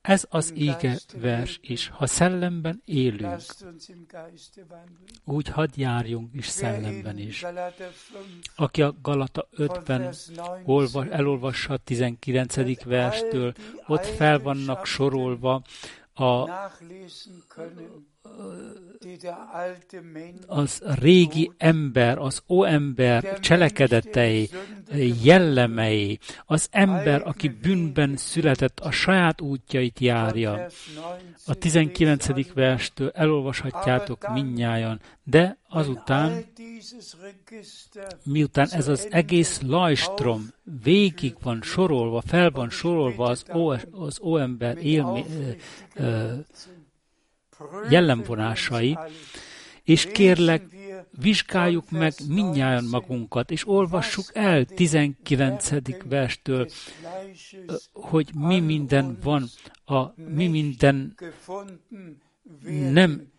Ez 0.01 0.25
az 0.29 0.53
ége 0.55 0.99
vers 1.17 1.59
is. 1.61 1.87
Ha 1.87 2.05
szellemben 2.05 2.81
élünk, 2.85 3.41
úgy 5.25 5.47
hadd 5.47 5.69
járjunk 5.75 6.33
is 6.33 6.47
szellemben 6.47 7.17
is. 7.17 7.45
Aki 8.55 8.81
a 8.81 8.95
Galata 9.01 9.47
5-ben 9.57 10.13
olvas, 10.65 11.07
elolvassa 11.09 11.73
a 11.73 11.77
19. 11.77 12.83
verstől, 12.83 13.53
ott 13.87 14.05
fel 14.05 14.39
vannak 14.39 14.85
sorolva 14.85 15.61
a 16.13 16.49
az 20.47 20.81
régi 20.99 21.51
ember, 21.57 22.17
az 22.17 22.43
óember 22.49 23.39
cselekedetei, 23.39 24.49
jellemei, 25.23 26.19
az 26.45 26.67
ember, 26.71 27.21
aki 27.27 27.49
bűnben 27.49 28.15
született, 28.15 28.79
a 28.79 28.91
saját 28.91 29.41
útjait 29.41 29.99
járja. 29.99 30.65
A 31.45 31.53
19. 31.53 32.53
verstől 32.53 33.09
elolvashatjátok 33.09 34.33
minnyájan, 34.33 34.99
de 35.23 35.57
azután, 35.73 36.45
miután 38.23 38.67
ez 38.71 38.87
az 38.87 39.07
egész 39.11 39.61
lajstrom 39.61 40.49
végig 40.83 41.35
van 41.41 41.61
sorolva, 41.61 42.21
fel 42.21 42.51
van 42.51 42.69
sorolva 42.69 43.25
az, 43.25 43.45
ó, 43.53 43.69
az 43.91 44.19
óember 44.21 44.77
élmi, 44.77 45.25
jellemvonásai, 47.89 48.97
és 49.83 50.05
kérlek, 50.05 50.65
vizsgáljuk 51.21 51.91
meg 51.91 52.13
mindnyájan 52.27 52.83
magunkat, 52.83 53.51
és 53.51 53.67
olvassuk 53.67 54.25
el 54.33 54.65
19. 54.65 55.69
verstől, 56.09 56.69
hogy 57.93 58.29
mi 58.33 58.59
minden 58.59 59.17
van, 59.23 59.45
a 59.85 60.13
mi 60.15 60.47
minden 60.47 61.15
nem 62.91 63.31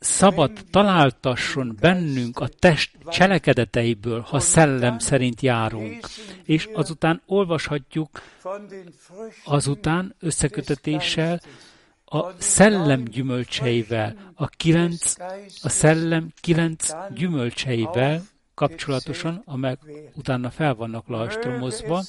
szabad 0.00 0.52
találtasson 0.70 1.76
bennünk 1.80 2.38
a 2.38 2.48
test 2.48 2.90
cselekedeteiből, 3.08 4.20
ha 4.20 4.40
szellem 4.40 4.98
szerint 4.98 5.40
járunk. 5.40 6.06
És 6.44 6.68
azután 6.72 7.22
olvashatjuk, 7.26 8.22
azután 9.44 10.14
összekötetéssel 10.20 11.40
a 12.04 12.30
szellem 12.38 13.04
gyümölcseivel, 13.04 14.14
a 14.34 14.48
kilenc, 14.48 15.14
a 15.62 15.68
szellem 15.68 16.32
kilenc 16.40 16.90
gyümölcseivel 17.14 18.22
kapcsolatosan, 18.54 19.42
amelyek 19.44 19.78
utána 20.14 20.50
fel 20.50 20.74
vannak 20.74 21.08
lajstromozva, 21.08 22.02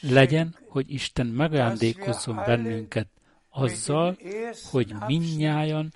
legyen, 0.00 0.54
hogy 0.68 0.92
Isten 0.92 1.26
megajándékozzon 1.26 2.42
bennünket 2.46 3.08
azzal, 3.54 4.16
hogy 4.70 4.94
minnyáján 5.06 5.92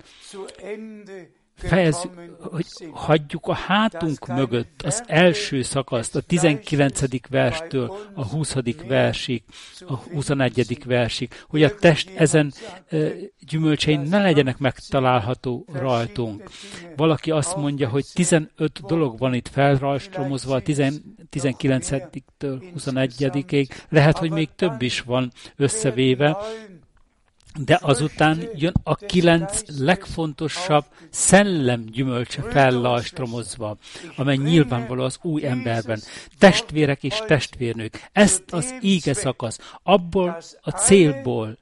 fejez, 1.67 2.09
hogy 2.39 2.65
hagyjuk 2.91 3.47
a 3.47 3.53
hátunk 3.53 4.27
mögött 4.27 4.81
az 4.85 5.03
első 5.07 5.61
szakaszt, 5.61 6.15
a 6.15 6.21
19. 6.21 7.27
verstől 7.29 7.97
a 8.13 8.25
20. 8.25 8.55
versig, 8.87 9.43
a 9.87 9.95
21. 9.95 10.83
versig, 10.85 11.31
hogy 11.47 11.63
a 11.63 11.75
test 11.75 12.11
ezen 12.15 12.53
e, 12.89 12.97
gyümölcsei 13.39 13.95
ne 13.95 14.21
legyenek 14.21 14.57
megtalálható 14.57 15.65
rajtunk. 15.73 16.49
Valaki 16.95 17.31
azt 17.31 17.55
mondja, 17.55 17.89
hogy 17.89 18.05
15 18.13 18.81
dolog 18.87 19.19
van 19.19 19.33
itt 19.33 19.47
felrajstromozva 19.47 20.55
a 20.55 20.61
19-től 20.61 22.63
21-ig, 22.77 23.69
lehet, 23.89 24.17
hogy 24.17 24.31
még 24.31 24.49
több 24.55 24.81
is 24.81 25.01
van 25.01 25.31
összevéve, 25.55 26.37
de 27.57 27.79
azután 27.81 28.49
jön 28.55 28.73
a 28.83 28.95
kilenc 28.95 29.61
legfontosabb 29.79 30.85
szellem 31.09 31.85
gyümölcse 31.85 32.41
fellajstromozva, 32.41 33.77
amely 34.15 34.35
nyilvánvaló 34.35 35.03
az 35.03 35.17
új 35.21 35.45
emberben. 35.45 35.99
Testvérek 36.39 37.03
és 37.03 37.21
testvérnők, 37.27 38.09
ezt 38.11 38.43
az 38.51 38.75
íge 38.81 39.13
szakasz, 39.13 39.59
abból 39.83 40.37
a 40.61 40.69
célból, 40.69 41.57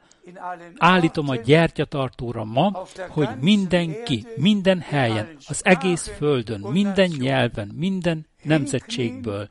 állítom 0.77 1.29
a 1.29 1.35
gyertyatartóra 1.35 2.43
ma, 2.43 2.85
hogy 3.09 3.29
mindenki, 3.39 4.25
minden 4.35 4.79
helyen, 4.79 5.27
az 5.47 5.65
egész 5.65 6.11
földön, 6.17 6.59
minden 6.59 7.11
nyelven, 7.19 7.71
minden 7.75 8.27
nemzetségből 8.43 9.47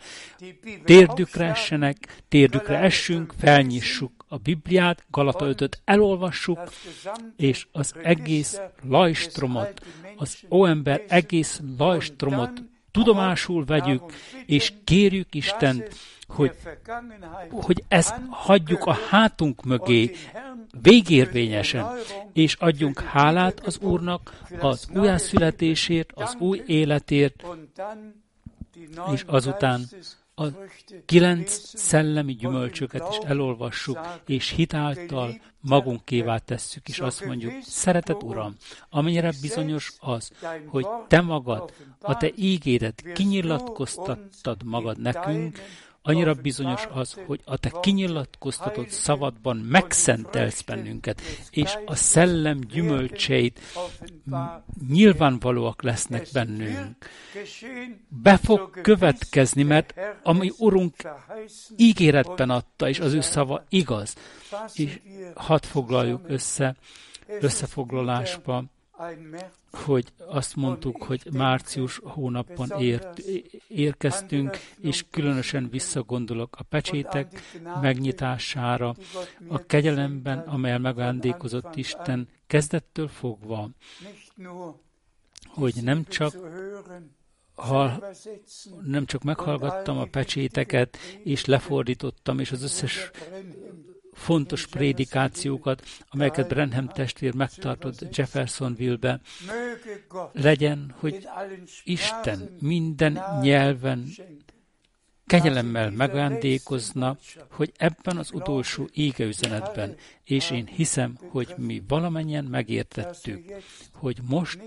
térdükre 0.85 1.45
essenek, 1.45 2.23
térdükre 2.29 2.79
essünk, 2.79 3.35
felnyissuk 3.39 4.16
a 4.29 4.37
Bibliát, 4.37 5.05
Galata 5.11 5.47
5 5.47 5.81
elolvassuk, 5.85 6.59
és 7.37 7.67
az 7.73 7.95
egész 8.03 8.61
lajstromot, 8.89 9.87
az 10.17 10.39
óember 10.51 11.05
egész 11.09 11.61
lajstromot 11.79 12.63
tudomásul 12.91 13.65
vegyük, 13.65 14.03
és 14.47 14.73
kérjük 14.85 15.35
Istent, 15.35 15.95
hogy, 16.27 16.53
hogy 17.51 17.85
ezt 17.89 18.15
hagyjuk 18.29 18.85
a 18.85 18.93
hátunk 18.93 19.65
mögé 19.65 20.11
végérvényesen, 20.83 21.87
és 22.33 22.55
adjunk 22.55 23.01
hálát 23.01 23.67
az 23.67 23.79
Úrnak 23.79 24.41
az 24.61 24.89
újjászületésért, 24.95 26.13
az 26.15 26.37
új 26.39 26.63
életért, 26.67 27.45
és 29.13 29.23
azután 29.27 29.89
a 30.39 30.45
kilenc 31.07 31.51
szellemi 31.75 32.35
gyümölcsöket 32.35 33.07
is 33.11 33.17
elolvassuk, 33.17 33.99
és 34.27 34.51
hitáltal 34.51 35.41
magunkévá 35.61 36.39
tesszük, 36.39 36.89
és 36.89 36.99
azt 36.99 37.25
mondjuk, 37.25 37.53
szeretet 37.63 38.23
Uram, 38.23 38.57
amennyire 38.91 39.33
bizonyos 39.41 39.93
az, 40.01 40.31
hogy 40.67 40.87
Te 41.09 41.21
magad, 41.21 41.73
a 42.01 42.17
Te 42.17 42.31
ígédet 42.35 43.03
kinyilatkoztattad 43.15 44.63
magad 44.65 45.01
nekünk, 45.01 45.59
Annyira 46.07 46.35
bizonyos 46.35 46.87
az, 46.93 47.17
hogy 47.27 47.41
a 47.45 47.57
te 47.57 47.73
kinyilatkoztatott 47.81 48.89
szavadban 48.89 49.57
megszentelsz 49.57 50.63
bennünket, 50.63 51.21
és 51.51 51.75
a 51.85 51.95
szellem 51.95 52.61
gyümölcseit 52.61 53.61
nyilvánvalóak 54.89 55.83
lesznek 55.83 56.27
bennünk. 56.33 56.97
Be 58.09 58.37
fog 58.37 58.81
következni, 58.81 59.63
mert 59.63 59.95
ami 60.23 60.53
Urunk 60.59 60.95
ígéretben 61.77 62.51
adta, 62.51 62.89
és 62.89 63.01
az 63.01 63.13
ő 63.13 63.21
szava 63.21 63.65
igaz. 63.69 64.15
És 64.75 65.01
hadd 65.35 65.63
foglaljuk 65.63 66.21
össze, 66.27 66.77
összefoglalásba 67.41 68.65
hogy 69.73 70.13
azt 70.27 70.57
mondtuk, 70.57 71.03
hogy 71.03 71.29
március 71.33 72.01
hónapban 72.05 72.81
ért, 72.81 73.19
érkeztünk, 73.69 74.57
és 74.81 75.05
különösen 75.11 75.69
visszagondolok 75.71 76.57
a 76.59 76.63
pecsétek 76.63 77.41
megnyitására, 77.81 78.95
a 79.49 79.67
kegyelemben, 79.67 80.39
amelyel 80.39 80.79
megándékozott 80.79 81.77
Isten 81.77 82.29
kezdettől 82.47 83.09
fogva, 83.09 83.69
hogy 85.45 85.75
nem 85.83 86.05
csak 86.05 86.35
ha 87.57 88.03
nem 88.85 89.07
csak 89.07 89.23
meghallgattam 89.23 89.99
a 89.99 90.05
pecséteket, 90.05 90.97
és 91.23 91.45
lefordítottam, 91.45 92.39
és 92.39 92.53
az 92.53 92.63
összes 92.63 93.11
fontos 94.17 94.67
prédikációkat, 94.67 95.83
amelyeket 96.09 96.49
Brenham 96.49 96.89
testvér 96.89 97.35
megtartott 97.35 98.17
Jeffersonville-be. 98.17 99.21
Legyen, 100.33 100.95
hogy 100.99 101.29
Isten 101.85 102.57
minden 102.61 103.23
nyelven 103.41 104.09
kegyelemmel 105.27 105.91
megándékozna, 105.91 107.17
hogy 107.51 107.73
ebben 107.77 108.17
az 108.17 108.31
utolsó 108.33 108.89
égeüzenetben, 108.93 109.97
és 110.25 110.51
én 110.51 110.67
hiszem, 110.67 111.19
hogy 111.29 111.55
mi 111.57 111.83
valamennyien 111.89 112.45
megértettük, 112.45 113.53
hogy 113.93 114.19
most 114.29 114.59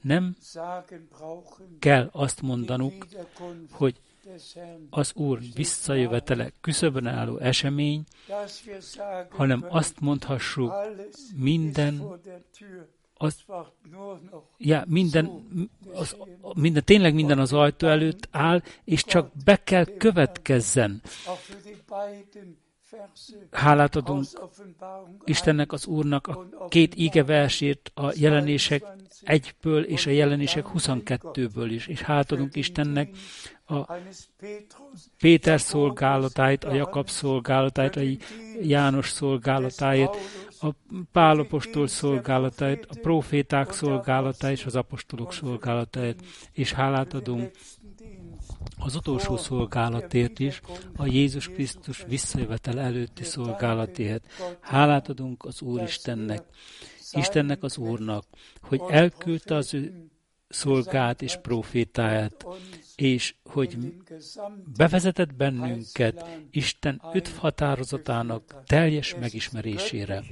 nem 0.00 0.36
kell 1.78 2.08
azt 2.12 2.42
mondanunk, 2.42 3.06
hogy 3.70 4.00
az 4.90 5.12
Úr 5.14 5.38
visszajövetele 5.54 6.50
küszöbön 6.60 7.06
álló 7.06 7.38
esemény, 7.38 8.04
hanem 9.28 9.64
azt 9.68 10.00
mondhassuk, 10.00 10.72
minden 11.36 12.20
az, 13.22 13.44
ja, 14.58 14.84
minden, 14.86 15.48
az, 15.92 16.16
minden, 16.54 16.84
tényleg 16.84 17.14
minden 17.14 17.38
az 17.38 17.52
ajtó 17.52 17.86
előtt 17.86 18.28
áll, 18.30 18.62
és 18.84 19.04
csak 19.04 19.30
be 19.44 19.62
kell 19.62 19.84
következzen. 19.84 21.02
Hálát 23.50 23.96
adunk 23.96 24.24
Istennek, 25.24 25.72
az 25.72 25.86
Úrnak 25.86 26.26
a 26.26 26.68
két 26.68 26.94
ígeversét 26.96 27.92
a 27.94 28.12
jelenések 28.14 28.84
egyből 29.22 29.84
és 29.84 30.06
a 30.06 30.10
jelenések 30.10 30.66
22-ből 30.74 31.68
is, 31.70 31.86
és 31.86 32.00
hálát 32.02 32.32
adunk 32.32 32.56
Istennek 32.56 33.10
a 33.66 33.98
Péter 35.18 35.60
szolgálatáit, 35.60 36.64
a 36.64 36.74
Jakab 36.74 37.08
szolgálatáit, 37.08 37.96
a 37.96 38.00
János 38.62 39.08
szolgálatáit, 39.08 40.16
a 40.60 40.70
Pálapostól 41.12 41.86
szolgálatáit, 41.86 42.86
a 42.88 42.98
proféták 43.00 43.72
szolgálatáit 43.72 44.56
és 44.58 44.64
az 44.64 44.76
apostolok 44.76 45.32
szolgálatáit, 45.32 46.22
és 46.52 46.72
hálát 46.72 47.14
adunk 47.14 47.50
az 48.78 48.94
utolsó 48.94 49.36
szolgálatért 49.36 50.38
is, 50.38 50.60
a 50.96 51.06
Jézus 51.06 51.48
Krisztus 51.48 52.04
visszajövetel 52.08 52.80
előtti 52.80 53.24
szolgálatért. 53.24 54.24
Hálát 54.60 55.08
adunk 55.08 55.44
az 55.44 55.62
Úristennek, 55.62 56.42
Istennek 57.10 57.62
az 57.62 57.78
Úrnak, 57.78 58.24
hogy 58.62 58.80
elküldte 58.88 59.54
az 59.54 59.74
ő 59.74 60.10
szolgát 60.48 61.22
és 61.22 61.36
profétáját, 61.42 62.46
és 62.96 63.34
hogy 63.44 63.76
bevezetett 64.76 65.34
bennünket 65.34 66.26
Isten 66.50 67.02
öt 67.12 67.28
határozatának 67.28 68.62
teljes 68.66 69.14
megismerésére. 69.20 70.22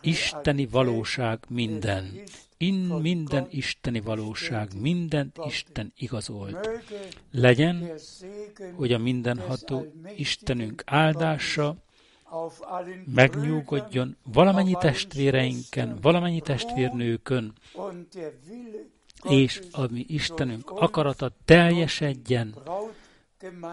Isteni 0.00 0.66
valóság 0.66 1.38
minden. 1.48 2.22
In 2.62 2.74
minden 2.74 3.46
isteni 3.50 4.00
valóság, 4.00 4.80
mindent 4.80 5.38
Isten 5.46 5.92
igazolt. 5.96 6.68
Legyen, 7.30 7.90
hogy 8.74 8.92
a 8.92 8.98
mindenható 8.98 9.86
Istenünk 10.16 10.82
áldása 10.86 11.76
megnyugodjon 13.04 14.16
valamennyi 14.22 14.76
testvéreinken, 14.80 15.98
valamennyi 16.00 16.40
testvérnőkön, 16.40 17.52
és 19.22 19.62
a 19.70 19.86
mi 19.90 20.04
Istenünk 20.08 20.70
akarata 20.70 21.32
teljesedjen 21.44 22.54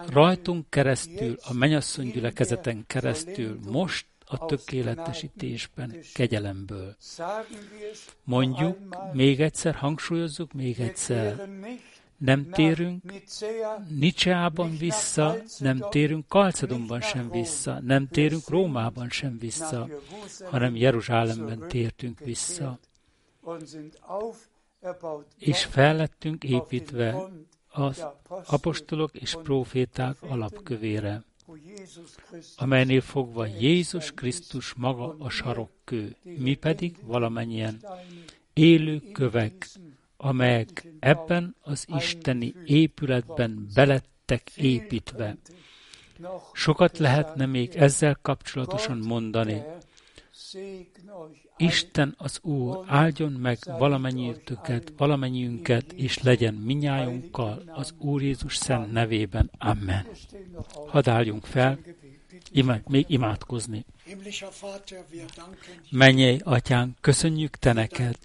rajtunk 0.08 0.70
keresztül, 0.70 1.36
a 1.42 1.52
mennyasszony 1.52 2.10
gyülekezeten 2.10 2.84
keresztül, 2.86 3.58
most 3.70 4.06
a 4.30 4.46
tökéletesítésben, 4.46 5.96
kegyelemből. 6.14 6.96
Mondjuk, 8.24 8.78
még 9.12 9.40
egyszer, 9.40 9.74
hangsúlyozzuk 9.74 10.52
még 10.52 10.80
egyszer, 10.80 11.48
nem 12.16 12.50
térünk 12.50 13.12
Nicseában 13.88 14.76
vissza, 14.76 15.36
nem 15.58 15.78
térünk 15.90 16.28
Kalcedonban 16.28 17.00
sem 17.00 17.30
vissza, 17.30 17.80
nem 17.80 18.08
térünk 18.08 18.48
Rómában 18.48 19.08
sem 19.08 19.38
vissza, 19.38 19.88
hanem 20.44 20.76
Jeruzsálemben 20.76 21.68
tértünk 21.68 22.18
vissza. 22.18 22.78
És 25.38 25.64
fellettünk 25.64 26.44
építve 26.44 27.30
az 27.68 28.06
apostolok 28.46 29.14
és 29.14 29.36
proféták 29.42 30.16
alapkövére 30.22 31.22
amelynél 32.56 33.00
fogva 33.00 33.46
Jézus 33.46 34.12
Krisztus 34.12 34.74
maga 34.74 35.16
a 35.18 35.28
sarokkő, 35.28 36.16
mi 36.22 36.54
pedig 36.54 36.96
valamennyien 37.02 37.80
élő 38.52 39.00
kövek, 39.12 39.66
amelyek 40.16 40.86
ebben 40.98 41.56
az 41.60 41.86
isteni 41.96 42.54
épületben 42.64 43.66
belettek 43.74 44.50
építve. 44.56 45.36
Sokat 46.52 46.98
lehetne 46.98 47.46
még 47.46 47.74
ezzel 47.74 48.18
kapcsolatosan 48.22 48.98
mondani. 48.98 49.62
Isten 51.56 52.14
az 52.18 52.38
Úr 52.42 52.84
áldjon 52.86 53.32
meg 53.32 53.58
valamennyiütöket, 53.64 54.92
valamennyiünket, 54.96 55.92
és 55.92 56.18
legyen 56.18 56.54
minnyájunkkal 56.54 57.62
az 57.66 57.94
Úr 57.98 58.22
Jézus 58.22 58.56
szent 58.56 58.92
nevében. 58.92 59.50
Amen. 59.58 60.06
Hadd 60.86 61.08
álljunk 61.08 61.46
fel, 61.46 61.78
imád, 62.50 62.88
még 62.88 63.04
imádkozni. 63.08 63.84
Menjél, 65.90 66.38
Atyán, 66.44 66.96
köszönjük 67.00 67.56
Te 67.56 67.72
neked 67.72 68.16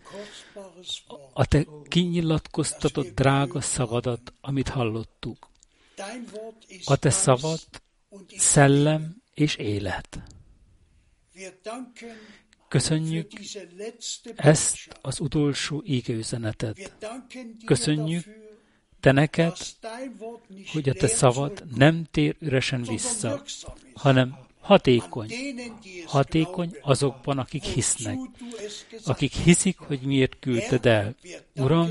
a 1.34 1.46
Te 1.46 1.66
kinyilatkoztatott 1.88 3.16
drága 3.16 3.62
szavadat, 3.62 4.34
amit 4.42 4.70
hallottuk. 4.70 5.50
A 6.86 6.96
Te 6.96 7.10
szavad 7.10 7.60
szellem 8.38 9.16
és 9.34 9.56
élet. 9.56 10.35
Köszönjük 12.68 13.32
ezt 14.36 14.78
az 15.02 15.20
utolsó 15.20 15.84
ígőzenetet. 15.86 16.96
Köszönjük 17.66 18.24
te 19.00 19.12
neked, 19.12 19.58
hogy 20.72 20.90
a 20.90 20.94
te 20.94 21.08
szavad 21.08 21.64
nem 21.76 22.06
tér 22.12 22.36
üresen 22.40 22.82
vissza, 22.82 23.44
hanem 23.94 24.38
hatékony. 24.60 25.32
Hatékony 26.06 26.78
azokban, 26.82 27.38
akik 27.38 27.64
hisznek. 27.64 28.18
Akik 29.04 29.34
hiszik, 29.34 29.78
hogy 29.78 30.02
miért 30.02 30.40
küldted 30.40 30.86
el. 30.86 31.16
Uram, 31.56 31.90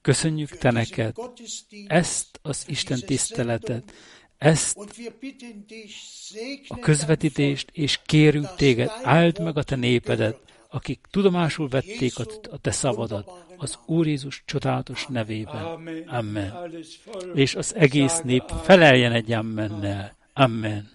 köszönjük 0.00 0.50
te 0.50 0.70
neked 0.70 1.16
ezt 1.86 2.38
az 2.42 2.64
Isten 2.66 3.00
tiszteletet, 3.00 3.92
ezt 4.38 4.78
a 6.68 6.78
közvetítést, 6.78 7.70
és 7.72 8.00
kérünk 8.06 8.54
téged, 8.54 8.90
áld 9.02 9.42
meg 9.42 9.56
a 9.56 9.62
te 9.62 9.76
népedet, 9.76 10.38
akik 10.70 11.00
tudomásul 11.10 11.68
vették 11.68 12.18
a, 12.18 12.24
a 12.50 12.58
te 12.58 12.70
szavadat, 12.70 13.30
az 13.56 13.78
Úr 13.86 14.06
Jézus 14.06 14.42
csodálatos 14.46 15.06
nevében. 15.06 15.88
Amen. 16.06 16.52
És 17.34 17.54
az 17.54 17.74
egész 17.74 18.20
nép 18.24 18.42
feleljen 18.62 19.12
egy 19.12 19.32
ammennel. 19.32 20.16
Amen. 20.32 20.92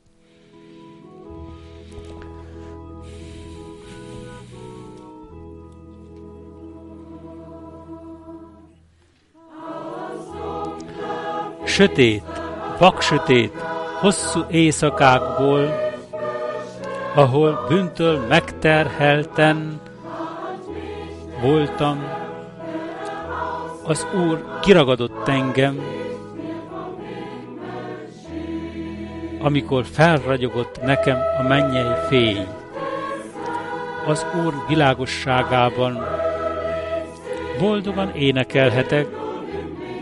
Sötét, 11.65 12.23
vaksötét, 12.79 13.53
hosszú 13.99 14.45
éjszakákból, 14.49 15.89
ahol 17.13 17.65
bűntől 17.67 18.25
megterhelten 18.27 19.81
voltam, 21.41 22.03
az 23.83 24.07
Úr 24.27 24.59
kiragadott 24.61 25.27
engem, 25.27 25.79
amikor 29.39 29.85
felragyogott 29.85 30.81
nekem 30.81 31.17
a 31.39 31.43
mennyei 31.43 31.93
fény. 32.07 32.47
Az 34.05 34.25
Úr 34.45 34.53
világosságában 34.67 36.05
boldogan 37.59 38.15
énekelhetek, 38.15 39.07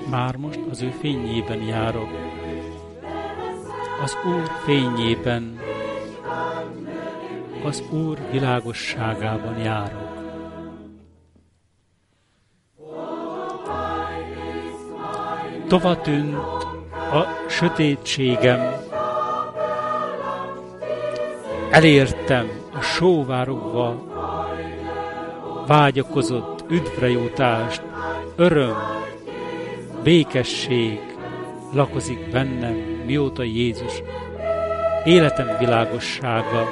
már 0.10 0.36
most 0.36 0.60
az 0.72 0.82
ő 0.82 0.94
fényében 1.02 1.62
járok 1.62 2.27
az 4.02 4.18
Úr 4.26 4.52
fényében, 4.64 5.60
az 7.64 7.84
Úr 7.92 8.18
világosságában 8.32 9.58
járok. 9.58 10.08
Tova 15.68 16.02
tűnt 16.02 16.36
a 17.12 17.26
sötétségem, 17.50 18.74
elértem 21.72 22.50
a 22.74 22.82
sóvárokba, 22.82 24.06
vágyakozott 25.68 26.64
üdvrejutást, 26.70 27.82
öröm, 28.36 28.78
békesség 30.04 31.17
lakozik 31.72 32.30
bennem, 32.32 32.76
mióta 33.06 33.44
Jézus 33.44 34.02
életem 35.06 35.58
világossága, 35.60 36.68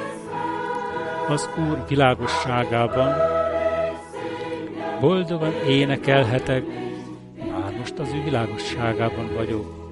az 1.28 1.48
Úr 1.68 1.84
világosságában 1.88 3.14
boldogan 5.00 5.52
énekelhetek, 5.68 6.64
már 7.50 7.72
most 7.78 7.98
az 7.98 8.08
ő 8.12 8.22
világosságában 8.22 9.30
vagyok. 9.34 9.90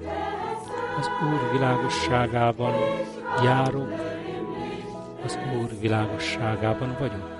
Az 0.99 1.09
Úr 1.31 1.51
világosságában 1.51 2.73
járok, 3.43 3.93
az 5.23 5.37
Úr 5.61 5.69
világosságában 5.81 6.95
vagyok. 6.99 7.34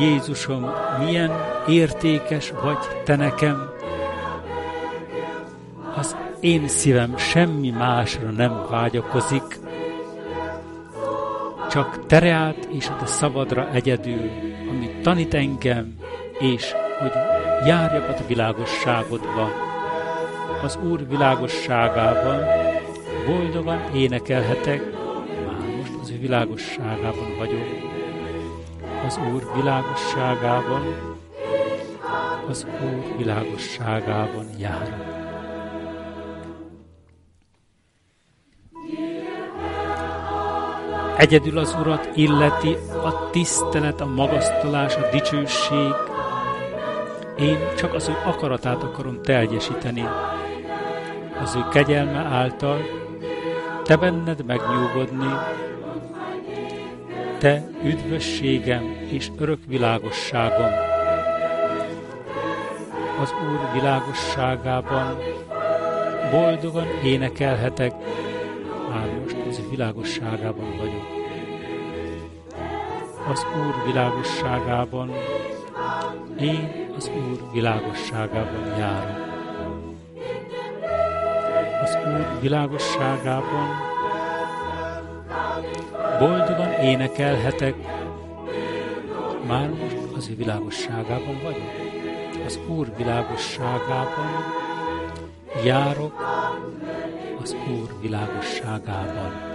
Jézusom, 0.00 0.70
milyen 0.98 1.30
értékes 1.68 2.52
vagy 2.62 3.02
Te 3.04 3.16
nekem. 3.16 3.70
Az 5.96 6.16
én 6.40 6.68
szívem 6.68 7.16
semmi 7.16 7.70
másra 7.70 8.30
nem 8.30 8.66
vágyakozik, 8.70 9.58
csak 11.70 12.06
Tereát 12.06 12.68
és 12.70 12.88
a 12.88 12.96
Te 12.96 13.06
szabadra 13.06 13.68
egyedül, 13.72 14.30
ami 14.70 14.90
tanít 15.02 15.34
engem, 15.34 15.94
és 16.38 16.72
hogy 16.98 17.12
járjak 17.66 18.08
a 18.08 18.14
Te 18.14 18.24
világosságodba. 18.26 19.50
Az 20.62 20.78
Úr 20.90 21.08
világosságában 21.08 22.44
boldogan 23.26 23.80
énekelhetek, 23.94 24.82
már 25.46 25.76
most 25.76 25.92
az 26.00 26.10
ő 26.10 26.18
világosságában 26.18 27.36
vagyok 27.38 27.87
az 29.08 29.18
Úr 29.32 29.50
világosságában, 29.54 30.82
az 32.48 32.66
Úr 32.82 33.16
világosságában 33.16 34.46
járunk. 34.58 35.16
Egyedül 41.16 41.58
az 41.58 41.76
Urat 41.80 42.10
illeti 42.14 42.76
a 43.04 43.30
tisztelet, 43.30 44.00
a 44.00 44.06
magasztalás, 44.06 44.96
a 44.96 45.08
dicsőség. 45.10 45.92
Én 47.38 47.58
csak 47.76 47.94
az 47.94 48.08
ő 48.08 48.16
akaratát 48.24 48.82
akarom 48.82 49.22
teljesíteni. 49.22 50.08
Az 51.42 51.54
ő 51.54 51.68
kegyelme 51.70 52.18
által 52.18 52.80
te 53.82 53.96
benned 53.96 54.44
megnyugodni, 54.44 55.32
te 57.38 57.70
üdvösségem 57.84 58.96
és 59.10 59.30
örök 59.38 59.58
világosságom. 59.66 60.70
Az 63.20 63.32
Úr 63.50 63.72
világosságában 63.72 65.18
boldogan 66.30 66.86
énekelhetek, 67.04 67.92
már 68.90 69.08
most 69.22 69.36
az 69.48 69.60
világosságában 69.70 70.76
vagyok. 70.76 71.06
Az 73.28 73.46
Úr 73.66 73.74
világosságában, 73.86 75.10
én 76.40 76.86
az 76.96 77.10
Úr 77.28 77.50
világosságában 77.52 78.78
járok. 78.78 79.26
Az 81.82 81.98
Úr 82.06 82.40
világosságában 82.40 83.87
boldogan 86.18 86.72
énekelhetek, 86.72 87.74
már 89.46 89.68
most 89.68 89.96
az 90.16 90.28
ő 90.28 90.36
világosságában 90.36 91.40
vagyok. 91.42 91.70
Az 92.46 92.58
Úr 92.68 92.92
világosságában 92.96 94.44
járok, 95.64 96.14
az 97.42 97.56
Úr 97.70 97.94
világosságában. 98.00 99.47